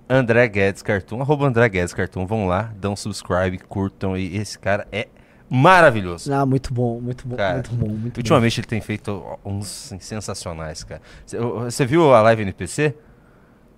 [0.09, 2.25] André Guedes Cartoon, arroba André Guedes Cartoon.
[2.25, 4.15] Vão lá, dão subscribe, curtam.
[4.15, 5.07] E esse cara é
[5.49, 6.33] maravilhoso.
[6.33, 10.83] Ah, muito bom, muito bom, Cara, muito bom, muito ultimamente ele tem feito uns sensacionais,
[10.83, 11.01] cara.
[11.25, 12.95] Cê- Você viu a live NPC?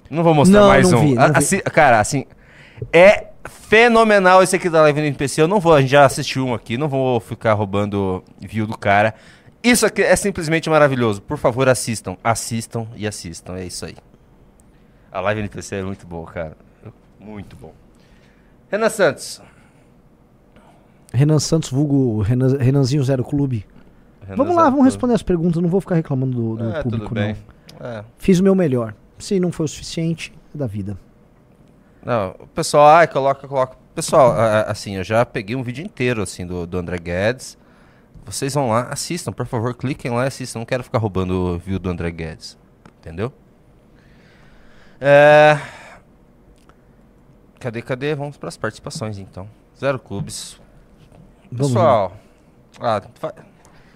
[0.10, 1.08] Não vou mostrar Não, mais não um.
[1.10, 1.16] vi.
[1.18, 2.26] assim- cara, assim,
[2.94, 5.42] é fenomenal esse aqui da live NPC.
[5.42, 8.78] Eu não vou, a gente já assistiu um aqui, não vou ficar roubando view do
[8.78, 9.14] cara.
[9.64, 11.22] Isso aqui é simplesmente maravilhoso.
[11.22, 13.56] Por favor, assistam, assistam e assistam.
[13.58, 13.96] É isso aí.
[15.12, 16.56] A live NPC é muito boa, cara.
[17.20, 17.74] Muito bom.
[18.72, 19.42] Renan Santos.
[21.14, 23.66] Renan Santos, vulgo Renan, Renanzinho Zero Clube.
[24.26, 25.62] Renan vamos lá, vamos responder as perguntas.
[25.62, 27.36] Não vou ficar reclamando do, do É, tudo público, bem.
[27.80, 27.88] não.
[27.88, 28.04] É.
[28.18, 28.94] Fiz o meu melhor.
[29.20, 30.98] Se não foi o suficiente, é da vida.
[32.06, 33.78] Não, o pessoal, ai, coloca, coloca.
[33.96, 37.58] Pessoal, a- assim, eu já peguei um vídeo inteiro, assim, do, do André Guedes.
[38.26, 40.60] Vocês vão lá, assistam, por favor, cliquem lá e assistam.
[40.60, 42.58] Não quero ficar roubando o view do André Guedes.
[43.00, 43.32] Entendeu?
[45.00, 45.58] É...
[47.60, 48.14] Cadê, cadê?
[48.16, 49.48] Vamos para as participações, então.
[49.80, 50.60] Zero clubes.
[51.52, 52.18] Vamos Pessoal,
[52.80, 53.02] ah,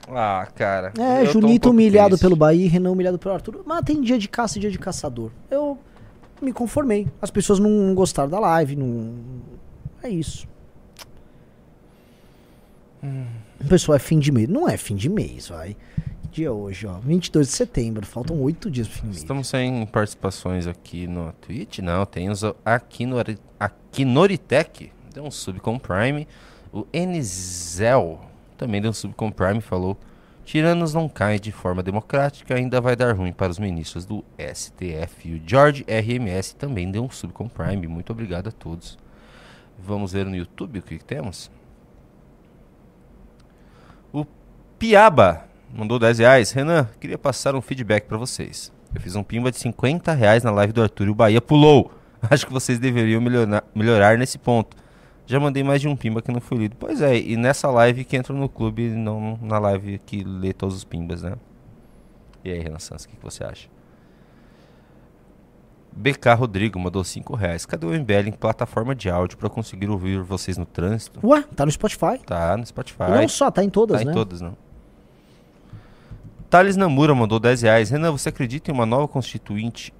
[0.09, 0.91] ah, cara.
[0.97, 2.21] É, um Junito pouco humilhado triste.
[2.23, 3.61] pelo Bahia, Renan humilhado pelo Arthur.
[3.65, 5.31] Mas tem dia de caça e dia de caçador.
[5.49, 5.77] Eu
[6.41, 7.07] me conformei.
[7.21, 9.13] As pessoas não, não gostaram da live, não.
[10.03, 10.47] É isso.
[13.59, 14.49] O pessoal é fim de mês.
[14.49, 15.75] Não é fim de mês, vai.
[16.23, 16.99] Que dia é hoje, ó?
[16.99, 18.05] 22 de setembro.
[18.05, 19.17] Faltam oito dias pro fim do mês.
[19.17, 21.79] Estamos sem participações aqui no Twitch?
[21.79, 23.17] Não, tem os aqui no
[23.59, 26.27] aqui Noritec, deu um sub com Prime.
[26.71, 28.19] O Enzel
[28.57, 29.97] também deu um sub com Prime, falou:
[30.45, 35.27] Tiranos não caem de forma democrática, ainda vai dar ruim para os ministros do STF.
[35.27, 37.87] E o George RMS também deu um sub com Prime.
[37.87, 38.97] Muito obrigado a todos.
[39.77, 41.51] Vamos ver no YouTube o que, que temos.
[44.13, 44.25] O
[44.77, 46.51] Piaba mandou 10 reais.
[46.51, 48.71] Renan, queria passar um feedback para vocês.
[48.93, 51.91] Eu fiz um pimba de 50 reais na live do Arthur e o Bahia pulou.
[52.29, 54.77] Acho que vocês deveriam melhorar, melhorar nesse ponto.
[55.31, 56.75] Já mandei mais de um pimba que não foi lido.
[56.77, 60.75] Pois é, e nessa live que entra no clube, não na live que lê todos
[60.75, 61.35] os pimbas, né?
[62.43, 63.69] E aí, Renan Santos, o que, que você acha?
[65.93, 67.65] BK Rodrigo mandou 5 reais.
[67.65, 71.25] Cadê o MBL em plataforma de áudio para conseguir ouvir vocês no trânsito?
[71.25, 72.19] Ué, tá no Spotify.
[72.25, 73.03] Tá no Spotify.
[73.03, 74.11] E não só, tá em todas, tá né?
[74.11, 74.57] em todas, não.
[76.49, 77.89] Thales Namura mandou 10 reais.
[77.89, 79.93] Renan, você acredita em uma nova constituinte?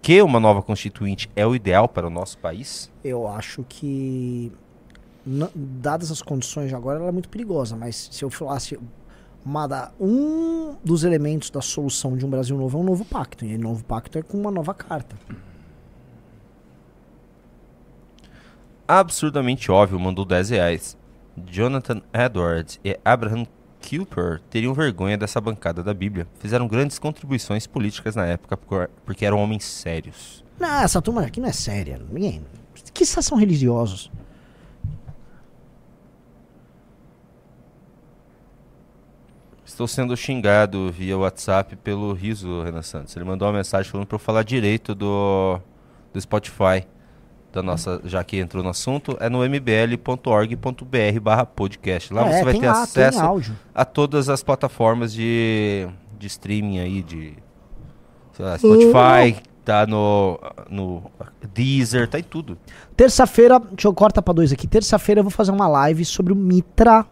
[0.00, 2.90] Que uma nova constituinte é o ideal para o nosso país?
[3.04, 4.52] Eu acho que,
[5.54, 7.76] dadas as condições de agora, ela é muito perigosa.
[7.76, 8.78] Mas se eu falasse
[9.44, 13.44] uma um dos elementos da solução de um Brasil novo é um novo pacto.
[13.44, 15.16] E o novo pacto é com uma nova carta.
[18.86, 20.96] Absurdamente óbvio mandou 10 reais.
[21.46, 23.46] Jonathan Edwards e Abraham
[23.80, 26.26] Cooper teriam vergonha dessa bancada da Bíblia.
[26.38, 30.44] Fizeram grandes contribuições políticas na época por- porque eram homens sérios.
[30.58, 32.00] Não, essa turma aqui não é séria.
[32.10, 32.44] Ninguém.
[32.92, 34.10] Que são religiosos?
[39.64, 43.14] Estou sendo xingado via WhatsApp pelo Riso Renan Santos.
[43.14, 45.60] Ele mandou uma mensagem falando para eu falar direito do,
[46.12, 46.86] do Spotify.
[47.58, 52.14] Da nossa, já que entrou no assunto, é no mbl.org.br barra podcast.
[52.14, 57.02] Lá É, você vai ter lá, acesso a todas as plataformas de, de streaming aí,
[57.02, 57.34] de
[58.38, 60.38] lá, Spotify, tá no,
[60.70, 61.10] no
[61.52, 62.56] Deezer, tá em tudo.
[62.96, 64.68] Terça-feira, deixa eu cortar pra dois aqui.
[64.68, 67.04] Terça-feira eu vou fazer uma live sobre o Mitra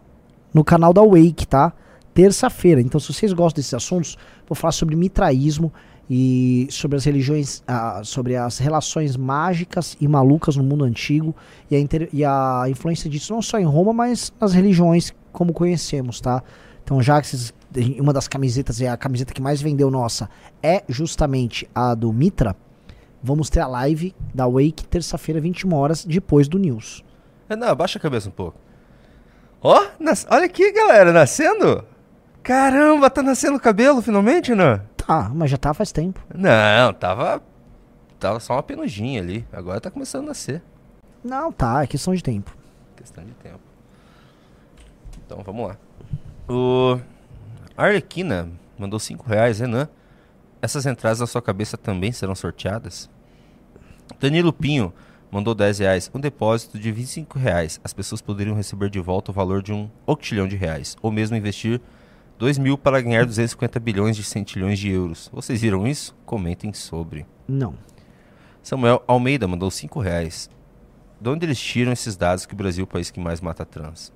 [0.55, 1.73] no canal da Wake, tá?
[2.15, 2.81] Terça-feira.
[2.81, 4.17] Então, se vocês gostam desses assuntos,
[4.49, 5.73] vou falar sobre mitraísmo
[6.09, 7.63] e sobre as religiões,
[8.05, 11.35] sobre as relações mágicas e malucas no mundo antigo
[11.71, 15.53] e a, inter- e a influência disso não só em Roma, mas nas religiões como
[15.53, 16.43] conhecemos, tá?
[16.85, 17.29] Então, já que
[18.01, 20.31] uma das camisetas, é a camiseta que mais vendeu nossa,
[20.63, 22.55] é justamente a do Mitra,
[23.21, 27.05] vamos ter a live da Wake terça-feira, 21 horas, depois do News.
[27.49, 28.57] Renan, abaixa a cabeça um pouco.
[29.61, 31.85] Ó, nas- olha aqui, galera, nascendo.
[32.43, 34.81] Caramba, tá nascendo cabelo finalmente, Renan?
[35.07, 36.21] Tá, mas já tá faz tempo.
[36.35, 37.43] Não, tava.
[38.19, 39.47] Tava só uma penugem ali.
[39.53, 40.63] Agora tá começando a nascer.
[41.23, 42.57] Não, tá, é questão de tempo.
[42.97, 43.61] Questão de tempo.
[45.25, 45.77] Então vamos lá.
[46.49, 46.99] O
[47.77, 49.89] Arlequina mandou 5 reais, Renan.
[50.63, 53.09] Essas entradas na sua cabeça também serão sorteadas?
[54.19, 54.93] Danilo Pinho
[55.31, 56.11] mandou 10 reais.
[56.15, 57.81] Um depósito de 25 reais.
[57.85, 60.97] As pessoas poderiam receber de volta o valor de um octilhão de reais.
[61.03, 61.81] Ou mesmo investir
[62.39, 65.31] 2 mil para ganhar 250 bilhões de centilhões de euros.
[65.33, 66.15] Vocês viram isso?
[66.27, 67.25] Comentem sobre.
[67.49, 67.75] Não.
[68.63, 70.51] Samuel Almeida mandou 5 reais.
[71.21, 73.65] De onde eles tiram esses dados que o Brasil é o país que mais mata
[73.65, 74.13] trans?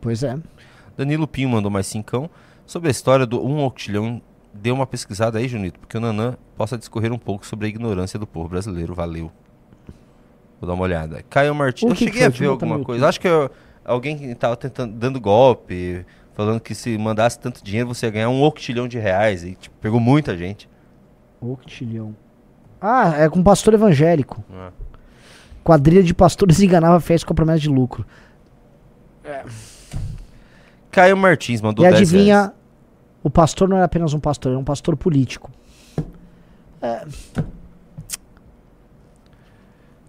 [0.00, 0.38] Pois é.
[0.96, 2.30] Danilo Pinho mandou mais cincão.
[2.66, 4.22] Sobre a história do um octilhão,
[4.54, 8.18] dê uma pesquisada aí, Junito, porque o Nanã possa discorrer um pouco sobre a ignorância
[8.18, 8.94] do povo brasileiro.
[8.94, 9.32] Valeu.
[10.60, 11.24] Vou dar uma olhada.
[11.30, 11.88] Caio Martins.
[11.90, 13.08] Eu cheguei a ver alguma coisa.
[13.08, 13.50] Acho que eu-
[13.84, 16.04] alguém estava tentando dando golpe,
[16.38, 19.42] falando que se mandasse tanto dinheiro você ia ganhar um octilhão de reais.
[19.42, 20.68] E tipo, pegou muita gente.
[21.40, 22.14] Octilhão.
[22.80, 24.44] Ah, é com pastor evangélico.
[24.52, 24.70] Ah.
[25.64, 28.06] Quadrilha de pastores enganava festa com promessa de lucro.
[30.92, 32.52] Caio Martins mandou e 10 adivinha, reais.
[33.20, 35.50] o pastor não era apenas um pastor, era um pastor político.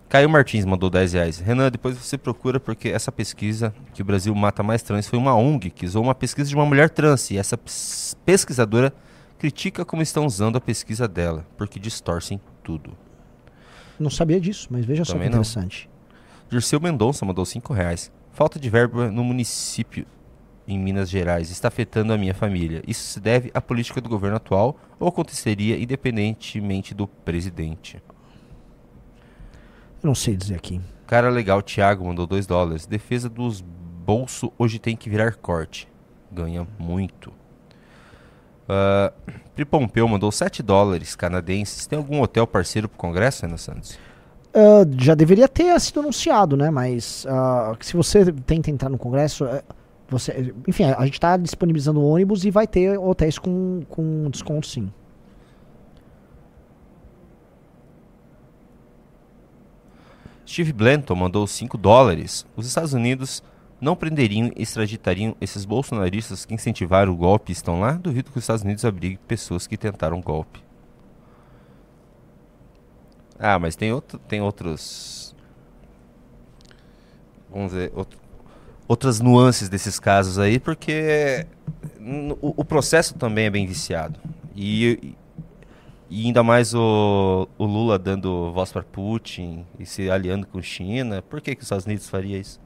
[0.09, 1.39] Caio Martins mandou 10 reais.
[1.39, 5.35] Renan, depois você procura porque essa pesquisa que o Brasil mata mais trans foi uma
[5.35, 7.57] ONG que usou uma pesquisa de uma mulher trans e essa
[8.25, 8.91] pesquisadora
[9.37, 12.97] critica como estão usando a pesquisa dela, porque distorcem tudo.
[13.99, 15.41] Não sabia disso, mas veja só que Também não.
[15.41, 15.87] interessante.
[16.49, 18.11] Dirceu Mendonça mandou 5 reais.
[18.31, 20.07] Falta de verba no município
[20.67, 22.81] em Minas Gerais está afetando a minha família.
[22.87, 28.01] Isso se deve à política do governo atual ou aconteceria independentemente do presidente?
[30.03, 30.79] Eu não sei dizer aqui.
[31.07, 32.85] Cara legal, Thiago mandou 2 dólares.
[32.85, 35.87] Defesa dos bolsos hoje tem que virar corte.
[36.31, 37.31] Ganha muito.
[38.69, 41.87] Uh, Pri Pompeu mandou 7 dólares canadenses.
[41.87, 43.97] Tem algum hotel parceiro pro Congresso, Ana Santos?
[44.53, 46.69] Ah, já deveria ter sido anunciado, né?
[46.69, 49.63] Mas ah, se você tenta entrar no Congresso, eh,
[50.09, 54.91] você, enfim, a gente está disponibilizando ônibus e vai ter hotéis com, com desconto, sim.
[60.49, 62.45] Steve Blanton mandou 5 dólares.
[62.55, 63.43] Os Estados Unidos
[63.79, 67.91] não prenderiam e extraditariam esses bolsonaristas que incentivaram o golpe e estão lá?
[67.91, 70.59] Duvido que os Estados Unidos abrigue pessoas que tentaram golpe.
[73.37, 75.35] Ah, mas tem, outro, tem outros.
[77.49, 78.19] Vamos dizer, outro-
[78.87, 81.45] outras nuances desses casos aí, porque
[82.41, 84.19] o, o processo também é bem viciado.
[84.55, 85.15] E,
[86.09, 91.21] e ainda mais o, o Lula dando voz para Putin e se aliando com China.
[91.21, 92.59] Por que, que os Estados Unidos faria isso?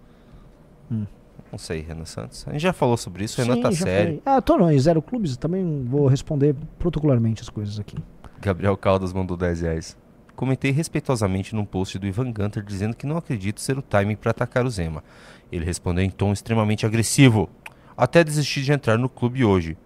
[0.89, 1.05] Hum.
[1.51, 2.47] Não sei, Renan Santos.
[2.47, 4.21] A gente já falou sobre isso, o Renan tá sério.
[4.21, 4.21] falei.
[4.25, 7.97] Ah, tô não, em Zero Clubes, também vou responder protocolarmente as coisas aqui.
[8.41, 9.97] Gabriel Caldas mandou 10 reais.
[10.35, 14.31] Comentei respeitosamente num post do Ivan Gunter dizendo que não acredito ser o timing para
[14.31, 15.03] atacar o Zema.
[15.51, 17.47] Ele respondeu em tom extremamente agressivo.
[17.95, 19.77] Até desisti de entrar no clube hoje.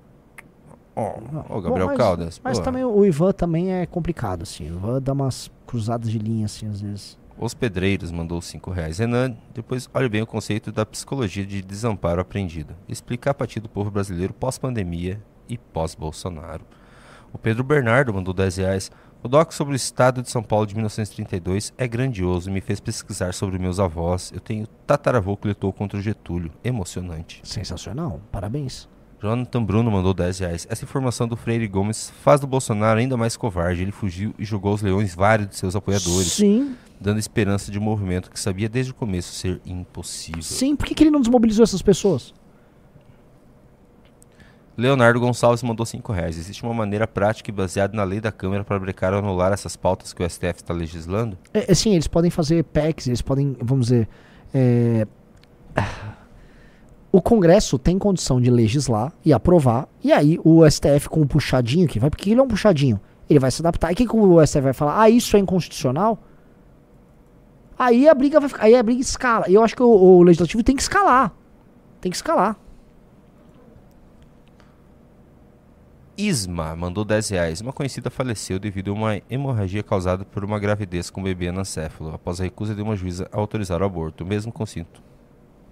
[0.98, 2.41] Ó, ó, Gabriel Bom, mas, Caldas.
[2.44, 2.65] Mas pô.
[2.65, 4.72] também o Ivan também é complicado, assim.
[4.72, 7.18] O Ivan dá umas cruzadas de linha, assim, às vezes.
[7.38, 8.98] Os Pedreiros mandou 5 reais.
[8.98, 12.74] Renan, depois olhe bem o conceito da psicologia de desamparo aprendido.
[12.90, 16.65] Explicar a apatia do povo brasileiro pós-pandemia e pós-Bolsonaro.
[17.32, 18.91] O Pedro Bernardo mandou 10 reais.
[19.22, 22.80] O doc sobre o estado de São Paulo de 1932 é grandioso e me fez
[22.80, 24.32] pesquisar sobre meus avós.
[24.34, 26.52] Eu tenho tataravô que lutou contra o Getúlio.
[26.64, 27.40] Emocionante.
[27.44, 28.19] Sensacional.
[28.32, 28.90] Parabéns.
[29.22, 30.68] Jonathan Bruno mandou 10 reais.
[30.69, 33.81] Essa informação do Freire Gomes faz do Bolsonaro ainda mais covarde.
[33.81, 36.34] Ele fugiu e jogou aos leões vários de seus apoiadores.
[36.34, 36.76] Sim.
[36.99, 40.41] Dando esperança de um movimento que sabia desde o começo ser impossível.
[40.41, 42.34] Sim, por que, que ele não desmobilizou essas pessoas?
[44.77, 46.38] Leonardo Gonçalves mandou 5 reais.
[46.38, 49.76] Existe uma maneira prática e baseada na lei da Câmara para brecar ou anular essas
[49.76, 51.35] pautas que o STF está legislando?
[51.52, 54.07] É, sim, eles podem fazer PECs, eles podem, vamos dizer.
[54.53, 55.07] É...
[57.12, 61.88] O Congresso tem condição de legislar e aprovar, e aí o STF com o puxadinho
[61.88, 63.92] que vai, porque ele é um puxadinho, ele vai se adaptar.
[63.92, 65.02] E o que, que o STF vai falar?
[65.02, 66.20] Ah, isso é inconstitucional?
[67.80, 69.50] Aí a briga vai ficar, aí a briga escala.
[69.50, 71.32] E eu acho que o, o legislativo tem que escalar.
[72.02, 72.58] Tem que escalar.
[76.18, 77.62] Isma mandou 10 reais.
[77.62, 82.42] Uma conhecida faleceu devido a uma hemorragia causada por uma gravidez com bebê anencefalo, após
[82.42, 85.02] a recusa de uma juíza a autorizar o aborto, mesmo com cinto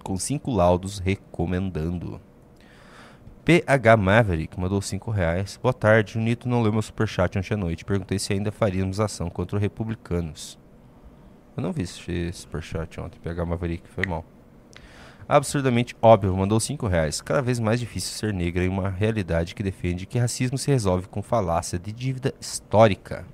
[0.06, 2.20] com cinco laudos recomendando.
[3.44, 5.58] PH Maverick mandou 5 reais.
[5.60, 7.84] Boa tarde, o Nito não leu meu superchat ontem à noite.
[7.84, 10.56] Perguntei se ainda faríamos ação contra os republicanos.
[11.56, 14.24] Eu não vi esse superchat ontem, PH Maverick, foi mal.
[15.28, 17.20] Absurdamente óbvio, mandou 5 reais.
[17.20, 21.08] Cada vez mais difícil ser negra em uma realidade que defende que racismo se resolve
[21.08, 23.26] com falácia de dívida histórica.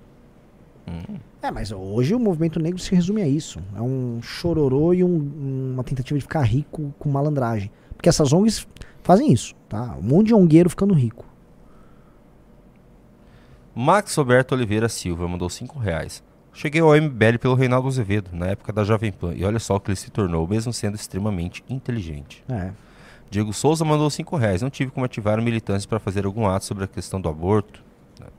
[0.89, 1.17] Hum.
[1.41, 3.61] É, mas hoje o movimento negro se resume a isso.
[3.75, 7.71] É um chororô e um, uma tentativa de ficar rico com malandragem.
[7.97, 8.67] Porque essas ONGs
[9.03, 9.97] fazem isso, tá?
[9.99, 11.25] Um monte de ongueiro ficando rico.
[13.75, 16.23] Max Roberto Oliveira Silva mandou 5 reais.
[16.53, 19.81] Cheguei ao MBL pelo Reinaldo Azevedo, na época da Jovem Pan, e olha só o
[19.81, 22.45] que ele se tornou, mesmo sendo extremamente inteligente.
[22.47, 22.71] É.
[23.31, 24.61] Diego Souza mandou 5 reais.
[24.61, 27.83] Não tive como ativar militância para fazer algum ato sobre a questão do aborto.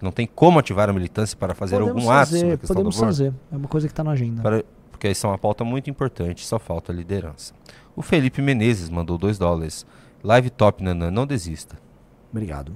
[0.02, 3.34] Não tem como ativar a militância para fazer podemos algum fazer, ato Podemos fazer.
[3.52, 4.42] É uma coisa que está na agenda.
[4.42, 7.54] Para, porque isso é uma pauta muito importante, só falta liderança.
[7.96, 9.86] O Felipe Menezes mandou 2 dólares.
[10.24, 11.78] Live top, Nanã, não desista.
[12.32, 12.74] Obrigado.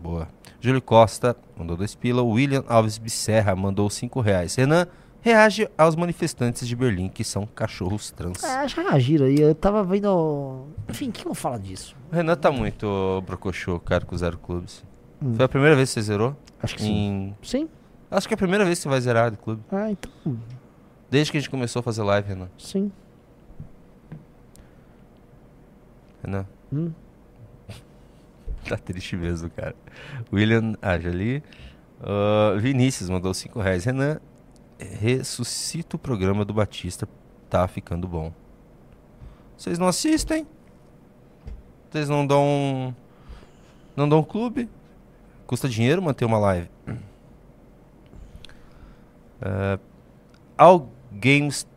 [0.00, 0.28] Boa.
[0.60, 2.22] Júlio Costa mandou 2 pila.
[2.22, 4.54] William Alves Bisserra mandou 5 reais.
[4.54, 4.86] Renan
[5.20, 8.42] reage aos manifestantes de Berlim que são cachorros trans.
[8.42, 9.40] É, já reagiram aí.
[9.40, 10.66] Eu tava vendo.
[10.88, 11.96] Enfim, quem eu falo disso?
[12.10, 14.84] O Renan tá muito brocochô, cara, com zero clubes.
[15.22, 15.34] Hum.
[15.34, 16.36] Foi a primeira vez que você zerou?
[16.62, 17.36] Acho que em...
[17.42, 17.60] sim.
[17.60, 17.68] Sim.
[18.10, 19.62] Acho que é a primeira vez que você vai zerar do clube.
[19.70, 20.12] Ah, então.
[21.10, 22.50] Desde que a gente começou a fazer live, Renan.
[22.58, 22.92] Sim.
[26.22, 26.46] Renan.
[26.72, 26.92] Hum.
[28.68, 29.74] tá triste mesmo, cara.
[30.32, 30.74] William.
[30.82, 31.42] Ah, já li.
[32.00, 33.84] Uh, Vinícius mandou 5 reais.
[33.84, 34.20] Renan,
[34.78, 37.08] ressuscita o programa do Batista.
[37.48, 38.32] Tá ficando bom.
[39.56, 40.46] Vocês não assistem?
[41.90, 42.94] Vocês não dão.
[43.96, 44.68] Não dão clube?
[45.52, 46.66] Custa dinheiro manter uma live.
[49.38, 49.78] Uh,
[50.56, 51.68] All Games.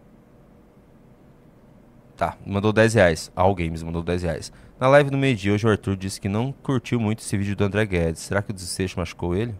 [2.15, 3.29] Tá, mandou 10 reais.
[3.35, 4.53] All Games mandou 10 reais.
[4.79, 7.65] Na live no meio-dia, hoje o Arthur disse que não curtiu muito esse vídeo do
[7.65, 8.21] André Guedes.
[8.21, 9.53] Será que o desfecho machucou ele?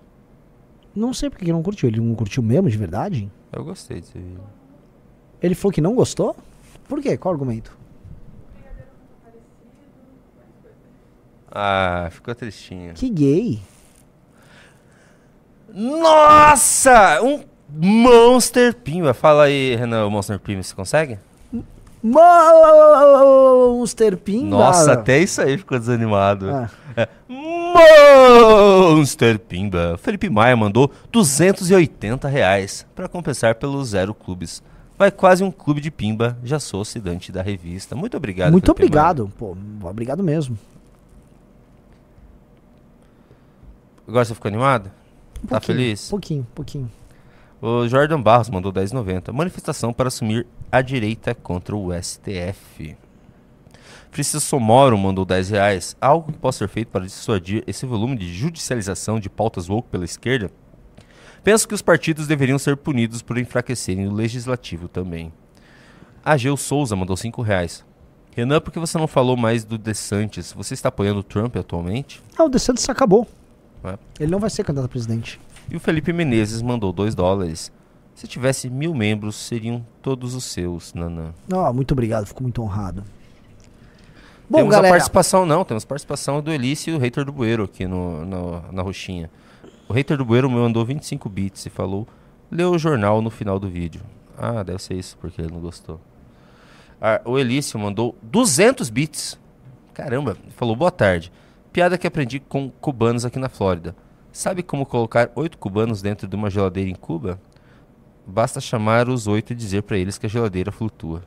[0.96, 1.90] Não sei porque ele não curtiu.
[1.90, 3.30] Ele não curtiu mesmo, de verdade?
[3.52, 4.40] Eu gostei desse vídeo.
[5.42, 6.38] Ele falou que não gostou?
[6.88, 7.18] Por quê?
[7.18, 7.78] Qual o argumento?
[11.52, 12.94] Ah, ficou tristinho.
[12.94, 13.60] Que gay.
[15.76, 17.22] Nossa!
[17.22, 19.14] Um Monster Pimba.
[19.14, 21.20] Fala aí, Renan, o Monster Pimba, você consegue?
[22.02, 24.58] Monster Pimba.
[24.58, 26.50] Nossa, até isso aí ficou desanimado.
[26.50, 26.70] Ah.
[26.96, 27.10] É.
[27.28, 29.98] Monster Pimba.
[29.98, 34.64] Felipe Maia mandou 280 reais para compensar pelos zero clubes.
[34.98, 36.38] Vai quase um clube de Pimba.
[36.42, 37.96] Já sou assinante da revista.
[37.96, 38.54] Muito obrigado.
[38.54, 39.24] Muito Felipe obrigado.
[39.24, 39.34] Maia.
[39.38, 39.58] Pô,
[39.90, 40.58] obrigado mesmo.
[44.08, 44.90] Agora você ficou animado?
[45.46, 46.10] Um tá feliz?
[46.10, 46.92] Pouquinho, pouquinho.
[47.62, 49.32] O Jordan Barros mandou 10,90.
[49.32, 52.98] Manifestação para assumir a direita contra o STF.
[54.10, 55.96] Francisco Somoro mandou 10 reais.
[56.02, 60.06] Algo que possa ser feito para dissuadir esse volume de judicialização de pautas woke pela
[60.06, 60.50] esquerda?
[61.44, 65.32] Penso que os partidos deveriam ser punidos por enfraquecerem o legislativo também.
[66.24, 67.86] Ageu Souza mandou 5 reais.
[68.36, 70.52] Renan, por que você não falou mais do DeSantis?
[70.54, 72.22] Você está apoiando o Trump atualmente?
[72.38, 73.28] Ah, o DeSantis acabou.
[73.86, 73.98] É.
[74.20, 75.40] Ele não vai ser candidato a presidente.
[75.70, 77.72] E o Felipe Menezes mandou 2 dólares.
[78.14, 81.34] Se tivesse mil membros, seriam todos os seus, Nanã.
[81.52, 83.04] Oh, muito obrigado, fico muito honrado.
[84.50, 84.90] Bom, temos galera...
[84.90, 88.72] a participação, não, temos participação do Elício e o hater do Bueiro aqui no, no,
[88.72, 89.30] na roxinha.
[89.90, 92.08] O hater do Bueiro me mandou 25 bits e falou:
[92.50, 94.02] leu o jornal no final do vídeo.
[94.38, 96.00] Ah, deve ser isso, porque ele não gostou.
[97.02, 99.38] Ah, o Elício mandou 200 bits.
[99.94, 101.32] Caramba, falou: boa tarde.
[101.76, 103.94] Piada que aprendi com cubanos aqui na Flórida.
[104.32, 107.38] Sabe como colocar oito cubanos dentro de uma geladeira em Cuba?
[108.26, 111.24] Basta chamar os oito e dizer para eles que a geladeira flutua.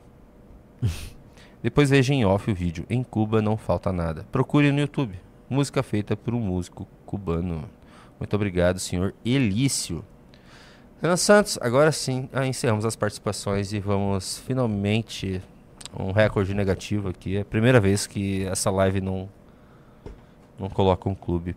[1.61, 2.83] Depois veja em off o vídeo.
[2.89, 4.25] Em Cuba não falta nada.
[4.31, 5.19] Procure no YouTube.
[5.47, 7.69] Música feita por um músico cubano.
[8.19, 10.03] Muito obrigado, senhor Elício.
[10.99, 15.43] Renan Santos, agora sim, ah, encerramos as participações e vamos finalmente
[15.95, 17.37] um recorde negativo aqui.
[17.37, 19.29] É a primeira vez que essa live não
[20.59, 21.55] Não coloca um clube.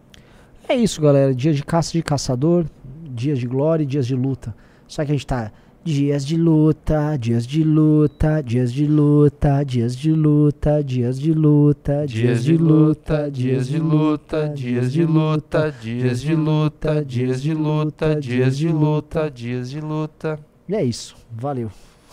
[0.69, 1.35] É isso, galera.
[1.35, 2.67] Dias de caça de caçador,
[3.11, 4.55] dias de glória e dias de luta.
[4.87, 5.51] Só que a gente tá
[5.85, 12.07] dias de luta, dias de luta, dias de luta, dias de luta, dias de luta,
[12.07, 18.17] dias de luta, dias de luta, dias de luta, dias de luta, dias de luta,
[18.21, 20.39] dias de luta, dias de luta.
[20.69, 21.17] E é isso.
[21.33, 21.71] Valeu.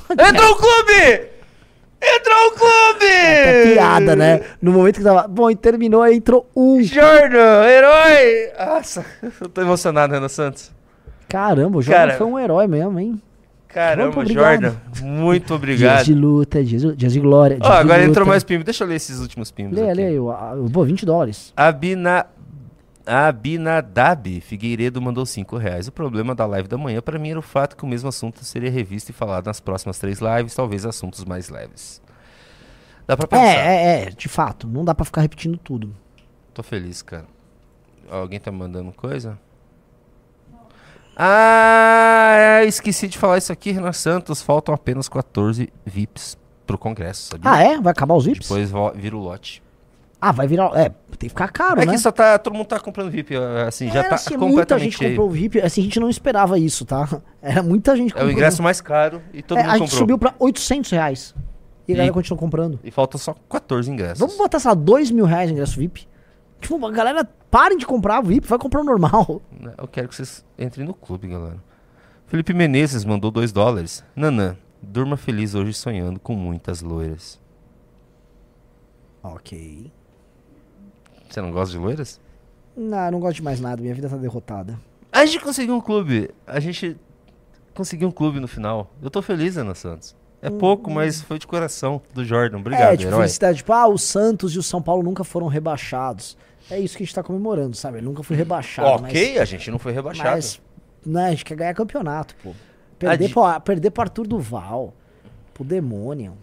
[0.09, 1.38] Entrou o clube!
[2.01, 3.05] Entrou o clube!
[3.11, 4.41] É piada, né?
[4.61, 5.27] No momento que tava.
[5.27, 6.81] Bom, e terminou, aí entrou um.
[6.81, 8.51] Jordan, herói!
[8.57, 9.05] Nossa,
[9.41, 10.71] eu tô emocionado, Renan Santos.
[11.27, 13.21] Caramba, o Jordan Cara, foi um herói mesmo, hein?
[13.67, 15.97] Caramba, Jordan, muito obrigado.
[15.97, 17.57] Dias de luta, dias, dias de glória.
[17.57, 18.63] Dias oh, agora entrou mais pimba.
[18.63, 19.77] Deixa eu ler esses últimos pimbos.
[19.77, 20.17] Lê, lê aí.
[20.73, 21.53] Pô, 20 dólares.
[21.55, 22.25] Abina,
[23.09, 25.87] Abinadab Figueiredo mandou 5 reais.
[25.87, 28.45] O problema da live da manhã para mim era o fato que o mesmo assunto
[28.45, 31.99] seria revisto e falado nas próximas três lives, talvez assuntos mais leves.
[33.07, 33.43] Dá pra pensar.
[33.43, 34.67] É, é, é, de fato.
[34.67, 35.95] Não dá pra ficar repetindo tudo.
[36.53, 37.25] Tô feliz, cara.
[38.11, 39.39] Alguém tá mandando coisa?
[41.17, 44.43] Ah, esqueci de falar isso aqui, Renan Santos.
[44.43, 46.37] Faltam apenas 14 VIPs
[46.67, 47.51] pro Congresso, sabia?
[47.51, 47.81] Ah, é?
[47.81, 48.47] Vai acabar os VIPs?
[48.47, 49.63] Depois vira o lote.
[50.21, 50.71] Ah, vai virar.
[50.75, 51.93] É, tem que ficar caro, é né?
[51.93, 52.37] É que só tá.
[52.37, 53.35] Todo mundo tá comprando VIP,
[53.65, 56.59] assim, é, já tá assim, completamente Muita gente comprou VIP, assim, a gente não esperava
[56.59, 57.07] isso, tá?
[57.41, 58.29] Era muita gente comprando.
[58.29, 59.85] É o ingresso mais caro e todo é, mundo a comprou.
[59.85, 61.35] A gente subiu pra 800 reais.
[61.87, 62.79] E, a galera continua comprando.
[62.83, 64.19] E faltam só 14 ingressos.
[64.19, 66.07] Vamos botar, sei lá, 2 mil reais no ingresso VIP?
[66.59, 69.41] Tipo, a galera, parem de comprar VIP, vai comprar o normal.
[69.77, 71.57] Eu quero que vocês entrem no clube, galera.
[72.27, 74.03] Felipe Menezes mandou 2 dólares.
[74.15, 77.39] Nanã, durma feliz hoje sonhando com muitas loiras.
[79.23, 79.91] Ok.
[81.29, 82.19] Você não gosta de loiras?
[82.75, 83.81] Não, não gosto de mais nada.
[83.81, 84.79] Minha vida tá derrotada.
[85.11, 86.29] A gente conseguiu um clube.
[86.45, 86.97] A gente
[87.73, 88.91] conseguiu um clube no final.
[89.01, 90.15] Eu tô feliz, Ana Santos.
[90.41, 90.93] É hum, pouco, hum.
[90.93, 92.59] mas foi de coração do Jordan.
[92.59, 93.21] Obrigado, é, tipo, herói.
[93.21, 93.57] felicidade.
[93.57, 96.37] Tipo, ah, o Santos e o São Paulo nunca foram rebaixados.
[96.71, 97.97] É isso que a gente tá comemorando, sabe?
[97.97, 99.03] Ele nunca foi rebaixado.
[99.03, 100.29] Ok, mas, a gente não foi rebaixado.
[100.29, 100.61] Mas,
[101.05, 102.53] né, a gente quer ganhar campeonato, pô.
[102.97, 103.33] Perder, Ad...
[103.33, 104.93] pro, perder pro Arthur Duval,
[105.53, 106.37] pro Demônio.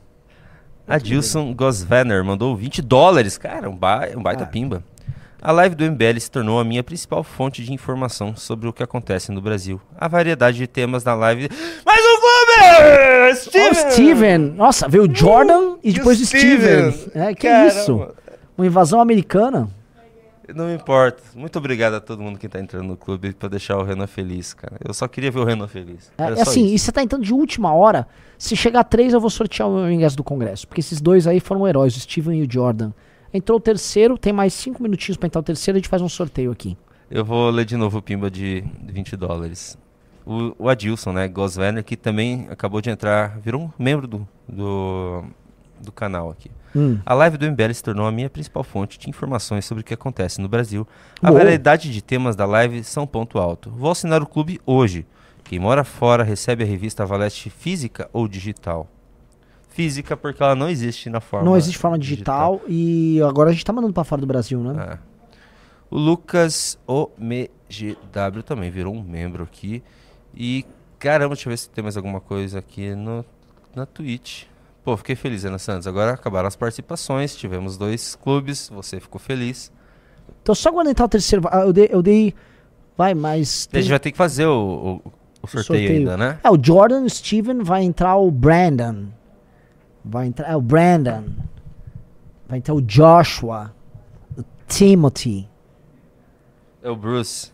[0.88, 3.36] Adilson Gosvener mandou 20 dólares.
[3.36, 4.46] Cara, um, ba um baita ah.
[4.46, 4.84] pimba.
[5.42, 8.82] A live do MBL se tornou a minha principal fonte de informação sobre o que
[8.82, 9.80] acontece no Brasil.
[9.96, 11.48] A variedade de temas na live.
[11.84, 13.36] Mais um clube!
[13.36, 13.70] Steven!
[13.70, 14.38] Oh, Steven!
[14.38, 16.90] Nossa, veio o Jordan uh, e depois o Steven.
[16.90, 17.10] Steven.
[17.14, 17.68] É, que Caramba.
[17.68, 18.08] isso?
[18.56, 19.68] Uma invasão americana?
[20.54, 21.22] Não me importa.
[21.34, 24.54] Muito obrigado a todo mundo que tá entrando no clube pra deixar o Renan feliz,
[24.54, 24.76] cara.
[24.84, 26.12] Eu só queria ver o Renan feliz.
[26.18, 26.74] É, é assim, isso.
[26.74, 28.06] e você tá entrando de última hora.
[28.38, 30.68] Se chegar a três, eu vou sortear o ingresso do Congresso.
[30.68, 32.92] Porque esses dois aí foram heróis, o Steven e o Jordan.
[33.32, 36.08] Entrou o terceiro, tem mais cinco minutinhos pra entrar o terceiro, a gente faz um
[36.08, 36.76] sorteio aqui.
[37.10, 39.76] Eu vou ler de novo o Pimba de 20 dólares.
[40.24, 45.24] O, o Adilson, né, Goswerner, que também acabou de entrar, virou um membro do, do,
[45.80, 46.50] do canal aqui.
[46.74, 46.98] Hum.
[47.06, 49.94] A live do MBL se tornou a minha principal fonte de informações sobre o que
[49.94, 50.86] acontece no Brasil.
[51.22, 51.40] A Boa.
[51.40, 53.70] variedade de temas da live são ponto alto.
[53.70, 55.06] Vou assinar o clube hoje.
[55.44, 58.88] Quem mora fora recebe a revista Valete física ou digital?
[59.68, 61.48] Física, porque ela não existe na forma.
[61.48, 62.70] Não existe forma digital, digital.
[62.70, 64.94] e agora a gente está mandando para fora do Brasil, né?
[64.94, 64.98] É.
[65.90, 69.82] O Lucas OMGW também virou um membro aqui.
[70.34, 70.64] E
[70.98, 73.24] caramba, deixa eu ver se tem mais alguma coisa aqui no,
[73.74, 74.44] na Twitch.
[74.86, 75.88] Pô, fiquei feliz, Ana Santos.
[75.88, 79.72] Agora acabaram as participações, tivemos dois clubes, você ficou feliz.
[80.40, 81.42] Então só quando entrar o terceiro.
[81.50, 81.88] Ah, eu dei.
[81.90, 82.32] Eu dei
[82.96, 83.66] vai, mas.
[83.66, 83.80] Tem...
[83.80, 84.52] A gente vai ter que fazer o,
[85.04, 86.38] o, o sorteio, sorteio, ainda, né?
[86.44, 89.08] É, o Jordan, o Steven, vai entrar o Brandon.
[90.04, 90.52] Vai entrar.
[90.52, 91.24] É o Brandon.
[92.48, 93.74] Vai entrar o Joshua.
[94.38, 95.48] O Timothy.
[96.80, 97.50] É o Bruce.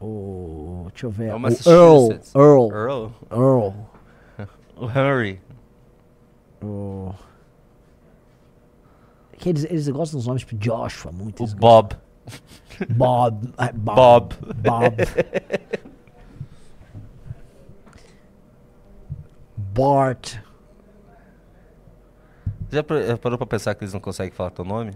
[0.00, 0.86] O.
[0.92, 1.30] Deixa eu ver.
[1.30, 2.20] É o Earl.
[2.36, 2.70] Earl.
[2.72, 3.10] Earl.
[3.32, 3.93] Earl.
[4.76, 5.40] O Harry.
[6.62, 7.12] O.
[9.38, 11.44] Que eles, eles gostam dos nomes tipo Joshua, muito.
[11.44, 11.96] O Bob.
[12.90, 13.52] Bob.
[13.58, 14.34] É, Bob.
[14.34, 14.34] Bob.
[14.62, 14.96] Bob.
[19.56, 20.36] Bart.
[22.70, 24.92] Já parou pra pensar que eles não conseguem falar teu nome?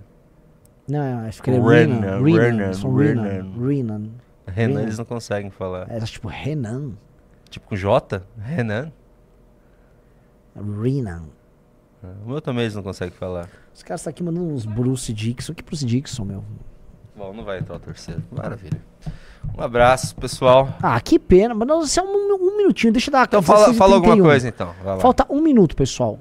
[0.89, 2.23] Não, acho que ele é Renan.
[2.23, 2.73] Renan.
[2.73, 3.67] Renan.
[3.67, 4.11] Renan.
[4.47, 5.91] Renan eles não conseguem falar.
[5.91, 6.93] Era tipo Renan.
[7.51, 8.23] Tipo com J?
[8.39, 8.91] Renan?
[10.63, 11.25] Renan.
[12.25, 13.49] O meu também eles não conseguem falar.
[13.75, 15.55] Os caras estão tá aqui mandando uns Bruce Dixon.
[15.55, 16.45] Que Bruce Dixon, meu?
[17.17, 18.23] Bom, não vai entrar o terceiro.
[18.31, 18.81] Maravilha.
[19.57, 20.69] Um abraço, pessoal.
[20.81, 21.55] Ah, que pena.
[21.55, 22.93] Mas não, é um, um minutinho.
[22.93, 23.25] Deixa eu dar...
[23.25, 24.73] Então fala, fala alguma coisa, então.
[25.01, 26.19] Falta um minuto, pessoal.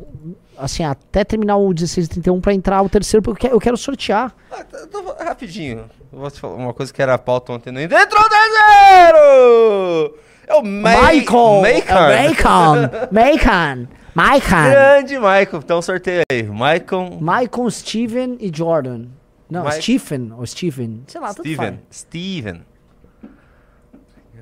[0.58, 4.34] Assim, até terminar o 16h31 pra entrar o terceiro, porque eu quero sortear.
[4.52, 5.86] Ah, tá, tá, rapidinho.
[6.12, 7.72] Eu vou te falar uma coisa que era a pauta ontem.
[7.72, 10.16] Não entrou o terceiro!
[10.48, 11.62] É o Ma Michael!
[11.62, 12.90] Macon!
[13.12, 13.88] Macon!
[14.22, 14.70] Maicon.
[14.72, 15.60] Grande Michael.
[15.64, 16.42] Então sorteio aí.
[16.44, 17.20] Maicon.
[17.22, 19.06] Maicon, Steven e Jordan.
[19.50, 21.04] Não, Mike- Stephen ou Stephen.
[21.08, 21.56] Sei lá, Steven.
[21.56, 21.76] faz.
[21.92, 22.62] Steven.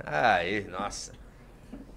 [0.06, 1.12] Aí, nossa.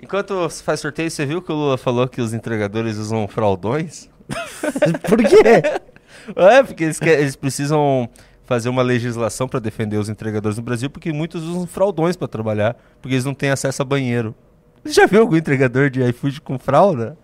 [0.03, 4.09] Enquanto você faz sorteio, você viu que o Lula falou que os entregadores usam fraudões?
[5.09, 5.63] Por quê?
[6.37, 8.09] É, porque eles, que- eles precisam
[8.45, 12.77] fazer uma legislação para defender os entregadores no Brasil, porque muitos usam fraudões para trabalhar,
[13.01, 14.35] porque eles não têm acesso a banheiro.
[14.85, 17.17] Você já viu algum entregador de iFood com fralda?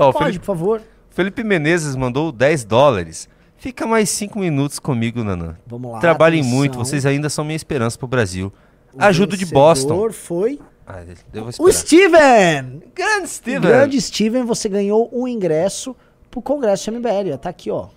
[0.00, 0.82] Ó, o Pode, Felipe, por favor.
[1.10, 3.28] Felipe Menezes mandou 10 dólares.
[3.56, 5.58] Fica mais 5 minutos comigo, Nanã.
[5.66, 6.56] Vamos lá, Trabalhem atenção.
[6.58, 8.50] muito, vocês ainda são minha esperança pro Brasil.
[8.94, 10.10] O Ajudo de Boston.
[10.10, 11.04] foi Ah,
[11.34, 11.72] eu vou o.
[11.72, 12.82] Steven!
[12.94, 13.60] Grande Steven!
[13.60, 15.94] Grande Steven, você ganhou um ingresso
[16.30, 17.36] pro Congresso MBL.
[17.38, 17.88] Tá aqui, ó.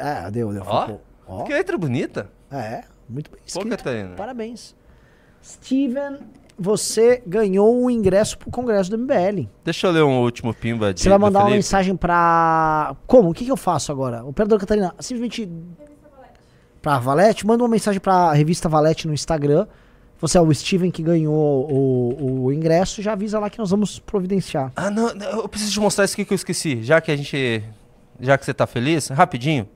[0.00, 0.62] Ah, deu, deu.
[1.26, 2.30] Ó, que letra bonita.
[2.50, 3.68] É, muito bem Pô, escrito.
[3.70, 4.14] Catarina.
[4.16, 4.74] Parabéns.
[5.42, 6.18] Steven,
[6.58, 9.48] você ganhou um ingresso pro Congresso do MBL.
[9.64, 12.96] Deixa eu ler um último pimba de Você vai mandar uma mensagem pra.
[13.06, 13.30] Como?
[13.30, 14.24] O que, que eu faço agora?
[14.24, 15.48] Operador Catarina, simplesmente.
[16.80, 19.66] Pra Valete, manda uma mensagem pra revista Valete no Instagram.
[20.18, 23.98] Você é o Steven que ganhou o, o ingresso, já avisa lá que nós vamos
[23.98, 24.72] providenciar.
[24.74, 26.82] Ah, não, não, eu preciso te mostrar isso aqui que eu esqueci.
[26.82, 27.62] Já que a gente.
[28.18, 29.68] Já que você tá feliz, rapidinho.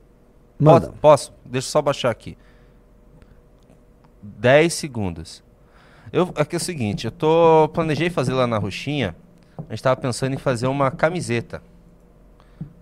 [0.57, 0.87] Manda.
[0.87, 0.99] Posso?
[1.01, 1.33] Posso?
[1.45, 2.35] Deixa eu só baixar aqui.
[4.23, 5.43] 10 segundos.
[6.11, 7.69] Eu, aqui é o seguinte, eu tô.
[7.73, 9.15] Planejei fazer lá na Roxinha.
[9.57, 11.61] A gente tava pensando em fazer uma camiseta.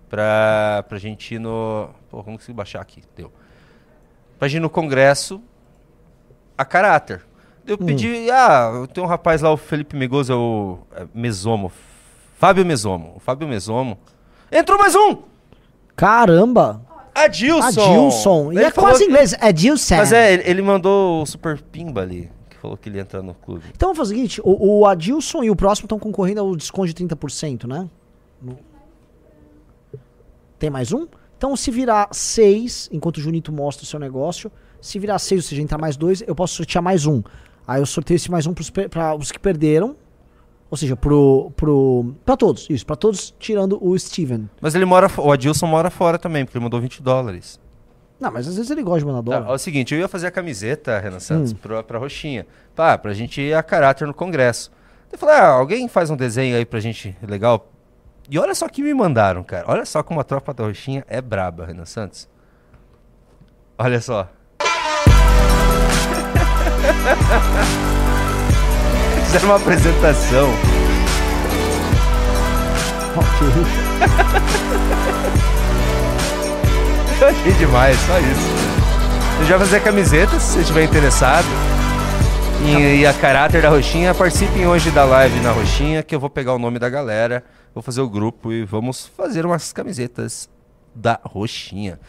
[0.10, 1.90] Pra, pra gente ir no.
[2.10, 3.04] Pô, como consegui baixar aqui?
[3.16, 3.32] Deu.
[4.40, 5.42] Pra gente ir no congresso
[6.58, 7.22] a caráter.
[7.68, 11.72] Eu pedi, ah, tenho um rapaz lá, o Felipe Megoso, é o é, Mesomo.
[12.36, 13.14] Fábio Mesomo.
[13.16, 14.00] O Fábio Mesomo.
[14.52, 15.18] Entrou mais um!
[15.96, 16.82] Caramba!
[17.14, 17.68] Adilson!
[17.68, 18.52] Adilson.
[18.54, 19.98] E Ele é quase que- inglês, Adilson.
[19.98, 23.34] Mas é, ele, ele mandou o Super Pimba ali, falou que ele ia entrar no
[23.34, 23.64] clube.
[23.76, 26.88] Então vamos fazer o seguinte: o, o Adilson e o próximo estão concorrendo ao desconto
[26.94, 27.90] de 30%, né?
[28.42, 28.58] No-
[30.58, 31.08] Tem mais um?
[31.38, 35.50] Então, se virar seis, enquanto o Junito mostra o seu negócio, se virar seis, ou
[35.50, 37.24] seja, entrar mais dois, eu posso sortear mais um.
[37.66, 38.54] Aí eu sorteio esse mais um
[38.90, 39.96] para os que perderam.
[40.72, 42.70] Ou seja, pro, pro, pra todos.
[42.70, 44.48] Isso, pra todos, tirando o Steven.
[44.62, 47.60] Mas ele mora, o Adilson mora fora também, porque ele mandou 20 dólares.
[48.20, 49.52] Não, mas às vezes ele gosta de mandar Tá, dólar.
[49.52, 51.58] é o seguinte, eu ia fazer a camiseta, Renan Santos, Hum.
[51.62, 52.46] pra, pra Roxinha.
[52.76, 54.72] Pá, pra gente ir a caráter no congresso.
[55.12, 57.72] Eu falei, ah, alguém faz um desenho aí pra gente legal?
[58.30, 59.66] E olha só que me mandaram, cara.
[59.68, 62.28] Olha só como a tropa da Roxinha é braba, Renan Santos.
[63.78, 64.28] Olha só.
[69.26, 70.50] Fizeram uma apresentação.
[73.10, 73.16] Eu
[77.28, 79.40] achei demais, só isso.
[79.42, 81.46] Eu já vou fazer camiseta, se você estiver interessado.
[82.66, 86.30] E, e a caráter da Roxinha, participem hoje da live na Roxinha, que eu vou
[86.30, 87.44] pegar o nome da galera,
[87.74, 90.50] vou fazer o grupo e vamos fazer umas camisetas
[90.94, 92.00] da Roxinha.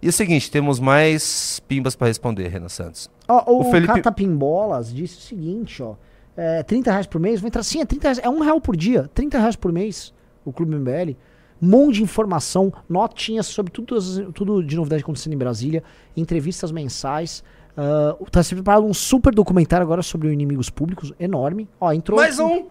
[0.00, 3.10] E é o seguinte, temos mais pimbas pra responder, Renan Santos.
[3.26, 5.94] Ó, o, O Felipe- Catapimbolas disse o seguinte, ó.
[6.36, 7.64] É, 30 reais por mês, vai entrar.
[7.64, 8.18] Sim, é 30 reais.
[8.22, 9.10] É um real por dia.
[9.12, 10.14] 30 reais por mês,
[10.44, 11.16] o Clube MBL.
[11.60, 15.82] Um monte de informação, notinhas sobre tudo, tudo de novidade acontecendo em Brasília,
[16.16, 17.42] entrevistas mensais.
[17.76, 21.68] ah, tá se preparando um super documentário agora sobre inimigos públicos, enorme.
[21.80, 22.18] Ó, entrou.
[22.18, 22.66] Mais um!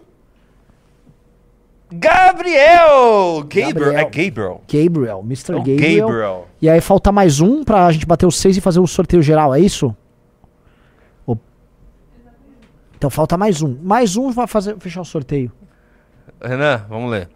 [1.90, 3.44] Gabriel!
[3.48, 4.62] Gabriel, é Gabriel.
[4.70, 5.52] Gabriel, Mr.
[5.52, 6.06] É o Gabriel.
[6.06, 6.48] Gabriel.
[6.60, 9.54] E aí falta mais um pra gente bater os seis e fazer o sorteio geral,
[9.54, 9.94] é isso?
[12.98, 13.76] Então falta mais um.
[13.80, 15.52] Mais um vai fazer, fechar o sorteio.
[16.42, 17.28] Renan, vamos ler.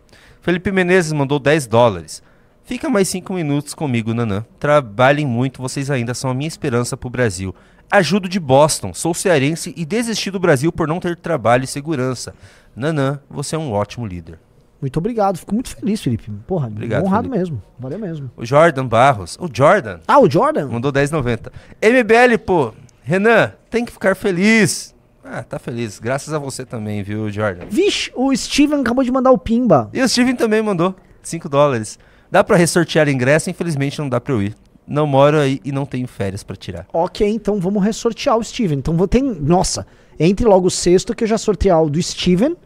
[0.42, 2.22] Felipe Menezes mandou 10 dólares.
[2.64, 4.44] Fica mais 5 minutos comigo, Nanã.
[4.58, 7.54] Trabalhem muito, vocês ainda são a minha esperança pro Brasil.
[7.88, 12.34] Ajudo de Boston, sou cearense e desisti do Brasil por não ter trabalho e segurança.
[12.74, 14.40] Nanã, você é um ótimo líder.
[14.80, 16.28] Muito obrigado, fico muito feliz, Felipe.
[16.44, 17.38] Porra, Obrigado, honrado Felipe.
[17.38, 17.62] mesmo.
[17.78, 18.30] Valeu mesmo.
[18.36, 19.38] O Jordan Barros.
[19.40, 20.00] O Jordan.
[20.08, 20.66] Ah, o Jordan?
[20.68, 21.52] Mandou 10,90.
[21.80, 22.74] MBL, pô.
[23.04, 24.92] Renan, tem que ficar feliz.
[25.24, 25.98] Ah, tá feliz.
[25.98, 27.66] Graças a você também, viu, Jordan?
[27.68, 29.88] Vixe, o Steven acabou de mandar o Pimba.
[29.92, 31.98] E o Steven também mandou 5 dólares.
[32.30, 34.56] Dá pra ressortear ingresso, infelizmente não dá pra eu ir.
[34.86, 36.86] Não moro aí e não tenho férias pra tirar.
[36.92, 38.78] Ok, então vamos ressortear o Steven.
[38.78, 39.22] Então vou ter.
[39.22, 39.86] Nossa,
[40.18, 42.56] entre logo o sexto que eu já sortear o do Steven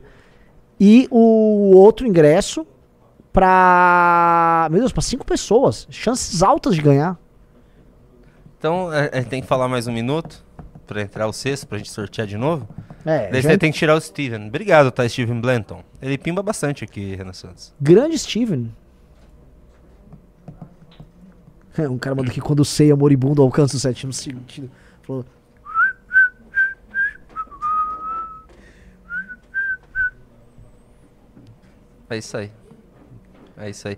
[0.81, 2.67] e o outro ingresso
[3.33, 4.67] pra.
[4.71, 5.87] Meu Deus, pra cinco pessoas.
[5.91, 7.19] Chances altas de ganhar.
[8.59, 10.46] Então, a gente tem que falar mais um minuto
[10.87, 12.69] pra entrar o sexto, pra gente sortear de novo.
[13.05, 14.49] É, Daí você tem que tirar o Steven.
[14.49, 15.83] Obrigado, tá, Steven Blanton.
[16.01, 17.75] Ele pimba bastante aqui, Renan Santos.
[17.81, 18.73] Grande Steven.
[21.79, 24.71] É, um cara mandou que quando o ceia moribundo alcança o sétimo sentido.
[25.03, 25.25] Falou.
[32.09, 32.51] É isso aí.
[33.57, 33.97] É isso aí.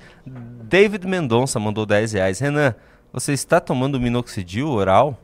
[0.64, 2.38] David Mendonça mandou 10 reais.
[2.38, 2.74] Renan,
[3.12, 5.18] você está tomando minoxidil oral?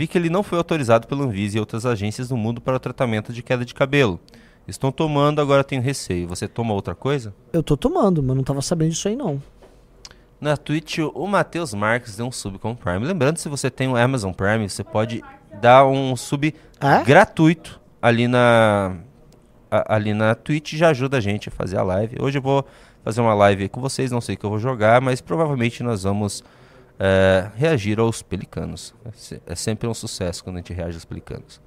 [0.00, 2.80] Vi que ele não foi autorizado pela Anvisa e outras agências do mundo para o
[2.80, 4.18] tratamento de queda de cabelo.
[4.66, 6.26] Estou tomando, agora tenho receio.
[6.26, 7.34] Você toma outra coisa?
[7.52, 9.42] Eu tô tomando, mas não tava sabendo disso aí não.
[10.40, 13.04] Na Twitch, o Matheus Marques deu um sub com o Prime.
[13.04, 15.22] Lembrando, se você tem o Amazon Prime, você pode
[15.60, 17.04] dar um sub É?
[17.04, 18.96] gratuito ali na
[19.70, 22.16] a- ali na Twitch já ajuda a gente a fazer a live.
[22.22, 22.64] Hoje eu vou
[23.04, 26.04] fazer uma live com vocês, não sei o que eu vou jogar, mas provavelmente nós
[26.04, 26.42] vamos
[27.02, 28.94] é, reagir aos pelicanos.
[29.04, 31.60] É É sempre um sucesso quando a gente reage aos pelicanos.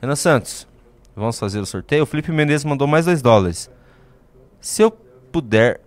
[0.00, 0.66] Renan Santos,
[1.14, 2.04] vamos fazer o sorteio.
[2.04, 3.68] O Felipe Menezes mandou mais dois dólares.
[4.60, 5.80] Se eu puder,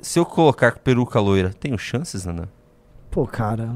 [0.00, 2.48] se eu colocar peruca loira, tenho chances, Renan?
[3.10, 3.68] Pô, cara,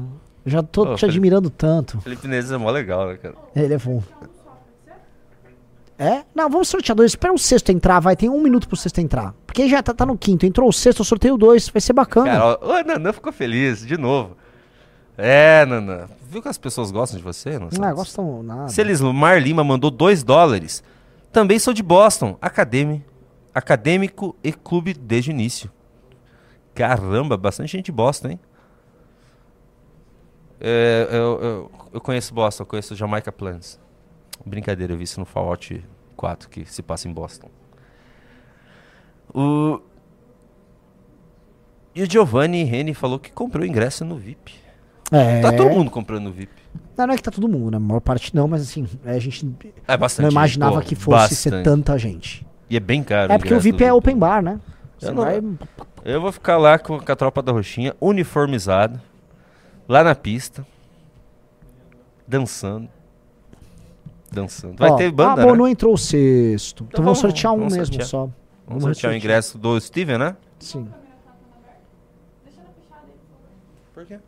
[0.45, 2.01] já tô Pô, te Felipe- admirando tanto.
[2.01, 3.35] Felipe Menezes é mó legal, né, cara?
[3.55, 4.01] Ele é bom.
[5.97, 6.23] É?
[6.33, 7.11] Não, vamos sortear dois.
[7.11, 8.15] Espera o sexto entrar, vai.
[8.15, 9.33] Tem um minuto pro sexto entrar.
[9.55, 10.45] Porque já tá, tá no quinto.
[10.45, 11.69] Entrou o sexto, eu sorteio dois.
[11.69, 12.29] Vai ser bacana.
[12.29, 14.35] Cara, o Nanã ficou feliz, de novo.
[15.17, 16.09] É, Nanã.
[16.29, 17.57] Viu que as pessoas gostam de você?
[17.57, 18.67] Não, não, gostam nada.
[18.67, 20.83] Celismar Lima mandou 2 dólares.
[21.31, 23.01] Também sou de Boston, acadêmi,
[23.53, 25.71] acadêmico e clube desde o início.
[26.73, 28.39] Caramba, bastante gente de Boston, hein?
[30.59, 33.79] É, eu, eu, eu conheço Boston, eu conheço Jamaica Plains.
[34.45, 35.81] Brincadeira, eu vi isso no Fallout
[36.17, 37.49] 4, que se passa em Boston.
[39.35, 39.81] O...
[41.93, 44.53] E o Giovanni Reni falou que comprou ingresso no VIP.
[45.11, 45.41] É.
[45.41, 46.51] Tá todo mundo comprando no VIP.
[46.97, 47.77] Não, não é que tá todo mundo, né?
[47.77, 49.47] A maior parte não, mas assim, a gente
[49.87, 51.63] É bastante não imaginava pô, que fosse ser bastante.
[51.65, 52.45] tanta gente.
[52.69, 53.31] E é bem caro.
[53.31, 54.59] É porque o VIP é open bar, né?
[54.97, 55.43] Você Eu, não- vai.
[56.03, 58.99] eu vou ficar lá com, a tropa da Roxinha, uniformizado,
[59.87, 60.65] lá na pista,
[62.27, 62.89] dançando.
[64.31, 64.75] Dançando.
[64.77, 65.57] Vai Ó, ter banda, Ah, bom, né?
[65.59, 66.85] não entrou o sexto.
[66.89, 68.07] Então, vamos, sortear um vamos mesmo sortear.
[68.07, 68.29] só.
[68.67, 70.35] Vamos sortear o ingresso do Steven, né?
[70.59, 70.89] Sim.
[73.93, 74.19] Por quê?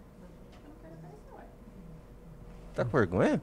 [2.75, 3.41] Tá com vergonha?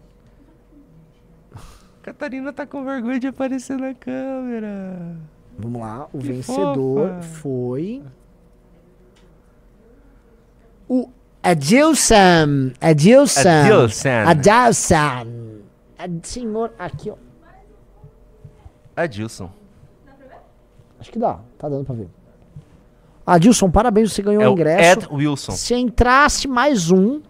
[2.03, 5.17] Catarina tá com vergonha de aparecer na câmera.
[5.59, 7.23] Vamos lá, o Que vencedor fofa.
[7.23, 8.03] foi.
[10.89, 11.11] O
[11.43, 12.73] Adilson.
[12.81, 13.49] Adilson.
[13.49, 14.09] Adilson.
[14.27, 15.27] Adilson.
[15.99, 17.17] Ad- Senhor, aqui, ó.
[18.97, 19.51] Adilson.
[21.05, 22.09] Acho que dá, tá dando pra ver.
[23.27, 25.01] Adilson, parabéns, você ganhou É o ingresso.
[25.01, 25.53] Ed Wilson.
[25.53, 27.21] Se entrasse mais um,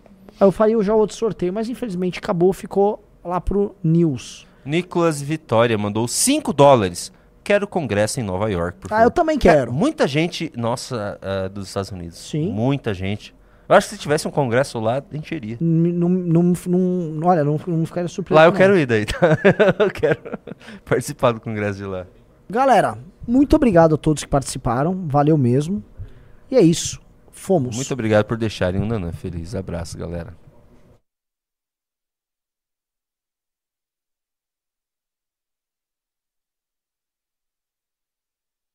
[0.40, 4.46] eu faria já outro sorteio, mas infelizmente acabou, ficou lá pro News.
[4.64, 7.12] Nicolas Vitória mandou 5 dólares.
[7.42, 9.72] Quero congresso em Nova York, Ah, eu também quero.
[9.72, 12.16] Muita gente, nossa, ah, dos Estados Unidos.
[12.18, 12.50] Sim.
[12.52, 13.34] Muita gente.
[13.68, 15.58] Eu acho que se tivesse um congresso lá, encheria.
[15.60, 18.36] N- Não, não, não, olha, não, não ficaria surpreso.
[18.36, 18.56] Lá eu não.
[18.56, 19.38] quero ir daí, tá?
[19.82, 20.20] eu quero
[20.86, 22.06] participar do congresso de lá.
[22.48, 25.06] Galera, muito obrigado a todos que participaram.
[25.06, 25.82] Valeu mesmo.
[26.50, 27.00] E é isso.
[27.30, 27.74] Fomos.
[27.74, 29.54] Muito obrigado por deixarem o Nanã feliz.
[29.54, 30.34] Abraço, galera.